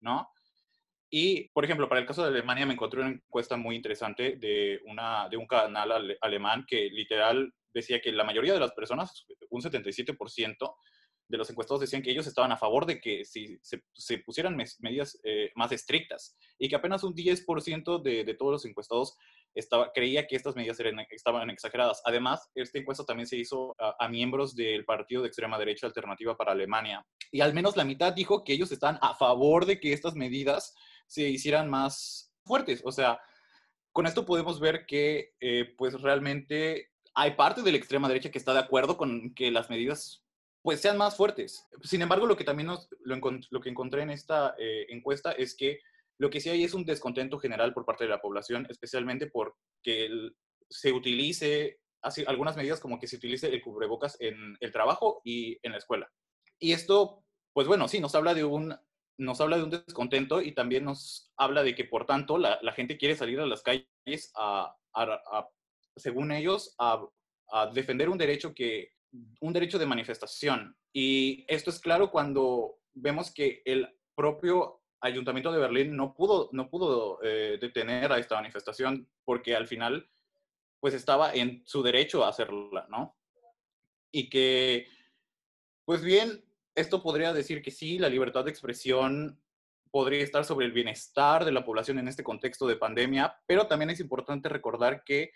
¿no? 0.00 0.28
Y, 1.16 1.48
por 1.50 1.64
ejemplo, 1.64 1.88
para 1.88 2.00
el 2.00 2.08
caso 2.08 2.22
de 2.22 2.28
Alemania 2.30 2.66
me 2.66 2.72
encontré 2.72 3.00
una 3.00 3.10
encuesta 3.10 3.56
muy 3.56 3.76
interesante 3.76 4.34
de, 4.34 4.80
una, 4.86 5.28
de 5.28 5.36
un 5.36 5.46
canal 5.46 6.16
alemán 6.20 6.64
que 6.66 6.90
literal 6.90 7.54
decía 7.72 8.00
que 8.00 8.10
la 8.10 8.24
mayoría 8.24 8.52
de 8.52 8.58
las 8.58 8.72
personas, 8.72 9.24
un 9.48 9.62
77%, 9.62 10.74
de 11.28 11.38
los 11.38 11.48
encuestados 11.48 11.80
decían 11.80 12.02
que 12.02 12.10
ellos 12.10 12.26
estaban 12.26 12.50
a 12.50 12.56
favor 12.56 12.84
de 12.84 13.00
que 13.00 13.24
si 13.24 13.58
se, 13.62 14.18
pusieran 14.18 14.56
medidas 14.56 15.18
eh, 15.22 15.52
más 15.54 15.70
estrictas 15.72 16.36
y 16.58 16.68
que 16.68 16.76
apenas 16.76 17.04
un 17.04 17.14
10% 17.14 18.02
de, 18.02 18.24
de, 18.24 18.34
todos 18.34 18.52
los 18.52 18.64
encuestados 18.66 19.16
estaba, 19.54 19.92
creía 19.92 20.26
que 20.26 20.36
estas 20.36 20.56
medidas 20.56 20.78
eran, 20.80 20.98
estaban 21.10 21.48
exageradas. 21.48 22.02
Además, 22.04 22.50
esta 22.54 22.78
encuesta 22.78 23.04
también 23.04 23.28
se 23.28 23.36
hizo 23.36 23.74
a, 23.78 23.94
a, 23.98 24.08
miembros 24.08 24.54
del 24.54 24.84
partido 24.84 25.22
de 25.22 25.28
extrema 25.28 25.58
derecha 25.58 25.86
Alternativa 25.86 26.36
para 26.36 26.52
Alemania 26.52 27.06
y 27.30 27.40
al 27.40 27.54
menos 27.54 27.76
la 27.76 27.84
mitad 27.84 28.12
dijo 28.12 28.44
que 28.44 28.52
ellos 28.52 28.72
están 28.72 28.98
a 29.00 29.14
favor 29.14 29.64
de 29.64 29.80
que 29.80 29.92
estas 29.92 30.14
medidas 30.14 30.74
se 31.06 31.28
hicieran 31.28 31.70
más 31.70 32.32
fuertes. 32.44 32.82
O 32.84 32.92
sea, 32.92 33.20
con 33.92 34.06
esto 34.06 34.26
podemos 34.26 34.60
ver 34.60 34.86
que 34.86 35.34
eh, 35.40 35.74
pues 35.76 36.00
realmente 36.00 36.90
hay 37.14 37.32
parte 37.32 37.62
de 37.62 37.70
la 37.70 37.78
extrema 37.78 38.08
derecha 38.08 38.30
que 38.30 38.38
está 38.38 38.52
de 38.52 38.60
acuerdo 38.60 38.96
con 38.96 39.34
que 39.34 39.50
las 39.50 39.70
medidas 39.70 40.24
pues 40.62 40.80
sean 40.80 40.96
más 40.96 41.16
fuertes. 41.16 41.66
Sin 41.82 42.02
embargo, 42.02 42.26
lo 42.26 42.36
que 42.36 42.44
también 42.44 42.68
nos, 42.68 42.88
lo, 43.00 43.20
lo, 43.50 43.60
que 43.60 43.68
encontré 43.68 44.02
en 44.02 44.10
esta 44.10 44.54
eh, 44.58 44.86
encuesta 44.88 45.32
es 45.32 45.54
que 45.54 45.80
lo 46.18 46.30
que 46.30 46.40
sí 46.40 46.48
hay 46.48 46.64
es 46.64 46.74
un 46.74 46.84
descontento 46.84 47.38
general 47.38 47.74
por 47.74 47.84
parte 47.84 48.04
de 48.04 48.10
la 48.10 48.20
población, 48.20 48.66
especialmente 48.70 49.26
porque 49.26 50.06
el, 50.06 50.36
se 50.70 50.92
utilice 50.92 51.80
así, 52.02 52.24
algunas 52.26 52.56
medidas 52.56 52.80
como 52.80 52.98
que 52.98 53.06
se 53.06 53.16
utilice 53.16 53.48
el 53.48 53.62
cubrebocas 53.62 54.16
en 54.20 54.56
el 54.60 54.72
trabajo 54.72 55.20
y 55.24 55.58
en 55.62 55.72
la 55.72 55.78
escuela. 55.78 56.10
Y 56.58 56.72
esto, 56.72 57.24
pues 57.52 57.66
bueno, 57.66 57.88
sí, 57.88 58.00
nos 58.00 58.14
habla 58.14 58.34
de 58.34 58.44
un, 58.44 58.74
nos 59.16 59.40
habla 59.40 59.56
de 59.56 59.64
un 59.64 59.70
descontento 59.70 60.40
y 60.40 60.52
también 60.52 60.84
nos 60.84 61.32
habla 61.36 61.62
de 61.62 61.74
que, 61.74 61.84
por 61.84 62.06
tanto, 62.06 62.38
la, 62.38 62.58
gente 62.72 62.96
quiere 62.96 63.16
salir 63.16 63.40
a 63.40 63.46
las 63.46 63.62
calles 63.62 64.32
a, 64.34 64.76
a, 64.92 65.02
a 65.02 65.48
según 65.96 66.32
ellos, 66.32 66.74
a, 66.78 67.06
defender 67.72 68.08
un 68.08 68.18
derecho 68.18 68.52
que 68.52 68.94
un 69.40 69.52
derecho 69.52 69.78
de 69.78 69.86
manifestación. 69.86 70.76
Y 70.92 71.44
esto 71.46 71.70
es 71.70 71.78
claro 71.78 72.10
cuando 72.10 72.78
vemos 72.94 73.32
que 73.32 73.62
el 73.64 73.88
propio 74.16 74.80
ayuntamiento 75.00 75.52
de 75.52 75.60
Berlín 75.60 75.96
no 75.96 76.14
pudo, 76.14 76.48
no 76.52 76.68
pudo 76.68 77.20
eh, 77.22 77.58
detener 77.60 78.10
a 78.10 78.18
esta 78.18 78.34
manifestación 78.36 79.08
porque 79.24 79.54
al 79.54 79.68
final 79.68 80.10
pues 80.80 80.94
estaba 80.94 81.32
en 81.32 81.62
su 81.64 81.82
derecho 81.82 82.24
a 82.24 82.28
hacerla, 82.28 82.86
¿no? 82.88 83.16
Y 84.10 84.28
que, 84.28 84.88
pues 85.84 86.02
bien, 86.02 86.44
esto 86.74 87.02
podría 87.02 87.32
decir 87.32 87.62
que 87.62 87.70
sí, 87.70 87.98
la 87.98 88.08
libertad 88.08 88.44
de 88.44 88.50
expresión 88.50 89.40
podría 89.90 90.24
estar 90.24 90.44
sobre 90.44 90.66
el 90.66 90.72
bienestar 90.72 91.44
de 91.44 91.52
la 91.52 91.64
población 91.64 91.98
en 91.98 92.08
este 92.08 92.24
contexto 92.24 92.66
de 92.66 92.76
pandemia, 92.76 93.36
pero 93.46 93.66
también 93.66 93.90
es 93.90 94.00
importante 94.00 94.48
recordar 94.48 95.04
que 95.04 95.30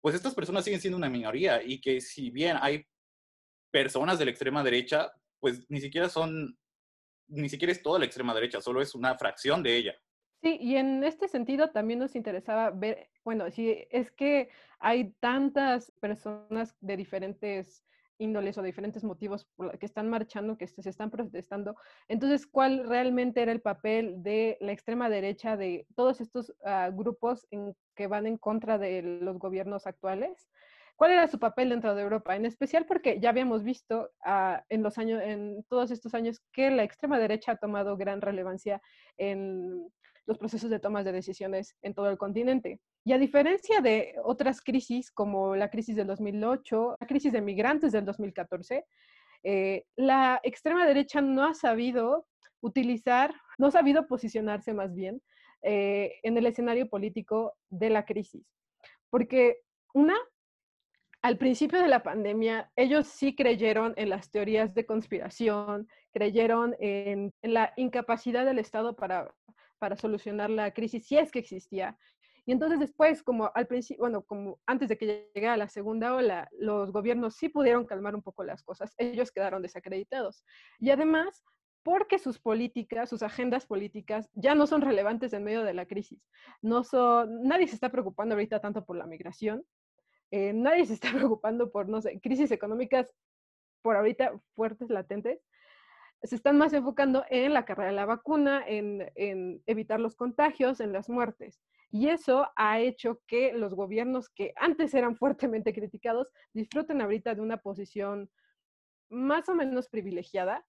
pues 0.00 0.14
estas 0.14 0.34
personas 0.34 0.64
siguen 0.64 0.80
siendo 0.80 0.96
una 0.96 1.10
minoría 1.10 1.62
y 1.62 1.80
que 1.80 2.00
si 2.00 2.30
bien 2.30 2.56
hay 2.60 2.86
personas 3.70 4.18
de 4.18 4.24
la 4.24 4.30
extrema 4.30 4.64
derecha, 4.64 5.12
pues 5.38 5.68
ni 5.68 5.80
siquiera 5.80 6.08
son, 6.08 6.58
ni 7.28 7.48
siquiera 7.48 7.72
es 7.72 7.82
toda 7.82 7.98
la 7.98 8.06
extrema 8.06 8.34
derecha, 8.34 8.60
solo 8.60 8.80
es 8.80 8.94
una 8.94 9.16
fracción 9.18 9.62
de 9.62 9.76
ella. 9.76 9.94
Sí, 10.42 10.56
y 10.58 10.76
en 10.76 11.04
este 11.04 11.28
sentido 11.28 11.70
también 11.70 11.98
nos 11.98 12.16
interesaba 12.16 12.70
ver, 12.70 13.10
bueno, 13.24 13.50
si 13.50 13.86
es 13.90 14.10
que 14.10 14.48
hay 14.78 15.12
tantas 15.20 15.92
personas 16.00 16.74
de 16.80 16.96
diferentes 16.96 17.84
índoles 18.20 18.56
o 18.58 18.62
diferentes 18.62 19.02
motivos 19.02 19.48
que 19.78 19.86
están 19.86 20.08
marchando, 20.08 20.56
que 20.56 20.68
se 20.68 20.88
están 20.88 21.10
protestando. 21.10 21.74
Entonces, 22.06 22.46
¿cuál 22.46 22.86
realmente 22.88 23.42
era 23.42 23.52
el 23.52 23.60
papel 23.60 24.22
de 24.22 24.56
la 24.60 24.72
extrema 24.72 25.08
derecha 25.08 25.56
de 25.56 25.86
todos 25.96 26.20
estos 26.20 26.50
uh, 26.50 26.94
grupos 26.94 27.46
en, 27.50 27.74
que 27.96 28.06
van 28.06 28.26
en 28.26 28.36
contra 28.36 28.78
de 28.78 29.02
los 29.02 29.38
gobiernos 29.38 29.86
actuales? 29.86 30.48
¿Cuál 30.96 31.12
era 31.12 31.26
su 31.28 31.38
papel 31.38 31.70
dentro 31.70 31.94
de 31.94 32.02
Europa? 32.02 32.36
En 32.36 32.44
especial 32.44 32.84
porque 32.84 33.18
ya 33.20 33.30
habíamos 33.30 33.64
visto 33.64 34.10
uh, 34.26 34.60
en 34.68 34.82
los 34.82 34.98
años, 34.98 35.22
en 35.22 35.64
todos 35.64 35.90
estos 35.90 36.14
años, 36.14 36.40
que 36.52 36.70
la 36.70 36.82
extrema 36.82 37.18
derecha 37.18 37.52
ha 37.52 37.56
tomado 37.56 37.96
gran 37.96 38.20
relevancia 38.20 38.82
en 39.16 39.90
los 40.30 40.38
procesos 40.38 40.70
de 40.70 40.78
tomas 40.78 41.04
de 41.04 41.10
decisiones 41.10 41.76
en 41.82 41.92
todo 41.92 42.08
el 42.08 42.16
continente. 42.16 42.78
Y 43.04 43.12
a 43.12 43.18
diferencia 43.18 43.80
de 43.80 44.14
otras 44.22 44.62
crisis 44.62 45.10
como 45.10 45.56
la 45.56 45.70
crisis 45.70 45.96
del 45.96 46.06
2008, 46.06 46.98
la 47.00 47.06
crisis 47.08 47.32
de 47.32 47.40
migrantes 47.40 47.90
del 47.90 48.04
2014, 48.04 48.86
eh, 49.42 49.84
la 49.96 50.40
extrema 50.44 50.86
derecha 50.86 51.20
no 51.20 51.44
ha 51.44 51.54
sabido 51.54 52.28
utilizar, 52.60 53.34
no 53.58 53.66
ha 53.66 53.70
sabido 53.72 54.06
posicionarse 54.06 54.72
más 54.72 54.94
bien 54.94 55.20
eh, 55.62 56.12
en 56.22 56.38
el 56.38 56.46
escenario 56.46 56.88
político 56.88 57.54
de 57.68 57.90
la 57.90 58.04
crisis. 58.04 58.46
Porque 59.10 59.56
una, 59.94 60.14
al 61.22 61.38
principio 61.38 61.80
de 61.80 61.88
la 61.88 62.04
pandemia, 62.04 62.70
ellos 62.76 63.08
sí 63.08 63.34
creyeron 63.34 63.94
en 63.96 64.10
las 64.10 64.30
teorías 64.30 64.74
de 64.74 64.86
conspiración, 64.86 65.88
creyeron 66.12 66.76
en, 66.78 67.32
en 67.42 67.52
la 67.52 67.72
incapacidad 67.76 68.44
del 68.44 68.60
Estado 68.60 68.94
para, 68.94 69.34
para 69.80 69.96
solucionar 69.96 70.50
la 70.50 70.72
crisis, 70.72 71.08
si 71.08 71.18
es 71.18 71.32
que 71.32 71.40
existía, 71.40 71.98
y 72.46 72.52
entonces 72.52 72.80
después, 72.80 73.22
como 73.22 73.50
al 73.54 73.66
principio, 73.66 74.02
bueno, 74.02 74.22
como 74.22 74.60
antes 74.66 74.88
de 74.88 74.98
que 74.98 75.30
llegara 75.34 75.56
la 75.56 75.68
segunda 75.68 76.14
ola, 76.14 76.48
los 76.58 76.90
gobiernos 76.92 77.36
sí 77.36 77.48
pudieron 77.48 77.86
calmar 77.86 78.14
un 78.14 78.22
poco 78.22 78.44
las 78.44 78.62
cosas, 78.62 78.94
ellos 78.98 79.30
quedaron 79.30 79.62
desacreditados. 79.62 80.44
Y 80.78 80.90
además, 80.90 81.44
porque 81.82 82.18
sus 82.18 82.38
políticas, 82.38 83.08
sus 83.08 83.22
agendas 83.22 83.66
políticas 83.66 84.28
ya 84.32 84.54
no 84.54 84.66
son 84.66 84.82
relevantes 84.82 85.32
en 85.32 85.44
medio 85.44 85.62
de 85.62 85.74
la 85.74 85.86
crisis. 85.86 86.26
No 86.60 86.84
son, 86.84 87.42
nadie 87.42 87.68
se 87.68 87.74
está 87.74 87.90
preocupando 87.90 88.34
ahorita 88.34 88.60
tanto 88.60 88.84
por 88.84 88.96
la 88.96 89.06
migración, 89.06 89.64
eh, 90.30 90.52
nadie 90.52 90.86
se 90.86 90.94
está 90.94 91.10
preocupando 91.38 91.70
por, 91.70 91.88
no 91.88 92.00
sé, 92.00 92.20
crisis 92.20 92.50
económicas 92.50 93.12
por 93.82 93.96
ahorita 93.96 94.38
fuertes, 94.54 94.90
latentes, 94.90 95.40
se 96.22 96.36
están 96.36 96.58
más 96.58 96.72
enfocando 96.72 97.24
en 97.30 97.54
la 97.54 97.64
carrera 97.64 97.90
de 97.90 97.96
la 97.96 98.06
vacuna, 98.06 98.62
en, 98.66 99.10
en, 99.14 99.62
evitar 99.66 100.00
los 100.00 100.16
contagios, 100.16 100.80
en 100.80 100.92
las 100.92 101.08
muertes. 101.08 101.60
Y 101.90 102.08
eso 102.08 102.48
ha 102.56 102.78
hecho 102.78 103.20
que 103.26 103.52
los 103.52 103.74
gobiernos 103.74 104.28
que 104.28 104.52
antes 104.56 104.94
eran 104.94 105.16
fuertemente 105.16 105.72
criticados 105.72 106.30
disfruten 106.52 107.00
ahorita 107.00 107.34
de 107.34 107.40
una 107.40 107.58
posición 107.58 108.30
más 109.08 109.48
o 109.48 109.54
menos 109.54 109.88
privilegiada 109.88 110.64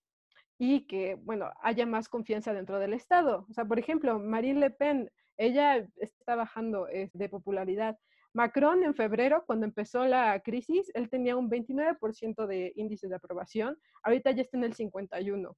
y 0.57 0.87
que, 0.87 1.15
bueno, 1.15 1.51
haya 1.61 1.85
más 1.85 2.07
confianza 2.07 2.53
dentro 2.53 2.79
del 2.79 2.93
Estado. 2.93 3.45
O 3.49 3.53
sea, 3.53 3.65
por 3.65 3.79
ejemplo, 3.79 4.19
Marine 4.19 4.59
Le 4.59 4.69
Pen, 4.69 5.11
ella 5.37 5.87
está 5.97 6.35
bajando 6.35 6.87
de 7.13 7.29
popularidad. 7.29 7.97
Macron 8.33 8.83
en 8.83 8.95
febrero, 8.95 9.43
cuando 9.45 9.65
empezó 9.65 10.05
la 10.05 10.39
crisis, 10.39 10.89
él 10.93 11.09
tenía 11.09 11.35
un 11.35 11.49
29% 11.49 12.47
de 12.47 12.71
índice 12.75 13.07
de 13.07 13.15
aprobación, 13.15 13.77
ahorita 14.03 14.31
ya 14.31 14.43
está 14.43 14.57
en 14.57 14.63
el 14.63 14.75
51%. 14.75 15.55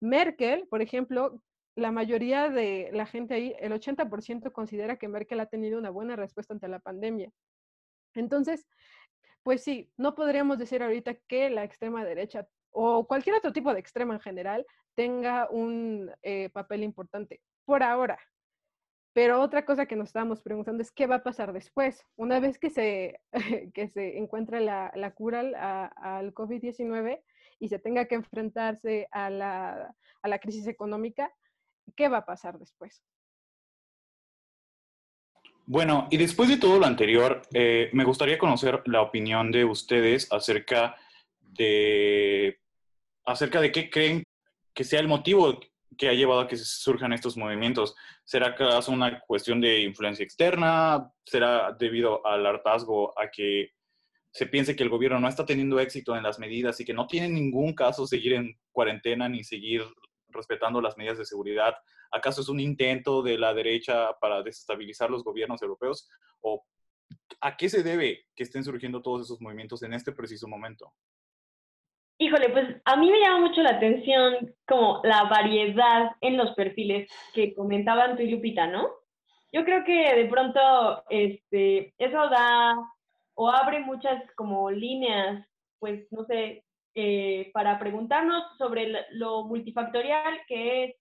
Merkel, 0.00 0.66
por 0.68 0.82
ejemplo, 0.82 1.40
la 1.76 1.92
mayoría 1.92 2.50
de 2.50 2.90
la 2.92 3.06
gente 3.06 3.34
ahí, 3.34 3.54
el 3.58 3.72
80% 3.72 4.52
considera 4.52 4.96
que 4.96 5.08
Merkel 5.08 5.40
ha 5.40 5.46
tenido 5.46 5.78
una 5.78 5.90
buena 5.90 6.16
respuesta 6.16 6.52
ante 6.52 6.68
la 6.68 6.78
pandemia. 6.78 7.30
Entonces, 8.14 8.66
pues 9.42 9.62
sí, 9.62 9.90
no 9.96 10.14
podríamos 10.14 10.58
decir 10.58 10.82
ahorita 10.82 11.14
que 11.26 11.50
la 11.50 11.64
extrema 11.64 12.04
derecha 12.04 12.46
o 12.70 13.06
cualquier 13.06 13.36
otro 13.36 13.52
tipo 13.52 13.72
de 13.72 13.80
extrema 13.80 14.14
en 14.14 14.20
general 14.20 14.66
tenga 14.94 15.48
un 15.50 16.10
eh, 16.22 16.48
papel 16.50 16.82
importante 16.82 17.40
por 17.64 17.82
ahora. 17.82 18.18
Pero 19.14 19.40
otra 19.40 19.64
cosa 19.64 19.86
que 19.86 19.96
nos 19.96 20.08
estábamos 20.08 20.42
preguntando 20.42 20.82
es 20.82 20.92
qué 20.92 21.06
va 21.06 21.16
a 21.16 21.22
pasar 21.22 21.52
después. 21.54 22.04
Una 22.16 22.40
vez 22.40 22.58
que 22.58 22.68
se, 22.68 23.20
que 23.72 23.88
se 23.88 24.18
encuentra 24.18 24.60
la, 24.60 24.92
la 24.94 25.12
cura 25.12 25.40
al 25.96 26.34
COVID-19, 26.34 27.20
y 27.64 27.68
se 27.68 27.78
tenga 27.78 28.04
que 28.06 28.14
enfrentarse 28.14 29.08
a 29.10 29.30
la, 29.30 29.94
a 30.22 30.28
la 30.28 30.38
crisis 30.38 30.66
económica, 30.66 31.32
¿qué 31.96 32.08
va 32.08 32.18
a 32.18 32.26
pasar 32.26 32.58
después? 32.58 33.02
Bueno, 35.66 36.08
y 36.10 36.18
después 36.18 36.50
de 36.50 36.58
todo 36.58 36.78
lo 36.78 36.84
anterior, 36.84 37.40
eh, 37.54 37.88
me 37.94 38.04
gustaría 38.04 38.38
conocer 38.38 38.82
la 38.84 39.00
opinión 39.00 39.50
de 39.50 39.64
ustedes 39.64 40.30
acerca 40.30 40.96
de, 41.40 42.60
acerca 43.24 43.62
de 43.62 43.72
qué 43.72 43.88
creen 43.88 44.24
que 44.74 44.84
sea 44.84 45.00
el 45.00 45.08
motivo 45.08 45.58
que 45.96 46.08
ha 46.08 46.12
llevado 46.12 46.40
a 46.40 46.48
que 46.48 46.56
surjan 46.56 47.12
estos 47.12 47.36
movimientos. 47.36 47.94
¿Será 48.24 48.48
acaso 48.48 48.92
una 48.92 49.20
cuestión 49.20 49.60
de 49.60 49.80
influencia 49.80 50.24
externa? 50.24 51.10
¿Será 51.24 51.72
debido 51.72 52.26
al 52.26 52.46
hartazgo 52.46 53.18
a 53.18 53.30
que 53.30 53.72
se 54.30 54.46
piense 54.46 54.74
que 54.74 54.82
el 54.82 54.88
gobierno 54.88 55.20
no 55.20 55.28
está 55.28 55.46
teniendo 55.46 55.78
éxito 55.78 56.16
en 56.16 56.22
las 56.22 56.38
medidas 56.38 56.80
y 56.80 56.84
que 56.84 56.94
no 56.94 57.06
tiene 57.06 57.28
ningún 57.28 57.72
caso 57.72 58.06
seguir 58.06 58.32
en 58.32 58.58
cuarentena 58.72 59.28
ni 59.28 59.44
seguir 59.44 59.82
respetando 60.28 60.80
las 60.80 60.96
medidas 60.96 61.18
de 61.18 61.24
seguridad? 61.24 61.74
¿Acaso 62.10 62.40
es 62.40 62.48
un 62.48 62.60
intento 62.60 63.22
de 63.22 63.38
la 63.38 63.54
derecha 63.54 64.12
para 64.20 64.42
desestabilizar 64.42 65.10
los 65.10 65.22
gobiernos 65.22 65.62
europeos? 65.62 66.08
¿O 66.40 66.64
a 67.40 67.56
qué 67.56 67.68
se 67.68 67.82
debe 67.82 68.26
que 68.34 68.42
estén 68.42 68.64
surgiendo 68.64 69.02
todos 69.02 69.22
esos 69.26 69.40
movimientos 69.40 69.82
en 69.82 69.94
este 69.94 70.12
preciso 70.12 70.48
momento? 70.48 70.92
Híjole, 72.18 72.48
pues 72.50 72.80
a 72.84 72.96
mí 72.96 73.10
me 73.10 73.20
llama 73.20 73.48
mucho 73.48 73.60
la 73.62 73.70
atención 73.70 74.54
como 74.66 75.00
la 75.02 75.24
variedad 75.24 76.12
en 76.20 76.36
los 76.36 76.54
perfiles 76.54 77.10
que 77.34 77.54
comentaban 77.54 78.16
tú 78.16 78.22
y 78.22 78.30
Lupita, 78.30 78.68
¿no? 78.68 78.88
Yo 79.52 79.64
creo 79.64 79.84
que 79.84 80.14
de 80.14 80.26
pronto 80.26 81.04
este, 81.10 81.92
eso 81.98 82.28
da 82.28 82.76
o 83.34 83.50
abre 83.50 83.80
muchas 83.80 84.22
como 84.36 84.70
líneas, 84.70 85.44
pues 85.80 86.06
no 86.12 86.24
sé, 86.26 86.64
eh, 86.94 87.50
para 87.52 87.78
preguntarnos 87.80 88.44
sobre 88.58 88.92
lo 89.10 89.44
multifactorial 89.44 90.40
que 90.46 90.84
es 90.84 90.96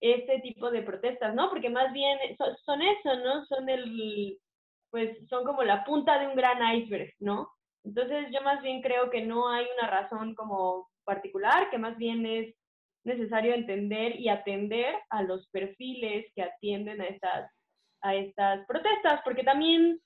este 0.00 0.40
tipo 0.40 0.70
de 0.70 0.82
protestas, 0.82 1.34
¿no? 1.34 1.50
Porque 1.50 1.70
más 1.70 1.92
bien 1.92 2.18
son, 2.64 2.82
eso, 2.82 3.16
¿no? 3.24 3.44
Son 3.46 3.68
el, 3.68 4.38
pues 4.90 5.18
son 5.28 5.44
como 5.44 5.64
la 5.64 5.84
punta 5.84 6.18
de 6.20 6.28
un 6.28 6.36
gran 6.36 6.58
iceberg, 6.76 7.12
¿no? 7.18 7.50
Entonces 7.86 8.26
yo 8.32 8.42
más 8.42 8.60
bien 8.62 8.82
creo 8.82 9.10
que 9.10 9.22
no 9.22 9.48
hay 9.48 9.64
una 9.78 9.88
razón 9.88 10.34
como 10.34 10.88
particular, 11.04 11.70
que 11.70 11.78
más 11.78 11.96
bien 11.96 12.26
es 12.26 12.54
necesario 13.04 13.54
entender 13.54 14.18
y 14.18 14.28
atender 14.28 14.96
a 15.10 15.22
los 15.22 15.48
perfiles 15.50 16.26
que 16.34 16.42
atienden 16.42 17.00
a 17.00 17.06
estas, 17.06 17.52
a 18.02 18.14
estas 18.16 18.66
protestas, 18.66 19.20
porque 19.24 19.44
también 19.44 20.00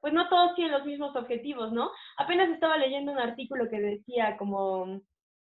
pues 0.00 0.12
no 0.12 0.28
todos 0.28 0.54
tienen 0.54 0.72
los 0.72 0.84
mismos 0.84 1.16
objetivos, 1.16 1.72
¿no? 1.72 1.90
Apenas 2.18 2.50
estaba 2.50 2.76
leyendo 2.76 3.12
un 3.12 3.20
artículo 3.20 3.70
que 3.70 3.80
decía 3.80 4.36
como, 4.36 5.00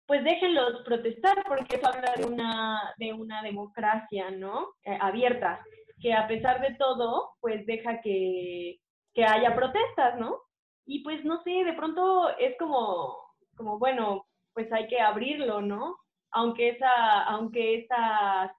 pues 0.06 0.24
déjenlos 0.24 0.82
protestar 0.85 1.44
porque 1.46 1.76
eso 1.76 1.87
habla 1.87 2.14
de 2.16 2.24
una, 2.24 2.94
de 2.96 3.12
una 3.12 3.42
democracia, 3.42 4.30
¿no? 4.30 4.72
Eh, 4.82 4.98
abierta, 5.00 5.62
que 6.00 6.12
a 6.14 6.26
pesar 6.26 6.61
de 6.61 6.74
todo, 6.74 7.35
pues 7.40 7.66
deja 7.66 8.00
que, 8.00 8.78
que 9.14 9.24
haya 9.24 9.54
protestas, 9.54 10.18
¿no? 10.18 10.40
Y 10.87 11.03
pues 11.03 11.25
no 11.25 11.42
sé, 11.42 11.51
de 11.51 11.72
pronto 11.72 12.31
es 12.38 12.57
como, 12.59 13.18
como 13.57 13.79
bueno, 13.79 14.27
pues 14.55 14.72
hay 14.72 14.87
que 14.87 15.01
abrirlo, 15.01 15.61
¿no? 15.61 15.96
Aunque, 16.31 16.70
esa, 16.70 17.25
aunque 17.25 17.81
esas 17.81 18.53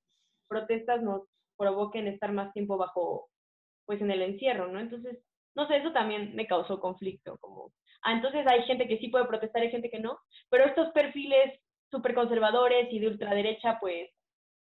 protestas 0.47 1.01
nos 1.01 1.23
provoquen 1.57 2.07
estar 2.07 2.31
más 2.33 2.53
tiempo 2.53 2.77
bajo, 2.77 3.29
pues 3.85 4.01
en 4.01 4.11
el 4.11 4.21
encierro, 4.21 4.67
¿no? 4.67 4.79
Entonces, 4.79 5.17
no 5.55 5.67
sé, 5.67 5.77
eso 5.77 5.91
también 5.91 6.35
me 6.35 6.47
causó 6.47 6.79
conflicto, 6.79 7.37
como, 7.39 7.73
ah, 8.03 8.13
entonces 8.13 8.45
hay 8.45 8.63
gente 8.63 8.87
que 8.87 8.99
sí 8.99 9.07
puede 9.07 9.25
protestar, 9.25 9.63
hay 9.63 9.71
gente 9.71 9.89
que 9.89 9.99
no, 9.99 10.19
pero 10.49 10.65
estos 10.65 10.91
perfiles 10.91 11.59
súper 11.89 12.13
conservadores 12.13 12.91
y 12.91 12.99
de 12.99 13.07
ultraderecha, 13.07 13.79
pues, 13.79 14.09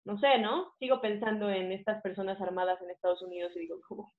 no 0.05 0.19
sé, 0.21 0.39
¿no? 0.39 0.73
Sigo 0.79 1.01
pensando 1.01 1.51
en 1.51 1.73
estas 1.73 2.01
personas 2.03 2.41
armadas 2.41 2.81
en 2.83 2.91
Estados 2.91 3.23
Unidos 3.23 3.53
y 3.57 3.61
digo, 3.61 3.81
como, 3.89 4.13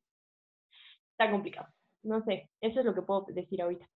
está 1.11 1.31
complicado. 1.31 1.67
No 2.03 2.23
sé, 2.23 2.49
eso 2.61 2.79
es 2.79 2.85
lo 2.85 2.93
que 2.93 3.01
puedo 3.01 3.25
decir 3.29 3.61
ahorita. 3.61 3.89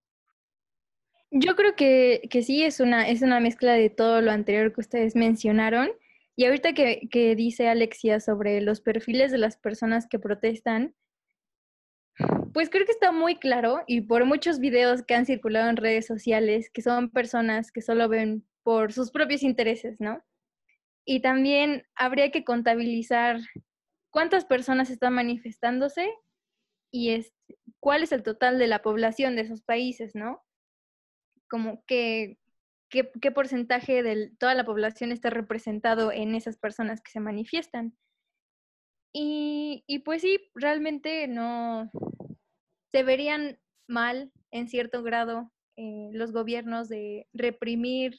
Yo 1.31 1.55
creo 1.55 1.75
que, 1.75 2.27
que 2.29 2.43
sí 2.43 2.63
es 2.63 2.79
una, 2.79 3.07
es 3.09 3.21
una 3.21 3.39
mezcla 3.39 3.73
de 3.73 3.89
todo 3.89 4.21
lo 4.21 4.31
anterior 4.31 4.73
que 4.73 4.81
ustedes 4.81 5.15
mencionaron. 5.15 5.89
Y 6.35 6.45
ahorita 6.45 6.73
que, 6.73 7.07
que 7.11 7.35
dice 7.35 7.69
Alexia 7.69 8.19
sobre 8.19 8.61
los 8.61 8.81
perfiles 8.81 9.31
de 9.31 9.37
las 9.37 9.57
personas 9.57 10.07
que 10.07 10.19
protestan, 10.19 10.95
pues 12.53 12.69
creo 12.69 12.85
que 12.85 12.91
está 12.91 13.11
muy 13.11 13.37
claro 13.37 13.83
y 13.87 14.01
por 14.01 14.25
muchos 14.25 14.59
videos 14.59 15.01
que 15.03 15.15
han 15.15 15.25
circulado 15.25 15.69
en 15.69 15.77
redes 15.77 16.05
sociales 16.05 16.69
que 16.71 16.83
son 16.83 17.09
personas 17.09 17.71
que 17.71 17.81
solo 17.81 18.07
ven 18.07 18.45
por 18.61 18.93
sus 18.93 19.11
propios 19.11 19.43
intereses, 19.43 19.99
¿no? 19.99 20.23
Y 21.05 21.21
también 21.21 21.85
habría 21.95 22.31
que 22.31 22.43
contabilizar 22.43 23.39
cuántas 24.09 24.45
personas 24.45 24.89
están 24.89 25.13
manifestándose 25.13 26.07
y 26.91 27.09
es, 27.09 27.33
cuál 27.83 28.01
es 28.01 28.13
el 28.13 28.23
total 28.23 28.59
de 28.59 28.67
la 28.67 28.81
población 28.81 29.35
de 29.35 29.41
esos 29.41 29.61
países, 29.61 30.15
¿no? 30.15 30.41
Como 31.49 31.83
que, 31.85 32.39
qué, 32.89 33.03
porcentaje 33.03 34.03
de 34.03 34.31
toda 34.39 34.55
la 34.55 34.63
población 34.63 35.11
está 35.11 35.29
representado 35.29 36.13
en 36.13 36.33
esas 36.33 36.57
personas 36.57 37.01
que 37.01 37.11
se 37.11 37.19
manifiestan. 37.19 37.93
Y, 39.11 39.83
y 39.85 39.99
pues 39.99 40.21
sí, 40.21 40.49
realmente 40.55 41.27
no, 41.27 41.91
se 42.93 43.03
verían 43.03 43.59
mal 43.85 44.31
en 44.51 44.69
cierto 44.69 45.03
grado 45.03 45.51
eh, 45.75 46.09
los 46.13 46.31
gobiernos 46.31 46.87
de 46.87 47.27
reprimir 47.33 48.17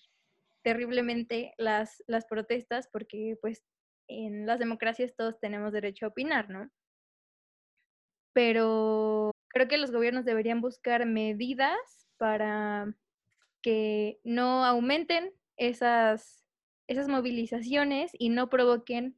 terriblemente 0.62 1.54
las, 1.56 2.04
las 2.06 2.26
protestas 2.26 2.86
porque 2.92 3.38
pues 3.40 3.62
en 4.08 4.44
las 4.44 4.58
democracias 4.58 5.16
todos 5.16 5.40
tenemos 5.40 5.72
derecho 5.72 6.04
a 6.04 6.10
opinar, 6.10 6.50
¿no? 6.50 6.68
Pero 8.34 9.33
creo 9.54 9.68
que 9.68 9.78
los 9.78 9.92
gobiernos 9.92 10.24
deberían 10.24 10.60
buscar 10.60 11.06
medidas 11.06 11.78
para 12.18 12.92
que 13.62 14.18
no 14.24 14.64
aumenten 14.64 15.32
esas, 15.56 16.44
esas 16.88 17.08
movilizaciones 17.08 18.10
y 18.18 18.30
no 18.30 18.50
provoquen 18.50 19.16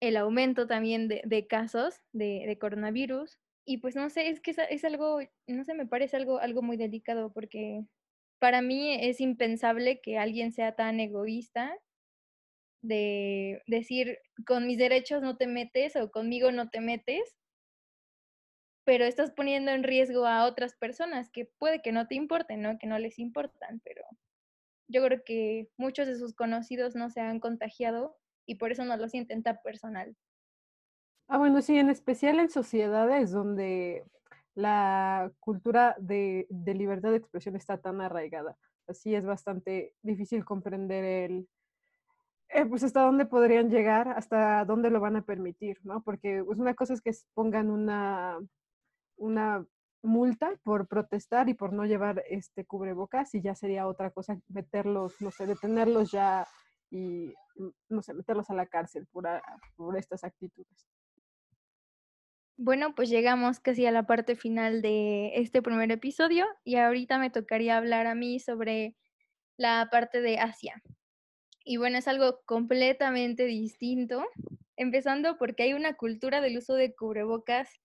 el 0.00 0.16
aumento 0.16 0.66
también 0.66 1.08
de, 1.08 1.46
casos 1.48 2.00
de, 2.12 2.56
coronavirus. 2.60 3.38
Y 3.66 3.78
pues 3.78 3.96
no 3.96 4.08
sé, 4.08 4.28
es 4.28 4.40
que 4.40 4.54
es, 4.70 4.84
algo, 4.84 5.18
no 5.48 5.64
sé, 5.64 5.74
me 5.74 5.86
parece 5.86 6.16
algo, 6.16 6.38
algo 6.38 6.62
muy 6.62 6.76
delicado 6.76 7.32
porque 7.32 7.84
para 8.38 8.62
mí 8.62 8.94
es 9.00 9.20
impensable 9.20 10.00
que 10.00 10.16
alguien 10.16 10.52
sea 10.52 10.76
tan 10.76 11.00
egoísta 11.00 11.74
de 12.82 13.62
decir, 13.66 14.18
con 14.46 14.66
mis 14.66 14.78
derechos 14.78 15.22
no 15.22 15.36
te 15.36 15.46
metes 15.46 15.96
o 15.96 16.10
conmigo 16.12 16.52
no 16.52 16.68
te 16.68 16.80
metes, 16.80 17.34
pero 18.84 19.04
estás 19.04 19.30
poniendo 19.30 19.70
en 19.70 19.82
riesgo 19.82 20.26
a 20.26 20.44
otras 20.44 20.74
personas 20.74 21.30
que 21.30 21.46
puede 21.58 21.82
que 21.82 21.92
no 21.92 22.06
te 22.06 22.14
importen, 22.14 22.62
¿no? 22.62 22.78
Que 22.78 22.86
no 22.86 22.98
les 22.98 23.18
importan, 23.18 23.80
pero 23.84 24.02
yo 24.88 25.02
creo 25.04 25.22
que 25.24 25.68
muchos 25.76 26.06
de 26.06 26.16
sus 26.16 26.34
conocidos 26.34 26.94
no 26.94 27.10
se 27.10 27.20
han 27.20 27.40
contagiado 27.40 28.16
y 28.46 28.56
por 28.56 28.72
eso 28.72 28.84
no 28.84 28.96
lo 28.96 29.08
sienten 29.08 29.42
tan 29.42 29.58
personal. 29.62 30.14
Ah, 31.28 31.38
bueno, 31.38 31.62
sí, 31.62 31.78
en 31.78 31.88
especial 31.88 32.38
en 32.38 32.50
sociedades 32.50 33.30
donde 33.30 34.04
la 34.54 35.32
cultura 35.40 35.96
de, 35.98 36.46
libertad 36.50 37.10
de 37.10 37.16
expresión 37.16 37.56
está 37.56 37.78
tan 37.78 38.02
arraigada. 38.02 38.56
Así 38.86 39.14
es 39.14 39.24
bastante 39.24 39.94
difícil 40.02 40.44
comprender 40.44 41.04
el, 41.04 41.48
eh, 42.50 42.66
pues 42.66 42.84
hasta 42.84 43.00
dónde 43.00 43.24
podrían 43.24 43.70
llegar, 43.70 44.08
hasta 44.08 44.66
dónde 44.66 44.90
lo 44.90 45.00
van 45.00 45.16
a 45.16 45.24
permitir, 45.24 45.78
¿no? 45.82 46.02
Porque 46.02 46.44
pues, 46.44 46.58
una 46.58 46.74
cosa 46.74 46.92
es 46.92 47.00
que 47.00 47.12
pongan 47.32 47.70
una, 47.70 48.38
una 49.16 49.66
multa 50.02 50.52
por 50.62 50.86
protestar 50.86 51.48
y 51.48 51.54
por 51.54 51.72
no 51.72 51.86
llevar 51.86 52.22
este 52.28 52.64
cubrebocas 52.64 53.34
y 53.34 53.40
ya 53.40 53.54
sería 53.54 53.86
otra 53.86 54.10
cosa 54.10 54.38
meterlos, 54.48 55.14
no 55.20 55.30
sé, 55.30 55.46
detenerlos 55.46 56.12
ya 56.12 56.46
y, 56.90 57.32
mm, 57.56 57.68
no 57.88 58.02
sé, 58.02 58.12
meterlos 58.12 58.50
a 58.50 58.54
la 58.54 58.66
cárcel 58.66 59.06
por, 59.10 59.26
por 59.76 59.96
estas 59.96 60.22
actitudes. 60.22 60.86
Bueno, 62.56 62.94
pues 62.94 63.08
llegamos 63.08 63.58
casi 63.58 63.84
a 63.86 63.90
la 63.90 64.06
parte 64.06 64.36
final 64.36 64.80
de 64.80 65.32
este 65.34 65.60
primer 65.60 65.90
episodio 65.90 66.46
y 66.62 66.76
ahorita 66.76 67.18
me 67.18 67.30
tocaría 67.30 67.76
hablar 67.76 68.06
a 68.06 68.14
mí 68.14 68.38
sobre 68.38 68.94
la 69.56 69.88
parte 69.90 70.20
de 70.20 70.38
Asia. 70.38 70.80
Y 71.64 71.78
bueno, 71.78 71.98
es 71.98 72.06
algo 72.06 72.40
completamente 72.44 73.44
distinto, 73.44 74.24
empezando 74.76 75.36
porque 75.38 75.64
hay 75.64 75.72
una 75.72 75.94
cultura 75.94 76.40
del 76.40 76.58
uso 76.58 76.74
de 76.74 76.94
cubrebocas 76.94 77.80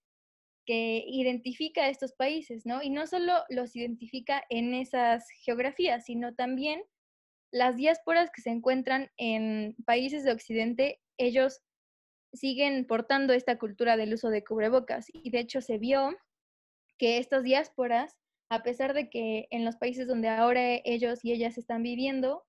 que 0.70 1.04
identifica 1.08 1.86
a 1.86 1.90
estos 1.90 2.14
países, 2.14 2.64
¿no? 2.64 2.84
Y 2.84 2.92
no 2.92 3.08
solo 3.08 3.34
los 3.50 3.76
identifica 3.76 4.44
en 4.50 4.76
esas 4.76 5.28
geografías, 5.44 6.06
sino 6.06 6.36
también 6.36 6.84
las 7.52 7.76
diásporas 7.76 8.30
que 8.30 8.44
se 8.44 8.52
encuentran 8.52 9.10
en 9.18 9.76
países 9.88 10.24
de 10.24 10.32
Occidente, 10.32 11.02
ellos 11.18 11.62
siguen 12.34 12.86
portando 12.86 13.34
esta 13.34 13.58
cultura 13.58 13.98
del 13.98 14.14
uso 14.14 14.30
de 14.30 14.44
cubrebocas. 14.44 15.08
Y 15.12 15.32
de 15.32 15.40
hecho 15.40 15.60
se 15.60 15.80
vio 15.80 16.16
que 17.00 17.18
estas 17.18 17.42
diásporas 17.42 18.16
a 18.52 18.62
pesar 18.62 18.94
de 18.94 19.10
que 19.10 19.48
en 19.50 19.66
los 19.66 19.76
países 19.78 20.08
donde 20.08 20.30
ahora 20.30 20.62
ellos 20.84 21.26
y 21.26 21.32
ellas 21.32 21.58
están 21.58 21.82
viviendo, 21.82 22.46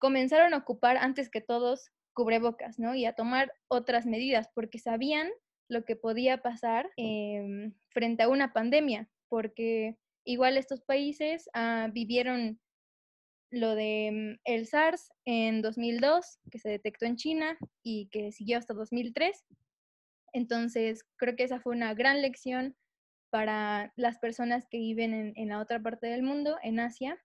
comenzaron 0.00 0.52
a 0.52 0.58
ocupar 0.58 0.96
antes 0.96 1.30
que 1.30 1.40
todos 1.40 1.92
cubrebocas, 2.12 2.80
¿no? 2.80 2.96
Y 2.96 3.04
a 3.04 3.12
tomar 3.12 3.52
otras 3.68 4.04
medidas, 4.04 4.48
porque 4.52 4.80
sabían 4.80 5.30
lo 5.68 5.84
que 5.84 5.96
podía 5.96 6.38
pasar 6.38 6.90
em, 6.96 7.74
frente 7.88 8.22
a 8.22 8.28
una 8.28 8.52
pandemia, 8.52 9.08
porque 9.28 9.96
igual 10.24 10.56
estos 10.56 10.82
países 10.82 11.48
ah, 11.54 11.88
vivieron 11.92 12.60
lo 13.50 13.74
de 13.74 14.10
mm, 14.12 14.40
el 14.44 14.66
SARS 14.66 15.10
en 15.24 15.62
2002, 15.62 16.38
que 16.50 16.58
se 16.58 16.68
detectó 16.68 17.06
en 17.06 17.16
China 17.16 17.56
y 17.82 18.08
que 18.08 18.32
siguió 18.32 18.58
hasta 18.58 18.74
2003. 18.74 19.44
Entonces, 20.32 21.04
creo 21.16 21.36
que 21.36 21.44
esa 21.44 21.60
fue 21.60 21.74
una 21.74 21.94
gran 21.94 22.22
lección 22.22 22.76
para 23.30 23.92
las 23.96 24.18
personas 24.18 24.66
que 24.70 24.78
viven 24.78 25.14
en, 25.14 25.32
en 25.36 25.48
la 25.48 25.60
otra 25.60 25.80
parte 25.82 26.06
del 26.06 26.22
mundo, 26.22 26.58
en 26.62 26.80
Asia. 26.80 27.18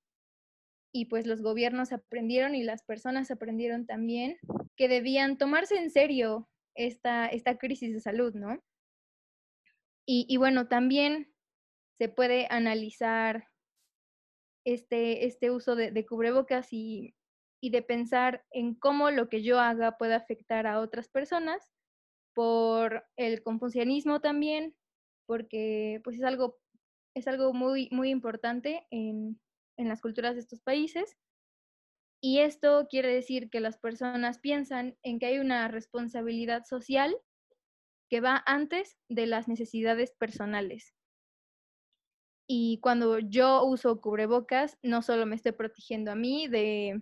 Y 0.93 1.05
pues 1.05 1.25
los 1.25 1.41
gobiernos 1.41 1.93
aprendieron 1.93 2.53
y 2.53 2.63
las 2.63 2.83
personas 2.83 3.31
aprendieron 3.31 3.85
también 3.85 4.37
que 4.75 4.87
debían 4.87 5.37
tomarse 5.37 5.77
en 5.77 5.89
serio 5.89 6.50
esta, 6.75 7.27
esta 7.27 7.57
crisis 7.57 7.93
de 7.93 8.01
salud, 8.01 8.33
¿no? 8.33 8.61
Y, 10.05 10.35
bueno, 10.35 10.67
también 10.67 11.33
se 11.97 12.09
puede 12.09 12.47
analizar 12.49 13.47
este, 14.65 15.25
este 15.25 15.51
uso 15.51 15.75
de, 15.75 15.91
de 15.91 16.05
cubrebocas 16.05 16.73
y, 16.73 17.15
y, 17.61 17.69
de 17.69 17.81
pensar 17.81 18.43
en 18.51 18.75
cómo 18.75 19.09
lo 19.09 19.29
que 19.29 19.41
yo 19.41 19.59
haga 19.59 19.97
puede 19.97 20.15
afectar 20.15 20.67
a 20.67 20.81
otras 20.81 21.07
personas 21.07 21.71
por 22.33 23.05
el 23.15 23.41
confucianismo 23.41 24.19
también, 24.19 24.75
porque 25.27 26.01
pues 26.03 26.17
es 26.17 26.23
algo, 26.23 26.59
es 27.15 27.27
algo 27.29 27.53
muy, 27.53 27.87
muy 27.91 28.09
importante 28.09 28.85
en, 28.89 29.39
en 29.77 29.87
las 29.87 30.01
culturas 30.01 30.33
de 30.33 30.41
estos 30.41 30.59
países 30.59 31.15
y 32.21 32.39
esto 32.39 32.87
quiere 32.87 33.13
decir 33.13 33.49
que 33.49 33.59
las 33.59 33.77
personas 33.79 34.37
piensan 34.37 34.95
en 35.01 35.17
que 35.17 35.25
hay 35.25 35.39
una 35.39 35.67
responsabilidad 35.67 36.63
social 36.65 37.17
que 38.09 38.21
va 38.21 38.43
antes 38.45 38.97
de 39.09 39.25
las 39.25 39.47
necesidades 39.47 40.11
personales. 40.11 40.93
Y 42.47 42.79
cuando 42.81 43.17
yo 43.17 43.63
uso 43.63 44.01
cubrebocas, 44.01 44.77
no 44.83 45.01
solo 45.01 45.25
me 45.25 45.35
estoy 45.35 45.53
protegiendo 45.53 46.11
a 46.11 46.15
mí 46.15 46.47
de, 46.47 47.01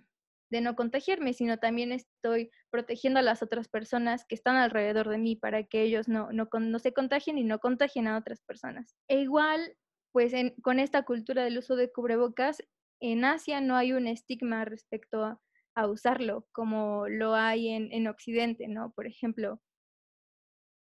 no 0.52 0.76
contagiarme, 0.76 1.34
sino 1.34 1.58
también 1.58 1.92
estoy 1.92 2.52
protegiendo 2.70 3.20
a 3.20 3.24
las 3.24 3.42
otras 3.44 3.68
personas 3.68 4.26
que 4.26 4.36
están 4.36 4.56
alrededor 4.56 5.10
de 5.10 5.18
mí 5.18 5.36
para 5.36 5.64
que 5.64 5.82
ellos 5.82 6.08
no, 6.08 6.32
no, 6.32 6.48
no 6.54 6.80
se 6.80 6.94
contagien 6.94 7.38
y 7.38 7.44
no 7.44 7.60
contagien 7.60 8.08
a 8.08 8.18
otras 8.18 8.42
personas. 8.42 8.96
E 9.08 9.20
igual, 9.20 9.76
pues 10.12 10.34
con 10.62 10.80
esta 10.80 11.04
cultura 11.04 11.44
del 11.44 11.58
uso 11.58 11.76
de 11.76 11.92
cubrebocas, 11.92 12.64
en 13.00 13.26
Asia 13.26 13.62
no 13.62 13.76
hay 13.76 13.94
un 13.94 14.08
estigma 14.08 14.66
respecto 14.66 15.24
a, 15.24 15.40
usarlo 15.88 16.46
como 16.52 17.08
lo 17.08 17.36
hay 17.36 17.70
en, 17.70 17.90
en, 17.94 18.08
Occidente, 18.08 18.68
¿no? 18.68 18.92
Por 18.92 19.08
ejemplo, 19.08 19.62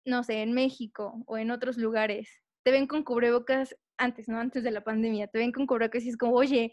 no 0.06 0.22
sé, 0.22 0.40
en 0.40 0.52
México 0.52 1.22
o 1.26 1.36
en 1.36 1.50
otros 1.50 1.76
lugares, 1.76 2.30
te 2.64 2.70
ven 2.70 2.86
con 2.86 3.02
cubrebocas 3.02 3.76
antes, 3.98 4.26
¿no? 4.26 4.38
Antes 4.38 4.64
de 4.64 4.70
la 4.70 4.82
pandemia, 4.82 5.26
te 5.28 5.38
ven 5.38 5.52
con 5.52 5.66
cubrebocas 5.66 6.02
y 6.04 6.08
es 6.08 6.16
como, 6.16 6.32
oye, 6.32 6.72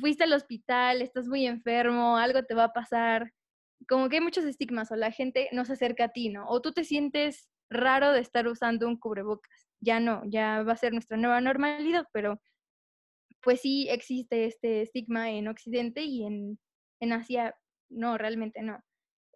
fuiste 0.00 0.24
al 0.24 0.32
hospital, 0.32 1.02
estás 1.02 1.26
muy 1.28 1.46
enfermo, 1.46 2.16
algo 2.16 2.42
te 2.44 2.54
va 2.54 2.64
a 2.64 2.72
pasar. 2.72 3.32
Como 3.88 4.08
que 4.08 4.16
hay 4.16 4.22
muchos 4.22 4.44
estigmas 4.44 4.90
o 4.90 4.96
la 4.96 5.10
gente 5.10 5.48
no 5.52 5.64
se 5.64 5.74
acerca 5.74 6.04
a 6.04 6.08
ti, 6.08 6.28
¿no? 6.30 6.48
O 6.48 6.60
tú 6.60 6.72
te 6.72 6.84
sientes 6.84 7.48
raro 7.70 8.12
de 8.12 8.20
estar 8.20 8.46
usando 8.48 8.88
un 8.88 8.98
cubrebocas. 8.98 9.68
Ya 9.80 10.00
no, 10.00 10.22
ya 10.26 10.62
va 10.62 10.72
a 10.72 10.76
ser 10.76 10.92
nuestra 10.92 11.16
nueva 11.16 11.40
normalidad, 11.40 12.06
pero 12.12 12.40
pues 13.46 13.60
sí 13.60 13.86
existe 13.88 14.46
este 14.46 14.82
estigma 14.82 15.30
en 15.30 15.46
Occidente 15.46 16.02
y 16.02 16.24
en, 16.24 16.58
en 16.98 17.12
Asia 17.12 17.54
no, 17.88 18.18
realmente 18.18 18.60
no. 18.60 18.82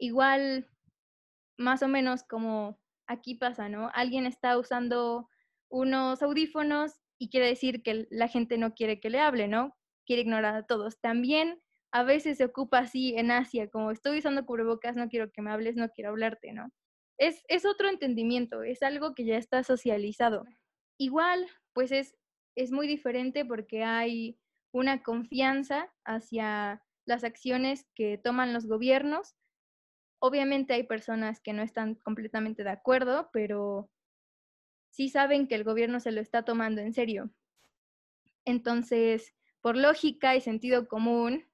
Igual, 0.00 0.68
más 1.56 1.84
o 1.84 1.86
menos 1.86 2.24
como 2.24 2.80
aquí 3.06 3.36
pasa, 3.36 3.68
¿no? 3.68 3.88
Alguien 3.94 4.26
está 4.26 4.58
usando 4.58 5.28
unos 5.70 6.24
audífonos 6.24 6.94
y 7.20 7.30
quiere 7.30 7.46
decir 7.46 7.84
que 7.84 8.08
la 8.10 8.26
gente 8.26 8.58
no 8.58 8.74
quiere 8.74 8.98
que 8.98 9.10
le 9.10 9.20
hable, 9.20 9.46
¿no? 9.46 9.76
Quiere 10.04 10.22
ignorar 10.22 10.56
a 10.56 10.66
todos. 10.66 11.00
También 11.00 11.62
a 11.92 12.02
veces 12.02 12.38
se 12.38 12.46
ocupa 12.46 12.78
así 12.78 13.14
en 13.16 13.30
Asia, 13.30 13.68
como 13.70 13.92
estoy 13.92 14.18
usando 14.18 14.44
cubrebocas, 14.44 14.96
no 14.96 15.08
quiero 15.08 15.30
que 15.30 15.40
me 15.40 15.52
hables, 15.52 15.76
no 15.76 15.88
quiero 15.90 16.10
hablarte, 16.10 16.52
¿no? 16.52 16.72
Es, 17.16 17.44
es 17.46 17.64
otro 17.64 17.88
entendimiento, 17.88 18.64
es 18.64 18.82
algo 18.82 19.14
que 19.14 19.24
ya 19.24 19.36
está 19.36 19.62
socializado. 19.62 20.46
Igual, 20.98 21.46
pues 21.74 21.92
es 21.92 22.16
es 22.54 22.72
muy 22.72 22.86
diferente 22.86 23.44
porque 23.44 23.84
hay 23.84 24.38
una 24.72 25.02
confianza 25.02 25.92
hacia 26.04 26.82
las 27.06 27.24
acciones 27.24 27.86
que 27.94 28.18
toman 28.18 28.52
los 28.52 28.66
gobiernos. 28.66 29.36
Obviamente 30.20 30.74
hay 30.74 30.84
personas 30.84 31.40
que 31.40 31.52
no 31.52 31.62
están 31.62 31.94
completamente 31.96 32.62
de 32.62 32.70
acuerdo, 32.70 33.30
pero 33.32 33.90
sí 34.90 35.08
saben 35.08 35.48
que 35.48 35.54
el 35.54 35.64
gobierno 35.64 36.00
se 36.00 36.12
lo 36.12 36.20
está 36.20 36.44
tomando 36.44 36.80
en 36.80 36.92
serio. 36.92 37.30
Entonces, 38.44 39.34
por 39.60 39.76
lógica 39.76 40.36
y 40.36 40.40
sentido 40.40 40.88
común, 40.88 41.44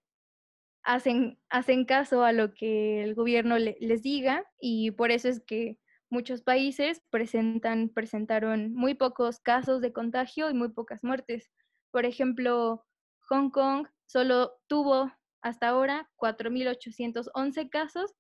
hacen, 0.83 1.39
hacen 1.49 1.85
caso 1.85 2.23
a 2.23 2.33
lo 2.33 2.55
que 2.55 3.03
el 3.03 3.15
gobierno 3.15 3.59
les 3.59 4.03
diga 4.03 4.45
y 4.61 4.93
por 4.93 5.11
eso 5.11 5.29
es 5.29 5.41
que 5.41 5.79
Muchos 6.11 6.43
países 6.43 7.03
presentan, 7.11 7.89
presentaron 7.89 8.73
muy 8.73 8.95
pocos 8.95 9.41
casos 9.41 9.81
de 9.81 9.93
contagio 9.93 10.49
y 10.51 10.55
muy 10.55 10.69
pocas 10.69 11.03
muertes. 11.03 11.51
Por 11.91 12.05
ejemplo, 12.05 12.87
Hong 13.29 13.51
Kong 13.51 13.89
solo 14.07 14.53
tuvo 14.69 15.13
hasta 15.43 15.67
ahora 15.69 16.09
4.811 16.17 17.69
casos 17.71 18.15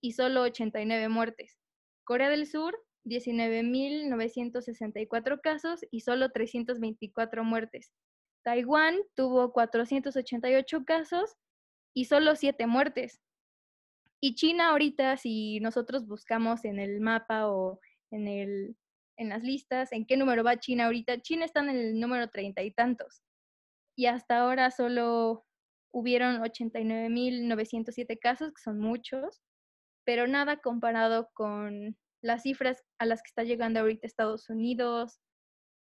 y 0.00 0.12
solo 0.12 0.42
89 0.42 1.08
muertes. 1.08 1.58
Corea 2.04 2.28
del 2.28 2.46
Sur, 2.46 2.78
19.964 3.04 5.40
casos 5.40 5.80
y 5.90 6.00
solo 6.00 6.30
324 6.30 7.42
muertes. 7.42 7.92
Taiwán 8.44 8.96
tuvo 9.14 9.52
488 9.52 10.84
casos 10.84 11.34
y 11.94 12.04
solo 12.04 12.36
7 12.36 12.66
muertes. 12.66 13.22
Y 14.24 14.34
China 14.36 14.70
ahorita, 14.70 15.18
si 15.18 15.60
nosotros 15.60 16.06
buscamos 16.06 16.64
en 16.64 16.78
el 16.78 17.02
mapa 17.02 17.46
o 17.46 17.78
en, 18.10 18.26
el, 18.26 18.74
en 19.18 19.28
las 19.28 19.42
listas, 19.42 19.92
en 19.92 20.06
qué 20.06 20.16
número 20.16 20.42
va 20.42 20.58
China 20.58 20.86
ahorita, 20.86 21.20
China 21.20 21.44
está 21.44 21.60
en 21.60 21.68
el 21.68 22.00
número 22.00 22.30
treinta 22.30 22.62
y 22.62 22.70
tantos. 22.70 23.20
Y 23.94 24.06
hasta 24.06 24.38
ahora 24.38 24.70
solo 24.70 25.44
hubieron 25.92 26.40
89.907 26.40 28.18
casos, 28.18 28.48
que 28.54 28.62
son 28.62 28.80
muchos, 28.80 29.42
pero 30.06 30.26
nada 30.26 30.56
comparado 30.56 31.28
con 31.34 31.94
las 32.22 32.44
cifras 32.44 32.82
a 32.98 33.04
las 33.04 33.20
que 33.20 33.28
está 33.28 33.42
llegando 33.42 33.80
ahorita 33.80 34.06
Estados 34.06 34.48
Unidos, 34.48 35.20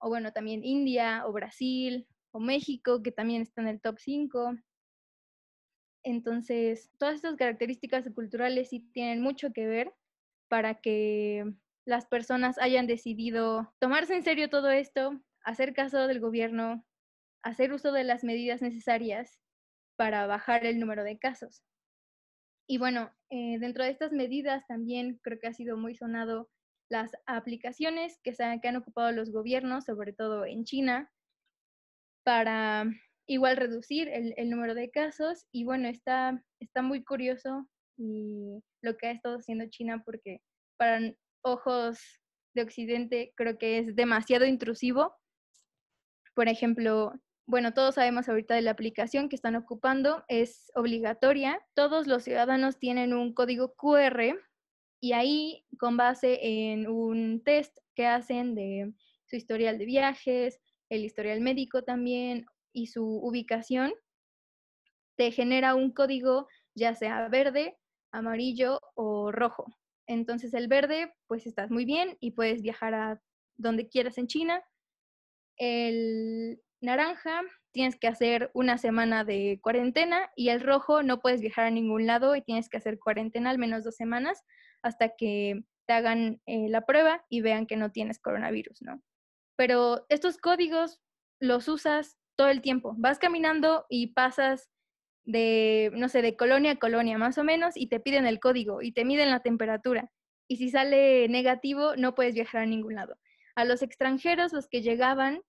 o 0.02 0.10
bueno, 0.10 0.34
también 0.34 0.64
India, 0.64 1.28
o 1.28 1.32
Brasil, 1.32 2.08
o 2.32 2.40
México, 2.40 3.04
que 3.04 3.12
también 3.12 3.44
está 3.44 3.62
en 3.62 3.68
el 3.68 3.82
top 3.82 4.00
5. 4.00 4.56
Entonces, 6.06 6.92
todas 7.00 7.16
estas 7.16 7.36
características 7.36 8.08
culturales 8.14 8.70
sí 8.70 8.80
tienen 8.94 9.22
mucho 9.22 9.52
que 9.52 9.66
ver 9.66 9.92
para 10.48 10.76
que 10.76 11.52
las 11.84 12.06
personas 12.06 12.60
hayan 12.60 12.86
decidido 12.86 13.74
tomarse 13.80 14.16
en 14.16 14.24
serio 14.24 14.48
todo 14.48 14.70
esto, 14.70 15.20
hacer 15.44 15.74
caso 15.74 16.06
del 16.06 16.20
gobierno, 16.20 16.86
hacer 17.44 17.74
uso 17.74 17.92
de 17.92 18.04
las 18.04 18.24
medidas 18.24 18.62
necesarias 18.62 19.40
para 19.96 20.28
bajar 20.28 20.64
el 20.68 20.80
número 20.80 21.04
de 21.04 21.18
casos. 21.18 21.64
Y 22.68 22.78
bueno, 22.78 23.12
eh, 23.32 23.58
dentro 23.60 23.84
de 23.84 23.90
estas 23.90 24.12
medidas 24.12 24.68
también 24.68 25.20
creo 25.24 25.40
que 25.40 25.48
ha 25.48 25.54
sido 25.54 25.76
muy 25.76 25.96
sonado 25.96 26.52
las 26.88 27.14
aplicaciones 27.26 28.20
que, 28.24 28.34
se 28.34 28.60
que 28.62 28.68
han 28.68 28.76
ocupado 28.76 29.12
los 29.12 29.32
gobiernos, 29.32 29.86
sobre 29.86 30.14
todo 30.14 30.46
en 30.46 30.66
China, 30.66 31.12
para 32.24 32.86
igual 33.28 33.58
reducir 33.58 34.08
el, 34.10 34.34
el, 34.38 34.50
número 34.50 34.76
de 34.76 34.90
casos 34.90 35.46
y 35.52 35.64
bueno, 35.64 35.88
está, 35.88 36.44
está 36.60 36.82
muy 36.82 37.04
curioso 37.04 37.68
y 37.98 38.62
lo 38.82 38.98
que 38.98 39.08
ha 39.08 39.12
estado 39.12 39.38
haciendo 39.38 39.66
China 39.70 40.04
porque 40.06 40.42
para 40.78 41.00
ojos 41.42 42.00
de 42.54 42.64
Occidente 42.64 43.34
creo 43.36 43.58
que 43.58 43.80
es 43.80 43.96
demasiado 43.96 44.46
intrusivo. 44.46 45.14
Por 46.34 46.48
ejemplo, 46.48 47.14
bueno, 47.48 47.74
todos 47.74 47.96
sabemos 47.96 48.28
ahorita 48.28 48.56
de 48.56 48.62
la 48.62 48.72
aplicación 48.72 49.30
que 49.30 49.36
están 49.36 49.56
ocupando, 49.56 50.24
es 50.28 50.72
obligatoria. 50.74 51.62
Todos 51.76 52.08
los 52.08 52.24
ciudadanos 52.24 52.80
tienen 52.80 53.14
un 53.14 53.34
código 53.34 53.76
QR 53.76 54.36
y 55.00 55.14
ahí, 55.14 55.66
con 55.78 55.98
base 55.98 56.40
en 56.42 56.88
un 56.88 57.44
test 57.44 57.78
que 57.96 58.08
hacen 58.08 58.56
de 58.56 58.92
su 59.28 59.36
historial 59.36 59.78
de 59.78 59.86
viajes, 59.86 60.60
el 60.90 61.06
historial 61.06 61.42
médico 61.42 61.84
también, 61.84 62.46
y 62.76 62.88
su 62.88 63.04
ubicación, 63.04 63.94
te 65.18 65.32
genera 65.32 65.74
un 65.76 65.92
código 65.92 66.48
ya 66.76 66.94
sea 66.94 67.28
verde, 67.30 67.78
amarillo 68.12 68.82
o 68.96 69.32
rojo. 69.32 69.66
Entonces 70.08 70.54
el 70.54 70.68
verde, 70.68 71.14
pues 71.28 71.48
estás 71.48 71.72
muy 71.72 71.86
bien 71.86 72.18
y 72.20 72.32
puedes 72.32 72.62
viajar 72.62 72.94
a 72.94 73.22
donde 73.58 73.88
quieras 73.88 74.18
en 74.18 74.28
China. 74.28 74.62
El 75.58 76.62
naranja 76.82 77.42
tienes 77.72 77.98
que 77.98 78.08
hacer 78.08 78.52
una 78.54 78.78
semana 78.78 79.24
de 79.24 79.60
cuarentena 79.62 80.30
y 80.36 80.50
el 80.50 80.62
rojo 80.62 81.02
no 81.02 81.20
puedes 81.20 81.42
viajar 81.42 81.66
a 81.66 81.72
ningún 81.72 82.06
lado 82.06 82.36
y 82.36 82.42
tienes 82.42 82.70
que 82.70 82.78
hacer 82.78 83.00
cuarentena 83.00 83.50
al 83.50 83.58
menos 83.58 83.84
dos 83.84 83.96
semanas 83.96 84.44
hasta 84.84 85.16
que 85.16 85.64
te 85.88 85.94
hagan 85.94 86.42
eh, 86.46 86.70
la 86.70 86.86
prueba 86.86 87.26
y 87.30 87.42
vean 87.42 87.68
que 87.68 87.78
no 87.78 87.92
tienes 87.92 88.20
coronavirus, 88.20 88.82
¿no? 88.82 89.02
Pero 89.56 90.06
estos 90.10 90.38
códigos 90.38 91.02
los 91.40 91.68
usas 91.68 92.18
todo 92.36 92.50
el 92.50 92.62
tiempo. 92.62 92.96
Vas 92.98 93.20
caminando 93.20 93.86
y 93.90 94.08
pasas 94.08 94.70
de, 95.26 95.92
no 95.94 96.10
sé, 96.10 96.22
de 96.22 96.38
colonia 96.38 96.72
a 96.72 96.76
colonia 96.78 97.18
más 97.18 97.38
o 97.38 97.44
menos 97.44 97.76
y 97.76 97.88
te 97.88 98.00
piden 98.00 98.26
el 98.28 98.40
código 98.40 98.82
y 98.82 98.92
te 98.92 99.06
miden 99.06 99.32
la 99.32 99.42
temperatura. 99.42 100.12
Y 100.48 100.58
si 100.58 100.70
sale 100.70 101.28
negativo, 101.28 101.96
no 101.96 102.14
puedes 102.14 102.36
viajar 102.36 102.62
a 102.62 102.66
ningún 102.66 102.96
lado. 102.96 103.18
A 103.56 103.66
los 103.66 103.82
extranjeros, 103.82 104.54
los 104.54 104.68
que 104.68 104.82
llegaban 104.82 105.42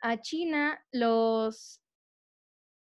a 0.00 0.20
China, 0.20 0.84
los, 0.92 1.80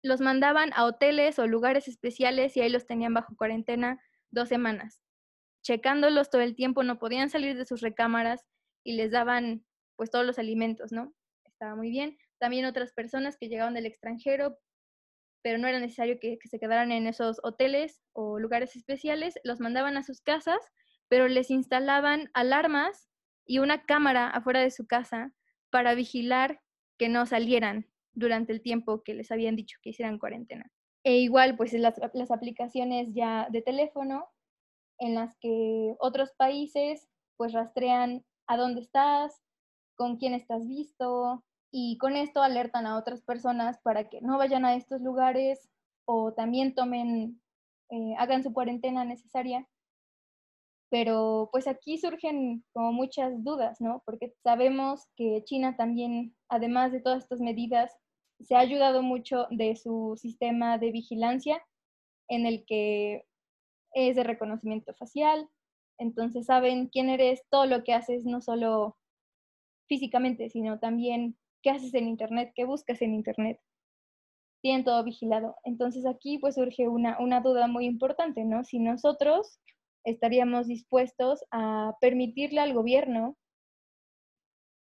los 0.03 0.21
mandaban 0.21 0.71
a 0.73 0.85
hoteles 0.85 1.39
o 1.39 1.47
lugares 1.47 1.87
especiales 1.87 2.55
y 2.55 2.61
ahí 2.61 2.69
los 2.69 2.85
tenían 2.85 3.13
bajo 3.13 3.35
cuarentena 3.35 3.99
dos 4.29 4.49
semanas. 4.49 5.01
Checándolos 5.63 6.29
todo 6.29 6.41
el 6.41 6.55
tiempo, 6.55 6.83
no 6.83 6.99
podían 6.99 7.29
salir 7.29 7.57
de 7.57 7.65
sus 7.65 7.81
recámaras 7.81 8.45
y 8.83 8.97
les 8.97 9.11
daban 9.11 9.65
pues 9.95 10.11
todos 10.11 10.25
los 10.25 10.37
alimentos, 10.37 10.91
¿no? 10.91 11.13
Estaba 11.45 11.75
muy 11.75 11.89
bien. 11.89 12.17
También 12.43 12.65
otras 12.65 12.91
personas 12.91 13.37
que 13.37 13.47
llegaban 13.47 13.73
del 13.73 13.85
extranjero 13.85 14.59
pero 15.41 15.57
no 15.57 15.65
era 15.65 15.79
necesario 15.79 16.19
que, 16.19 16.37
se 16.43 16.59
quedaran 16.59 16.91
en 16.91 17.07
esos 17.07 17.39
hoteles 17.41 18.01
o 18.11 18.37
lugares 18.37 18.75
especiales, 18.75 19.35
los 19.45 19.61
mandaban 19.61 19.95
a 19.95 20.03
sus 20.03 20.19
casas, 20.19 20.59
pero 21.07 21.29
les 21.29 21.49
instalaban 21.49 22.29
alarmas 22.33 23.09
y 23.45 23.59
una 23.59 23.85
cámara 23.85 24.29
afuera 24.29 24.59
de 24.59 24.71
su 24.71 24.87
casa 24.87 25.33
para 25.69 25.93
vigilar 25.93 26.59
que 26.97 27.07
no 27.07 27.25
salieran 27.25 27.87
durante 28.13 28.51
el 28.51 28.61
tiempo 28.61 29.03
que 29.03 29.13
les 29.13 29.31
habían 29.31 29.55
dicho 29.55 29.77
que 29.81 29.91
hicieran 29.91 30.19
cuarentena. 30.19 30.69
E 31.05 31.19
igual, 31.19 31.55
pues 31.55 31.71
las, 31.71 31.95
las 32.13 32.31
aplicaciones 32.31 33.13
ya 33.13 33.47
de 33.51 33.61
teléfono 33.61 34.27
en 34.99 35.15
las 35.15 35.37
que 35.39 35.95
otros 35.97 36.33
países 36.33 37.07
pues 37.37 37.53
rastrean 37.53 38.25
a 38.47 38.57
dónde 38.57 38.81
estás, 38.81 39.41
con 39.95 40.17
quién 40.17 40.33
estás 40.33 40.67
visto, 40.67 41.41
y 41.75 41.97
con 41.97 42.15
esto 42.15 42.43
alertan 42.43 42.85
a 42.85 42.97
otras 42.97 43.23
personas 43.23 43.79
para 43.79 44.07
que 44.07 44.21
no 44.21 44.37
vayan 44.37 44.63
a 44.63 44.75
estos 44.75 45.01
lugares 45.01 45.71
o 46.05 46.31
también 46.31 46.75
tomen, 46.75 47.41
eh, 47.89 48.13
hagan 48.19 48.43
su 48.43 48.53
cuarentena 48.53 49.03
necesaria. 49.05 49.67
Pero 50.91 51.49
pues 51.51 51.65
aquí 51.65 51.97
surgen 51.97 52.63
como 52.73 52.93
muchas 52.93 53.43
dudas, 53.43 53.81
¿no? 53.81 54.03
Porque 54.05 54.35
sabemos 54.43 55.07
que 55.15 55.43
China 55.45 55.75
también, 55.75 56.35
además 56.47 56.91
de 56.91 57.01
todas 57.01 57.23
estas 57.23 57.41
medidas, 57.41 57.91
se 58.39 58.53
ha 58.53 58.59
ayudado 58.59 59.01
mucho 59.01 59.47
de 59.49 59.75
su 59.75 60.15
sistema 60.15 60.77
de 60.77 60.91
vigilancia 60.91 61.59
en 62.27 62.45
el 62.45 62.65
que 62.67 63.25
es 63.95 64.15
de 64.15 64.23
reconocimiento 64.23 64.93
facial, 64.93 65.49
entonces 65.97 66.45
saben 66.45 66.87
quién 66.87 67.09
eres, 67.09 67.41
todo 67.49 67.65
lo 67.65 67.83
que 67.83 67.95
haces, 67.95 68.25
no 68.25 68.41
solo 68.41 68.95
físicamente, 69.87 70.51
sino 70.51 70.77
también 70.77 71.35
qué 71.63 71.71
haces 71.71 71.93
en 71.95 72.07
Internet, 72.07 72.51
qué 72.55 72.65
buscas 72.65 73.01
en 73.01 73.15
Internet. 73.15 73.59
Tienen 74.61 74.83
todo 74.83 75.03
vigilado. 75.03 75.55
Entonces 75.63 76.05
aquí 76.05 76.37
pues 76.37 76.55
surge 76.55 76.87
una, 76.87 77.17
una 77.19 77.41
duda 77.41 77.67
muy 77.67 77.85
importante, 77.85 78.45
¿no? 78.45 78.63
Si 78.63 78.79
nosotros 78.79 79.59
estaríamos 80.03 80.67
dispuestos 80.67 81.43
a 81.51 81.95
permitirle 81.99 82.59
al 82.59 82.73
gobierno 82.73 83.37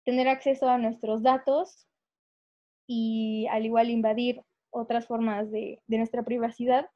tener 0.05 0.29
acceso 0.29 0.69
a 0.69 0.79
nuestros 0.79 1.23
datos 1.23 1.89
y 2.87 3.47
al 3.51 3.67
igual 3.67 3.91
invadir 3.91 4.41
otras 4.71 5.07
formas 5.07 5.51
de, 5.51 5.83
nuestra 5.89 6.23
privacidad 6.23 6.89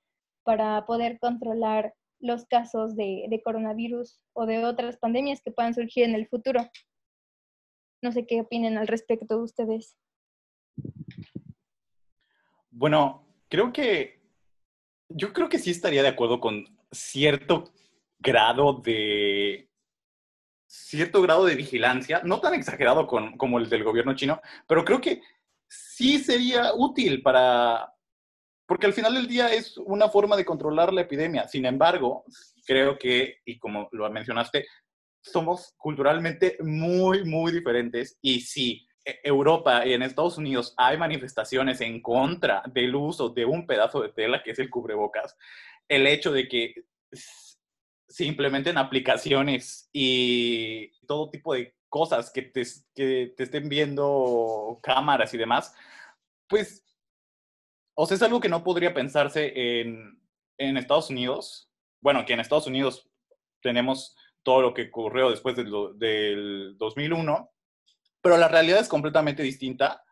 para 0.44 0.86
poder 0.86 1.18
controlar 1.18 1.94
los 2.20 2.44
casos 2.46 2.94
de, 2.94 3.40
coronavirus 3.44 4.20
o 4.32 4.46
de 4.46 4.64
otras 4.64 4.96
pandemias 4.98 5.40
que 5.42 5.50
puedan 5.50 5.74
surgir 5.74 6.04
en 6.04 6.14
el 6.14 6.28
futuro. 6.28 6.60
No 8.02 8.12
sé 8.12 8.26
qué 8.26 8.40
opinen 8.40 8.78
al 8.78 8.86
respecto 8.86 9.36
de 9.36 9.42
ustedes. 9.42 9.96
Bueno, 12.70 13.26
creo 13.48 13.72
que 13.72 14.20
yo 15.08 15.32
creo 15.32 15.48
que 15.48 15.58
sí 15.58 15.70
estaría 15.70 16.02
de 16.02 16.08
acuerdo 16.08 16.40
con 16.40 16.64
cierto 16.92 17.72
grado 18.18 18.74
de 18.74 19.68
cierto 20.66 21.20
grado 21.20 21.44
de 21.46 21.56
vigilancia, 21.56 22.22
no 22.24 22.40
tan 22.40 22.54
exagerado 22.54 23.08
con, 23.08 23.36
como 23.36 23.58
el 23.58 23.68
del 23.68 23.82
gobierno 23.82 24.14
chino, 24.14 24.40
pero 24.68 24.84
creo 24.84 25.00
que 25.00 25.20
sí 25.66 26.18
sería 26.18 26.72
útil 26.74 27.22
para, 27.22 27.92
porque 28.66 28.86
al 28.86 28.92
final 28.92 29.14
del 29.14 29.26
día 29.26 29.52
es 29.52 29.76
una 29.78 30.08
forma 30.08 30.36
de 30.36 30.44
controlar 30.44 30.92
la 30.92 31.00
epidemia. 31.00 31.48
Sin 31.48 31.66
embargo, 31.66 32.24
creo 32.64 32.96
que, 32.96 33.38
y 33.44 33.58
como 33.58 33.88
lo 33.90 34.08
mencionaste, 34.10 34.64
somos 35.22 35.74
culturalmente 35.76 36.56
muy, 36.60 37.24
muy 37.24 37.52
diferentes 37.52 38.18
y 38.22 38.40
si 38.40 38.88
e, 39.04 39.20
Europa 39.24 39.86
y 39.86 39.92
en 39.92 40.02
Estados 40.02 40.38
Unidos 40.38 40.74
hay 40.76 40.96
manifestaciones 40.96 41.80
en 41.80 42.00
contra 42.00 42.62
del 42.72 42.94
uso 42.94 43.28
de 43.28 43.44
un 43.44 43.66
pedazo 43.66 44.02
de 44.02 44.10
tela 44.10 44.42
que 44.42 44.52
es 44.52 44.58
el 44.58 44.70
cubrebocas, 44.70 45.36
el 45.88 46.06
hecho 46.06 46.32
de 46.32 46.48
que 46.48 46.74
se 48.08 48.24
implementen 48.24 48.76
aplicaciones 48.76 49.88
y 49.92 50.90
todo 51.06 51.30
tipo 51.30 51.54
de 51.54 51.74
cosas 51.88 52.30
que 52.30 52.42
te, 52.42 52.62
que 52.94 53.34
te 53.36 53.42
estén 53.42 53.68
viendo 53.68 54.78
cámaras 54.82 55.34
y 55.34 55.38
demás, 55.38 55.74
pues, 56.48 56.84
o 57.94 58.06
sea, 58.06 58.16
es 58.16 58.22
algo 58.22 58.40
que 58.40 58.48
no 58.48 58.64
podría 58.64 58.94
pensarse 58.94 59.52
en, 59.80 60.20
en 60.58 60.76
Estados 60.76 61.10
Unidos. 61.10 61.70
Bueno, 62.00 62.24
que 62.24 62.32
en 62.32 62.40
Estados 62.40 62.66
Unidos 62.66 63.08
tenemos 63.62 64.16
todo 64.42 64.62
lo 64.62 64.74
que 64.74 64.88
ocurrió 64.88 65.30
después 65.30 65.56
del, 65.56 65.72
del 65.96 66.76
2001, 66.78 67.50
pero 68.22 68.36
la 68.36 68.48
realidad 68.48 68.80
es 68.80 68.88
completamente 68.88 69.42
distinta 69.42 70.02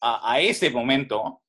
a, 0.00 0.40
ese 0.40 0.70
momento. 0.70 1.42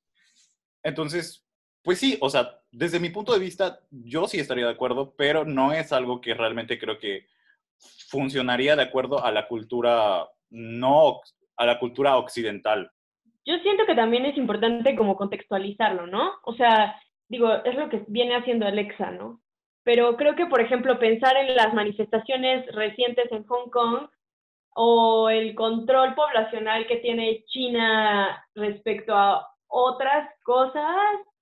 Entonces, 0.82 1.46
pues 1.82 1.98
sí, 1.98 2.18
o 2.20 2.30
sea, 2.30 2.60
desde 2.70 3.00
mi 3.00 3.10
punto 3.10 3.32
de 3.32 3.38
vista, 3.38 3.80
yo 3.90 4.26
sí 4.26 4.38
estaría 4.38 4.66
de 4.66 4.72
acuerdo, 4.72 5.14
pero 5.16 5.44
no 5.44 5.72
es 5.72 5.92
algo 5.92 6.20
que 6.20 6.34
realmente 6.34 6.78
creo 6.78 6.98
que 6.98 7.26
funcionaría 8.08 8.74
de 8.74 8.82
acuerdo 8.82 9.24
a 9.24 9.30
la 9.30 9.46
cultura 9.46 10.28
no 10.50 11.20
a 11.56 11.66
la 11.66 11.78
cultura 11.78 12.16
occidental. 12.16 12.90
Yo 13.44 13.58
siento 13.58 13.84
que 13.86 13.94
también 13.94 14.26
es 14.26 14.36
importante 14.36 14.94
como 14.96 15.16
contextualizarlo, 15.16 16.06
¿no? 16.06 16.32
O 16.44 16.54
sea, 16.54 17.00
digo, 17.28 17.52
es 17.64 17.74
lo 17.74 17.88
que 17.88 18.04
viene 18.06 18.36
haciendo 18.36 18.66
Alexa, 18.66 19.10
¿no? 19.10 19.40
Pero 19.84 20.16
creo 20.16 20.36
que, 20.36 20.46
por 20.46 20.60
ejemplo, 20.60 20.98
pensar 20.98 21.36
en 21.36 21.54
las 21.56 21.72
manifestaciones 21.74 22.66
recientes 22.74 23.30
en 23.32 23.44
Hong 23.44 23.70
Kong 23.70 24.08
o 24.74 25.28
el 25.30 25.54
control 25.54 26.14
poblacional 26.14 26.86
que 26.86 26.96
tiene 26.98 27.44
China 27.46 28.44
respecto 28.54 29.14
a 29.14 29.48
otras 29.66 30.30
cosas 30.44 30.96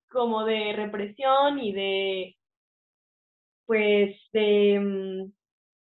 como 0.09 0.45
de 0.45 0.73
represión 0.73 1.59
y 1.59 1.73
de, 1.73 2.35
pues, 3.65 4.15
de, 4.33 4.79
mm, 4.79 5.31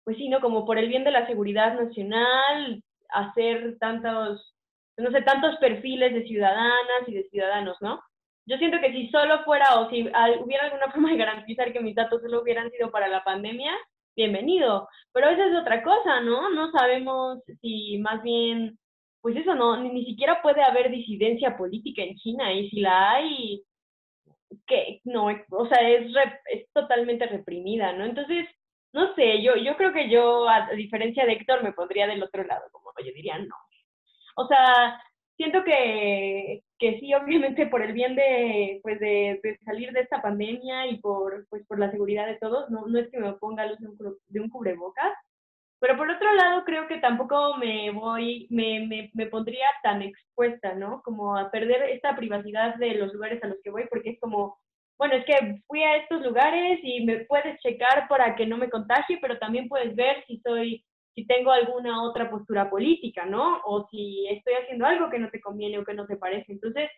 pues 0.03 0.17
sí, 0.17 0.29
¿no? 0.29 0.41
Como 0.41 0.65
por 0.65 0.77
el 0.77 0.89
bien 0.89 1.03
de 1.03 1.11
la 1.11 1.27
seguridad 1.27 1.79
nacional, 1.79 2.83
hacer 3.09 3.77
tantos, 3.79 4.55
no 4.97 5.11
sé, 5.11 5.21
tantos 5.21 5.55
perfiles 5.57 6.13
de 6.13 6.23
ciudadanas 6.27 7.07
y 7.07 7.13
de 7.15 7.29
ciudadanos, 7.29 7.77
¿no? 7.81 8.01
Yo 8.45 8.57
siento 8.57 8.79
que 8.79 8.91
si 8.91 9.09
solo 9.09 9.43
fuera 9.43 9.79
o 9.79 9.89
si 9.89 10.01
hubiera 10.01 10.65
alguna 10.65 10.91
forma 10.91 11.11
de 11.11 11.17
garantizar 11.17 11.73
que 11.73 11.79
mis 11.79 11.95
datos 11.95 12.21
solo 12.21 12.41
hubieran 12.41 12.69
sido 12.71 12.91
para 12.91 13.07
la 13.07 13.23
pandemia, 13.23 13.71
bienvenido. 14.15 14.87
Pero 15.11 15.29
esa 15.29 15.47
es 15.47 15.55
otra 15.55 15.83
cosa, 15.83 16.21
¿no? 16.21 16.49
No 16.51 16.71
sabemos 16.71 17.39
si 17.61 17.97
más 17.99 18.21
bien, 18.23 18.77
pues 19.21 19.35
eso 19.35 19.55
no, 19.55 19.77
ni, 19.81 20.05
siquiera 20.05 20.41
puede 20.41 20.61
haber 20.63 20.91
disidencia 20.91 21.57
política 21.57 22.03
en 22.03 22.15
China 22.17 22.53
y 22.53 22.69
si 22.69 22.81
la 22.81 23.11
hay, 23.13 23.63
que 24.67 25.01
no, 25.03 25.25
o 25.25 25.67
sea, 25.67 25.89
es, 25.89 26.07
es 26.51 26.71
totalmente 26.73 27.25
reprimida, 27.25 27.93
¿no? 27.93 28.05
Entonces, 28.05 28.47
no 28.93 29.13
sé, 29.15 29.41
yo, 29.41 29.55
yo 29.57 29.75
creo 29.75 29.91
que 29.91 30.09
yo, 30.09 30.47
a 30.47 30.69
diferencia 30.69 31.25
de 31.25 31.33
Héctor, 31.33 31.63
me 31.63 31.73
pondría 31.73 32.07
del 32.07 32.23
otro 32.23 32.43
lado, 32.43 32.63
como 32.71 32.91
yo 33.03 33.11
diría, 33.13 33.37
no. 33.39 33.55
O 34.37 34.47
sea, 34.47 35.01
siento 35.37 35.63
que, 35.63 36.61
que 36.79 36.99
sí, 36.99 37.13
obviamente 37.13 37.67
por 37.67 37.81
el 37.81 37.93
bien 37.93 38.15
de, 38.15 38.79
pues 38.83 38.99
de, 38.99 39.39
salir 39.65 39.91
de 39.91 40.01
esta 40.01 40.21
pandemia 40.21 40.87
y 40.87 40.97
por, 40.99 41.47
pues 41.49 41.65
por 41.67 41.79
la 41.79 41.91
seguridad 41.91 42.27
de 42.27 42.37
todos, 42.37 42.69
no, 42.69 42.85
no 42.87 42.99
es 42.99 43.09
que 43.09 43.19
me 43.19 43.29
oponga 43.29 43.65
luz 43.65 43.79
de 44.27 44.39
un, 44.39 44.49
cubrebocas, 44.49 45.13
pero 45.79 45.97
por 45.97 46.09
otro 46.09 46.33
lado 46.33 46.63
creo 46.65 46.87
que 46.87 46.97
tampoco 46.97 47.57
me 47.57 47.91
voy, 47.91 48.47
me, 48.49 48.85
me, 48.87 49.11
me, 49.13 49.27
pondría 49.27 49.67
tan 49.83 50.01
expuesta, 50.01 50.73
¿no? 50.73 51.01
Como 51.03 51.37
a 51.37 51.51
perder 51.51 51.89
esta 51.89 52.15
privacidad 52.15 52.75
de 52.75 52.95
los 52.95 53.13
lugares 53.13 53.43
a 53.43 53.47
los 53.47 53.57
que 53.63 53.71
voy, 53.71 53.85
porque 53.89 54.11
es 54.11 54.19
como, 54.19 54.57
bueno, 54.97 55.15
es 55.15 55.25
que 55.25 55.61
fui 55.67 55.83
a 55.83 55.97
estos 55.97 56.21
lugares 56.23 56.79
y 56.81 57.05
me 57.05 57.25
puedes 57.25 57.59
checar 57.61 58.07
para 58.07 58.35
que 58.35 58.45
no 58.45 58.57
me 58.57 58.69
contagie, 58.69 59.19
pero 59.21 59.37
también 59.37 59.67
puedes 59.67 59.95
ver 59.95 60.23
si 60.27 60.39
soy 60.39 60.85
si 61.15 61.25
tengo 61.25 61.51
alguna 61.51 62.03
otra 62.03 62.29
postura 62.29 62.69
política, 62.69 63.25
¿no? 63.25 63.61
O 63.65 63.87
si 63.89 64.27
estoy 64.29 64.53
haciendo 64.55 64.85
algo 64.85 65.09
que 65.09 65.19
no 65.19 65.29
te 65.29 65.41
conviene 65.41 65.79
o 65.79 65.85
que 65.85 65.93
no 65.93 66.05
te 66.05 66.17
parece. 66.17 66.51
Entonces, 66.51 66.89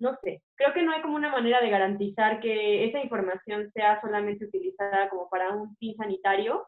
no 0.00 0.16
sé, 0.22 0.42
creo 0.56 0.72
que 0.74 0.82
no 0.82 0.92
hay 0.92 1.02
como 1.02 1.16
una 1.16 1.30
manera 1.30 1.60
de 1.60 1.70
garantizar 1.70 2.40
que 2.40 2.86
esa 2.86 3.00
información 3.00 3.70
sea 3.72 4.00
solamente 4.00 4.46
utilizada 4.46 5.08
como 5.08 5.28
para 5.28 5.50
un 5.54 5.76
fin 5.76 5.94
sanitario 5.96 6.66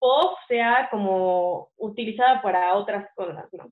o 0.00 0.36
sea 0.48 0.88
como 0.90 1.68
utilizada 1.76 2.42
para 2.42 2.74
otras 2.74 3.06
cosas, 3.14 3.46
¿no? 3.52 3.70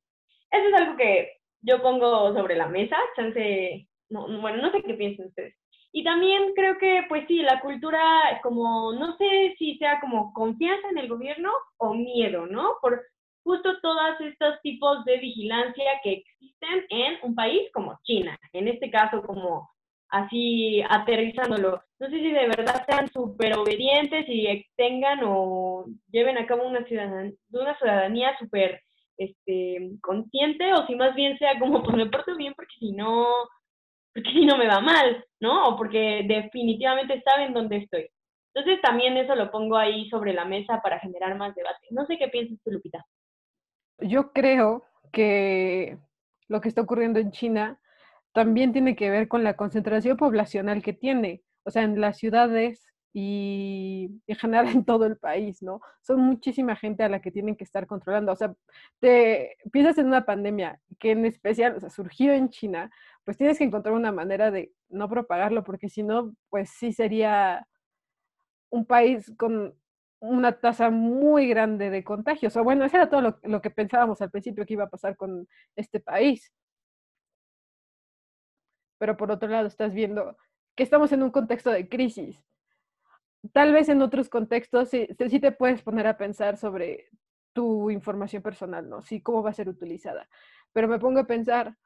Eso 0.51 0.69
es 0.69 0.75
algo 0.75 0.97
que 0.97 1.33
yo 1.63 1.83
pongo 1.83 2.33
sobre 2.35 2.57
la 2.57 2.69
mesa, 2.69 2.97
chance, 3.17 3.89
no, 4.11 4.41
bueno, 4.41 4.63
no 4.63 4.71
sé 4.71 4.83
qué 4.83 4.95
piensan 4.95 5.27
ustedes. 5.27 5.55
Y 5.93 6.05
también 6.05 6.53
creo 6.55 6.77
que, 6.79 7.05
pues 7.09 7.27
sí, 7.27 7.43
la 7.43 7.61
cultura, 7.61 8.01
como, 8.43 8.93
no 8.93 9.17
sé 9.17 9.55
si 9.59 9.77
sea 9.79 10.01
como 10.01 10.33
confianza 10.33 10.89
en 10.91 10.99
el 10.99 11.09
gobierno 11.09 11.51
o 11.79 11.95
miedo, 11.95 12.47
¿no? 12.47 12.75
Por 12.83 13.03
justo 13.43 13.81
todos 13.81 14.21
estos 14.21 14.61
tipos 14.63 15.05
de 15.07 15.19
vigilancia 15.19 16.01
que 16.03 16.13
existen 16.13 16.85
en 16.91 17.19
un 17.23 17.35
país 17.35 17.71
como 17.73 17.99
China, 18.03 18.39
en 18.53 18.69
este 18.69 18.91
caso 18.91 19.23
como 19.23 19.71
así 20.11 20.83
aterrizándolo. 20.89 21.83
No 21.99 22.07
sé 22.09 22.17
si 22.19 22.31
de 22.31 22.47
verdad 22.47 22.85
sean 22.87 23.09
súper 23.09 23.57
obedientes 23.57 24.27
y 24.29 24.65
tengan 24.77 25.21
o 25.25 25.87
lleven 26.11 26.39
a 26.39 26.47
cabo 26.47 26.67
una 26.67 26.85
ciudadanía, 26.85 27.33
una 27.51 27.77
ciudadanía 27.79 28.37
súper 28.39 28.83
este, 29.17 29.91
consciente 30.01 30.73
o 30.75 30.87
si 30.87 30.95
más 30.95 31.15
bien 31.15 31.39
sea 31.39 31.59
como, 31.59 31.83
pues 31.83 31.97
me 31.97 32.07
porto 32.07 32.37
bien 32.37 32.55
porque 32.55 32.75
si 32.79 32.93
no, 32.93 33.27
porque 34.19 34.31
si 34.39 34.47
no 34.47 34.57
me 34.57 34.67
va 34.67 34.81
mal, 34.81 35.25
¿no? 35.41 35.69
O 35.69 35.77
porque 35.77 36.25
definitivamente 36.27 37.23
saben 37.23 37.55
dónde 37.55 37.79
estoy. 37.79 38.09
Entonces 38.55 38.81
también 38.83 39.17
eso 39.17 39.35
lo 39.35 39.51
pongo 39.51 39.77
ahí 39.77 40.09
sobre 40.11 40.33
la 40.33 40.45
mesa 40.45 40.81
para 40.83 40.99
generar 40.99 41.37
más 41.37 41.55
debate. 41.55 41.87
No 41.91 42.07
sé 42.07 42.19
qué 42.19 42.29
piensas 42.29 42.59
tú, 42.65 42.71
Lupita. 42.71 43.05
Yo 43.99 44.33
creo 44.33 44.85
que 45.13 45.99
lo 46.49 46.61
que 46.61 46.69
está 46.69 46.81
ocurriendo 46.83 47.19
en 47.19 47.31
China 47.31 47.79
también 48.33 48.73
tiene 48.73 48.97
que 48.97 49.11
ver 49.11 49.29
con 49.29 49.45
la 49.45 49.55
concentración 49.55 50.17
poblacional 50.17 50.83
que 50.83 50.93
tiene, 50.93 51.43
o 51.65 51.71
sea, 51.71 51.83
en 51.83 52.01
las 52.01 52.19
ciudades 52.19 52.89
y 53.13 54.11
en 54.27 54.37
general 54.37 54.69
en 54.69 54.85
todo 54.85 55.07
el 55.07 55.17
país, 55.17 55.63
¿no? 55.63 55.81
Son 56.03 56.21
muchísima 56.21 56.77
gente 56.77 57.03
a 57.03 57.09
la 57.09 57.21
que 57.21 57.31
tienen 57.31 57.57
que 57.57 57.65
estar 57.65 57.87
controlando. 57.87 58.33
O 58.33 58.37
sea, 58.37 58.55
te 59.01 59.57
piensas 59.73 59.99
en 59.99 60.07
una 60.07 60.25
pandemia 60.25 60.81
que 60.99 61.13
en 61.13 61.25
especial, 61.25 61.77
o 61.77 61.81
sea, 61.81 61.91
surgió 61.91 62.33
en 62.33 62.51
China, 62.51 62.91
pues 63.29 63.37
tienes 63.37 63.59
que 63.59 63.65
encontrar 63.65 63.95
una 63.95 64.11
manera 64.11 64.51
de 64.51 64.73
no 64.89 65.07
propagarlo, 65.07 65.63
porque 65.63 65.91
si 65.91 66.03
no, 66.03 66.35
pues 66.49 66.71
sí 66.71 66.95
sería 66.95 67.69
un 68.71 68.87
país 68.87 69.31
con 69.37 69.75
una 70.19 70.59
tasa 70.59 70.89
muy 70.89 71.47
grande 71.47 71.91
de 71.91 72.03
contagios. 72.05 72.57
O 72.57 72.65
bueno, 72.65 72.87
eso 72.87 72.97
era 72.97 73.11
todo 73.11 73.39
lo, 73.43 73.61
que 73.61 73.69
pensábamos 73.69 74.23
al 74.23 74.31
principio 74.31 74.65
que 74.65 74.73
iba 74.73 74.85
a 74.85 74.89
pasar 74.89 75.15
con 75.15 75.47
este 75.77 76.01
país. 76.01 76.51
Pero 78.97 79.15
por 79.19 79.31
otro 79.31 79.47
lado, 79.51 79.67
estás 79.69 79.93
viendo 79.93 80.39
que 80.75 80.83
estamos 80.83 81.13
en 81.13 81.23
un 81.23 81.31
contexto 81.31 81.71
de 81.71 81.87
crisis 81.87 82.43
tal 83.53 83.75
vez 83.75 83.91
en 83.91 84.01
otros 84.01 84.31
contextos 84.31 84.89
sí, 84.89 85.07
sí, 85.29 85.39
te 85.39 85.53
puedes 85.53 85.83
poner 85.83 86.07
a 86.07 86.17
pensar 86.17 86.57
sobre 86.57 87.11
tu 87.53 87.91
información 87.91 88.43
personal, 88.43 88.89
¿no? 88.89 89.03
Sí, 89.03 89.21
cómo 89.21 89.43
va 89.43 89.51
a 89.51 89.53
ser 89.53 89.69
utilizada. 89.69 90.27
Pero 90.73 90.89
me 90.89 90.99
pongo 90.99 91.21
a 91.21 91.27
pensar, 91.27 91.77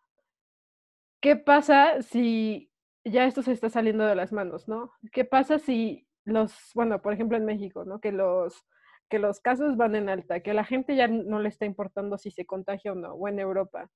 ¿qué 1.22 1.36
pasa 1.36 2.02
si 2.02 2.70
ya 3.04 3.24
esto 3.24 3.42
se 3.42 3.52
está 3.52 3.70
saliendo 3.70 4.04
de 4.04 4.14
las 4.14 4.32
manos, 4.32 4.68
¿no? 4.68 4.92
¿Qué 5.12 5.24
pasa 5.24 5.58
si 5.58 6.06
los, 6.24 6.54
bueno, 6.74 7.00
por 7.00 7.14
ejemplo 7.14 7.38
en 7.38 7.46
México, 7.46 7.84
¿no? 7.84 8.00
Que 8.00 8.12
los, 8.12 8.66
que 9.08 9.18
los 9.18 9.40
casos 9.40 9.76
van 9.76 9.94
en 9.94 10.08
alta, 10.08 10.40
que 10.40 10.50
a 10.50 10.54
la 10.54 10.64
gente 10.64 10.96
ya 10.96 11.08
no 11.08 11.38
le 11.40 11.48
está 11.48 11.64
importando 11.64 12.18
si 12.18 12.30
se 12.30 12.44
contagia 12.44 12.92
o 12.92 12.94
no, 12.94 13.14
o 13.14 13.28
en 13.28 13.38
Europa. 13.38 13.90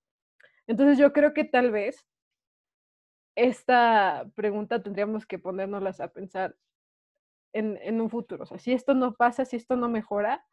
Entonces 0.66 0.99
yo 0.99 1.12
creo 1.12 1.35
que 1.35 1.45
tal 1.45 1.70
vez 1.70 2.07
esta 3.37 4.24
pregunta 4.35 4.83
tendríamos 4.83 5.27
que 5.27 5.39
ponernoslas 5.39 6.01
a 6.01 6.09
pensar 6.09 6.57
en, 7.53 8.01
un 8.01 8.11
futuro. 8.11 8.45
O 8.45 8.47
sea, 8.47 8.59
si 8.59 8.72
esto 8.72 8.95
no 8.95 9.14
pasa, 9.14 9.45
si 9.45 9.57
esto 9.57 9.77
no 9.77 9.89
mejora, 9.89 10.45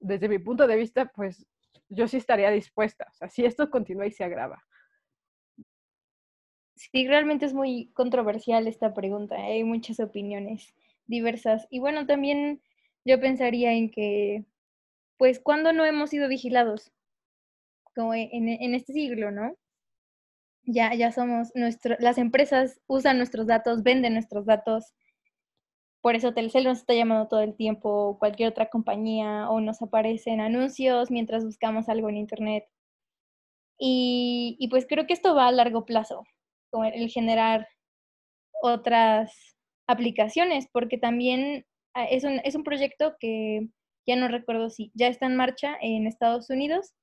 desde 0.00 0.28
mi 0.28 0.38
punto 0.38 0.66
de 0.66 0.76
vista, 0.76 1.06
pues 1.14 1.46
yo 1.88 2.08
sí 2.08 2.16
estaría 2.16 2.50
dispuesta. 2.50 3.06
O 3.10 3.14
sea, 3.14 3.28
si 3.28 3.44
esto 3.44 3.70
continúa 3.70 4.06
y 4.06 4.12
se 4.12 4.24
agrava. 4.24 4.64
Sí, 6.78 7.06
realmente 7.08 7.44
es 7.44 7.54
muy 7.54 7.90
controversial 7.94 8.66
esta 8.66 8.94
pregunta. 8.94 9.36
¿eh? 9.36 9.54
Hay 9.54 9.64
muchas 9.64 10.00
opiniones 10.00 10.74
diversas. 11.06 11.66
Y 11.70 11.80
bueno, 11.80 12.06
también 12.06 12.62
yo 13.04 13.20
pensaría 13.20 13.72
en 13.74 13.90
que, 13.90 14.44
pues, 15.16 15.40
¿cuándo 15.40 15.72
no 15.72 15.84
hemos 15.84 16.10
sido 16.10 16.28
vigilados? 16.28 16.92
Como 17.94 18.14
en, 18.14 18.48
en 18.48 18.74
este 18.74 18.92
siglo, 18.92 19.30
¿no? 19.32 19.56
Ya, 20.64 20.94
ya 20.94 21.10
somos, 21.12 21.50
nuestro, 21.54 21.96
las 21.98 22.18
empresas 22.18 22.80
usan 22.86 23.16
nuestros 23.18 23.46
datos, 23.46 23.82
venden 23.82 24.12
nuestros 24.14 24.46
datos, 24.46 24.94
por 26.00 26.14
eso 26.14 26.32
Telcel 26.32 26.64
nos 26.64 26.78
está 26.78 26.94
llamando 26.94 27.28
todo 27.28 27.40
el 27.40 27.54
tiempo, 27.54 28.16
cualquier 28.18 28.50
otra 28.50 28.70
compañía, 28.70 29.50
o 29.50 29.60
nos 29.60 29.82
aparecen 29.82 30.40
anuncios 30.40 31.10
mientras 31.10 31.44
buscamos 31.44 31.88
algo 31.88 32.08
en 32.08 32.16
Internet. 32.16 32.64
Y, 33.78 34.68
pues 34.70 34.86
creo 34.88 35.06
que 35.06 35.12
esto 35.12 35.34
va 35.34 35.48
a 35.48 35.52
largo 35.52 35.84
plazo, 35.84 36.24
el 36.72 37.08
generar 37.10 37.68
otras 38.62 39.32
aplicaciones, 39.86 40.66
porque 40.72 40.98
también 40.98 41.64
ah, 41.94 42.04
es 42.04 42.24
un, 42.24 42.40
es 42.44 42.54
un 42.54 42.64
proyecto 42.64 43.16
que 43.18 43.68
ya 44.06 44.16
no 44.16 44.28
recuerdo 44.28 44.70
si 44.70 44.90
ya 44.94 45.08
está 45.08 45.26
en 45.26 45.36
marcha 45.36 45.76
en 45.80 46.06
Estados 46.06 46.50
Unidos, 46.50 46.94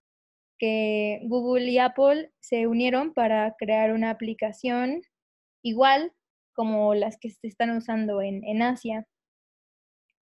que 0.58 1.22
Google 1.24 1.70
y 1.70 1.80
Apple 1.80 2.32
se 2.40 2.68
unieron 2.68 3.14
para 3.14 3.56
crear 3.58 3.94
una 3.94 4.10
aplicación 4.10 5.02
igual 5.64 6.14
como 6.54 6.96
las 6.96 7.18
que 7.20 7.30
se 7.30 7.48
están 7.48 7.72
usando 7.76 8.22
en, 8.22 8.44
en 8.46 8.62
Asia. 8.62 9.06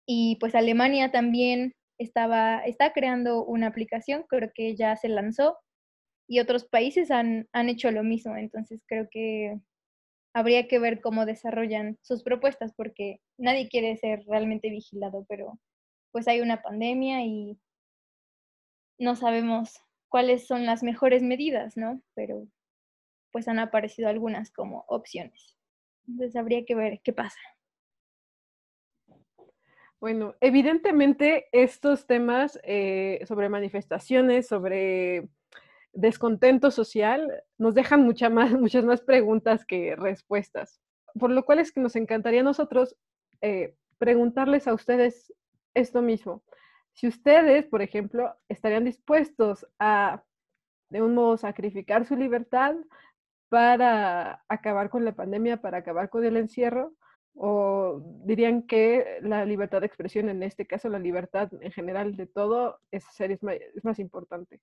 Y 0.06 0.36
pues 0.36 0.54
Alemania 0.54 1.10
también 1.10 1.74
estaba, 1.98 2.64
está 2.64 2.92
creando 2.92 3.44
una 3.44 3.66
aplicación, 3.66 4.24
creo 4.28 4.50
que 4.54 4.76
ya 4.76 4.96
se 4.96 5.08
lanzó, 5.08 5.58
y 6.30 6.38
otros 6.38 6.64
países 6.64 7.10
han, 7.10 7.48
han 7.52 7.68
hecho 7.68 7.90
lo 7.90 8.04
mismo. 8.04 8.36
Entonces 8.36 8.84
creo 8.86 9.08
que 9.10 9.58
habría 10.32 10.68
que 10.68 10.78
ver 10.78 11.00
cómo 11.00 11.26
desarrollan 11.26 11.98
sus 12.02 12.22
propuestas, 12.22 12.72
porque 12.72 13.20
nadie 13.36 13.68
quiere 13.68 13.96
ser 13.96 14.22
realmente 14.28 14.70
vigilado, 14.70 15.26
pero 15.28 15.58
pues 16.12 16.28
hay 16.28 16.40
una 16.40 16.62
pandemia 16.62 17.24
y 17.24 17.58
no 18.96 19.16
sabemos 19.16 19.76
cuáles 20.08 20.46
son 20.46 20.66
las 20.66 20.84
mejores 20.84 21.20
medidas, 21.24 21.76
¿no? 21.76 22.00
Pero 22.14 22.46
pues 23.32 23.48
han 23.48 23.58
aparecido 23.58 24.08
algunas 24.08 24.52
como 24.52 24.84
opciones. 24.86 25.58
Entonces 26.06 26.36
habría 26.36 26.64
que 26.64 26.76
ver 26.76 27.00
qué 27.02 27.12
pasa. 27.12 27.40
Bueno, 29.98 30.36
evidentemente 30.40 31.48
estos 31.50 32.06
temas 32.06 32.60
eh, 32.62 33.20
sobre 33.26 33.48
manifestaciones, 33.48 34.46
sobre 34.46 35.28
descontento 35.92 36.70
social, 36.70 37.42
nos 37.58 37.74
dejan 37.74 38.06
más, 38.32 38.52
muchas 38.60 38.84
más 38.84 39.00
preguntas 39.00 39.64
que 39.64 39.96
respuestas. 39.96 40.80
Por 41.18 41.30
lo 41.30 41.44
cual 41.44 41.58
es 41.58 41.72
que 41.72 41.80
nos 41.80 41.96
encantaría 41.96 42.42
nosotros 42.42 42.96
eh, 43.40 43.74
preguntarles 43.98 44.68
a 44.68 44.74
ustedes 44.74 45.32
esto 45.74 46.02
mismo. 46.02 46.42
Si 46.92 47.06
ustedes, 47.06 47.66
por 47.66 47.82
ejemplo, 47.82 48.34
estarían 48.48 48.84
dispuestos 48.84 49.66
a, 49.78 50.22
de 50.88 51.02
un 51.02 51.14
modo, 51.14 51.36
sacrificar 51.36 52.04
su 52.04 52.16
libertad 52.16 52.74
para 53.50 54.44
acabar 54.48 54.90
con 54.90 55.04
la 55.04 55.12
pandemia, 55.12 55.60
para 55.60 55.78
acabar 55.78 56.08
con 56.08 56.24
el 56.24 56.36
encierro? 56.36 56.94
¿O 57.34 58.00
dirían 58.24 58.66
que 58.66 59.18
la 59.22 59.44
libertad 59.44 59.80
de 59.80 59.86
expresión, 59.86 60.28
en 60.28 60.42
este 60.42 60.66
caso 60.66 60.88
la 60.88 60.98
libertad 60.98 61.50
en 61.60 61.72
general 61.72 62.16
de 62.16 62.26
todo, 62.26 62.80
es, 62.90 63.04
es 63.20 63.84
más 63.84 63.98
importante? 63.98 64.60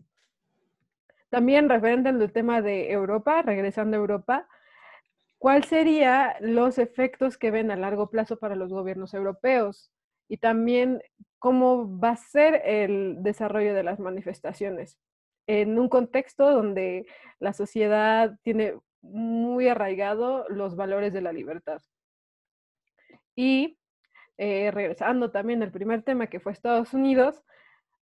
También 1.29 1.69
referente 1.69 2.09
al 2.09 2.31
tema 2.31 2.61
de 2.61 2.91
Europa, 2.91 3.41
regresando 3.41 3.97
a 3.97 3.99
Europa, 3.99 4.47
¿cuáles 5.37 5.67
serían 5.67 6.33
los 6.39 6.77
efectos 6.77 7.37
que 7.37 7.51
ven 7.51 7.71
a 7.71 7.75
largo 7.75 8.09
plazo 8.09 8.37
para 8.37 8.55
los 8.55 8.71
gobiernos 8.71 9.13
europeos? 9.13 9.91
Y 10.29 10.37
también, 10.37 11.01
¿cómo 11.39 11.99
va 11.99 12.11
a 12.11 12.15
ser 12.15 12.61
el 12.65 13.17
desarrollo 13.23 13.73
de 13.73 13.83
las 13.83 13.99
manifestaciones? 13.99 14.97
en 15.47 15.79
un 15.79 15.89
contexto 15.89 16.51
donde 16.51 17.07
la 17.39 17.53
sociedad 17.53 18.37
tiene 18.43 18.75
muy 19.01 19.69
arraigado 19.69 20.45
los 20.49 20.75
valores 20.75 21.13
de 21.13 21.21
la 21.21 21.31
libertad. 21.31 21.81
Y 23.35 23.79
eh, 24.37 24.71
regresando 24.71 25.31
también 25.31 25.63
al 25.63 25.71
primer 25.71 26.03
tema 26.03 26.27
que 26.27 26.39
fue 26.39 26.51
Estados 26.51 26.93
Unidos, 26.93 27.41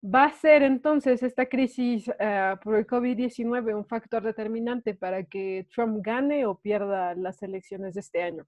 ¿va 0.03 0.25
a 0.25 0.33
ser 0.33 0.63
entonces 0.63 1.23
esta 1.23 1.45
crisis 1.45 2.11
ah, 2.19 2.59
por 2.61 2.75
el 2.75 2.85
COVID-19 2.85 3.75
un 3.75 3.85
factor 3.85 4.23
determinante 4.23 4.93
para 4.93 5.23
que 5.23 5.67
Trump 5.73 5.99
gane 6.03 6.45
o 6.45 6.55
pierda 6.55 7.15
las 7.15 7.41
elecciones 7.41 7.93
de 7.93 8.01
este 8.01 8.21
año? 8.21 8.45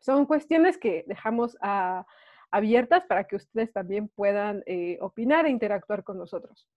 Son 0.00 0.26
cuestiones 0.26 0.78
que 0.78 1.04
dejamos 1.06 1.56
a, 1.60 2.06
abiertas 2.50 3.04
para 3.08 3.24
que 3.24 3.36
ustedes 3.36 3.72
también 3.72 4.08
puedan 4.08 4.62
eh, 4.66 4.98
opinar 5.00 5.46
e 5.46 5.50
interactuar 5.50 6.04
con 6.04 6.18
nosotros. 6.18 6.68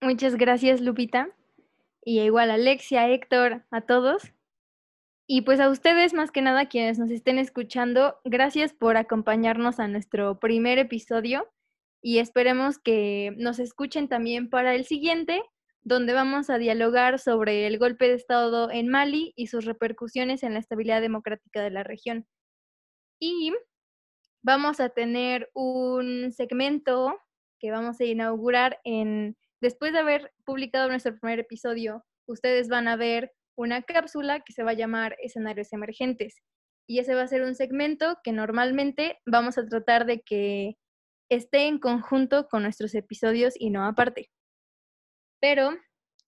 Muchas 0.00 0.36
gracias, 0.36 0.80
Lupita. 0.80 1.28
Y 2.02 2.20
igual 2.20 2.50
Alexia, 2.50 3.08
Héctor, 3.08 3.64
a 3.70 3.82
todos. 3.82 4.32
Y 5.26 5.42
pues 5.42 5.60
a 5.60 5.70
ustedes, 5.70 6.12
más 6.12 6.30
que 6.30 6.42
nada, 6.42 6.66
quienes 6.66 6.98
nos 6.98 7.10
estén 7.10 7.38
escuchando, 7.38 8.20
gracias 8.24 8.74
por 8.74 8.96
acompañarnos 8.96 9.80
a 9.80 9.88
nuestro 9.88 10.38
primer 10.38 10.78
episodio 10.78 11.48
y 12.06 12.18
esperemos 12.18 12.78
que 12.78 13.32
nos 13.38 13.58
escuchen 13.58 14.08
también 14.08 14.50
para 14.50 14.74
el 14.74 14.84
siguiente, 14.84 15.42
donde 15.80 16.12
vamos 16.12 16.50
a 16.50 16.58
dialogar 16.58 17.18
sobre 17.18 17.66
el 17.66 17.78
golpe 17.78 18.08
de 18.08 18.14
Estado 18.16 18.70
en 18.70 18.88
Mali 18.88 19.32
y 19.36 19.46
sus 19.46 19.64
repercusiones 19.64 20.42
en 20.42 20.52
la 20.52 20.58
estabilidad 20.58 21.00
democrática 21.00 21.62
de 21.62 21.70
la 21.70 21.82
región. 21.82 22.26
Y 23.18 23.54
vamos 24.42 24.80
a 24.80 24.90
tener 24.90 25.48
un 25.54 26.30
segmento 26.30 27.18
que 27.58 27.70
vamos 27.70 27.98
a 28.00 28.04
inaugurar 28.04 28.80
en, 28.84 29.34
después 29.62 29.94
de 29.94 30.00
haber 30.00 30.30
publicado 30.44 30.90
nuestro 30.90 31.18
primer 31.18 31.38
episodio, 31.38 32.04
ustedes 32.28 32.68
van 32.68 32.86
a 32.86 32.96
ver 32.96 33.32
una 33.56 33.80
cápsula 33.80 34.40
que 34.40 34.52
se 34.52 34.62
va 34.62 34.72
a 34.72 34.74
llamar 34.74 35.16
escenarios 35.22 35.72
emergentes. 35.72 36.42
Y 36.86 36.98
ese 36.98 37.14
va 37.14 37.22
a 37.22 37.28
ser 37.28 37.40
un 37.44 37.54
segmento 37.54 38.18
que 38.22 38.32
normalmente 38.32 39.20
vamos 39.24 39.56
a 39.56 39.66
tratar 39.66 40.04
de 40.04 40.20
que 40.20 40.76
esté 41.34 41.66
en 41.66 41.78
conjunto 41.78 42.48
con 42.48 42.62
nuestros 42.62 42.94
episodios 42.94 43.54
y 43.58 43.70
no 43.70 43.84
aparte. 43.84 44.30
Pero 45.40 45.76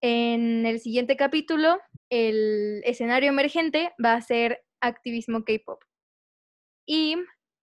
en 0.00 0.66
el 0.66 0.80
siguiente 0.80 1.16
capítulo, 1.16 1.78
el 2.10 2.82
escenario 2.84 3.30
emergente 3.30 3.92
va 4.02 4.14
a 4.14 4.20
ser 4.20 4.62
activismo 4.80 5.44
K-pop. 5.44 5.82
Y 6.86 7.16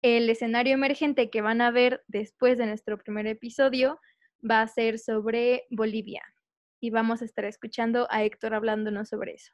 el 0.03 0.31
escenario 0.31 0.74
emergente 0.74 1.31
que 1.31 1.43
van 1.43 1.61
a 1.61 1.70
ver 1.70 2.03
después 2.09 2.59
de 2.59 2.66
nuestro 2.66 2.99
primer 2.99 3.27
episodio 3.27 4.01
va 4.49 4.62
a 4.62 4.68
ser 4.68 4.99
sobre 4.99 5.66
Bolivia 5.70 6.22
y 6.81 6.91
vamos 6.91 7.22
a 7.22 7.24
estar 7.24 7.45
escuchando 7.45 8.07
a 8.11 8.24
Héctor 8.24 8.55
hablándonos 8.55 9.09
sobre 9.09 9.35
eso. 9.35 9.53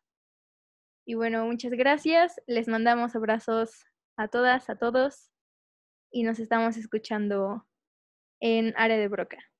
Y 1.06 1.14
bueno, 1.14 1.44
muchas 1.46 1.72
gracias. 1.72 2.40
Les 2.46 2.68
mandamos 2.68 3.16
abrazos 3.16 3.84
a 4.16 4.28
todas, 4.28 4.68
a 4.70 4.76
todos 4.76 5.31
y 6.12 6.22
nos 6.22 6.38
estamos 6.38 6.76
escuchando 6.76 7.66
en 8.40 8.74
Área 8.76 8.98
de 8.98 9.08
Broca. 9.08 9.51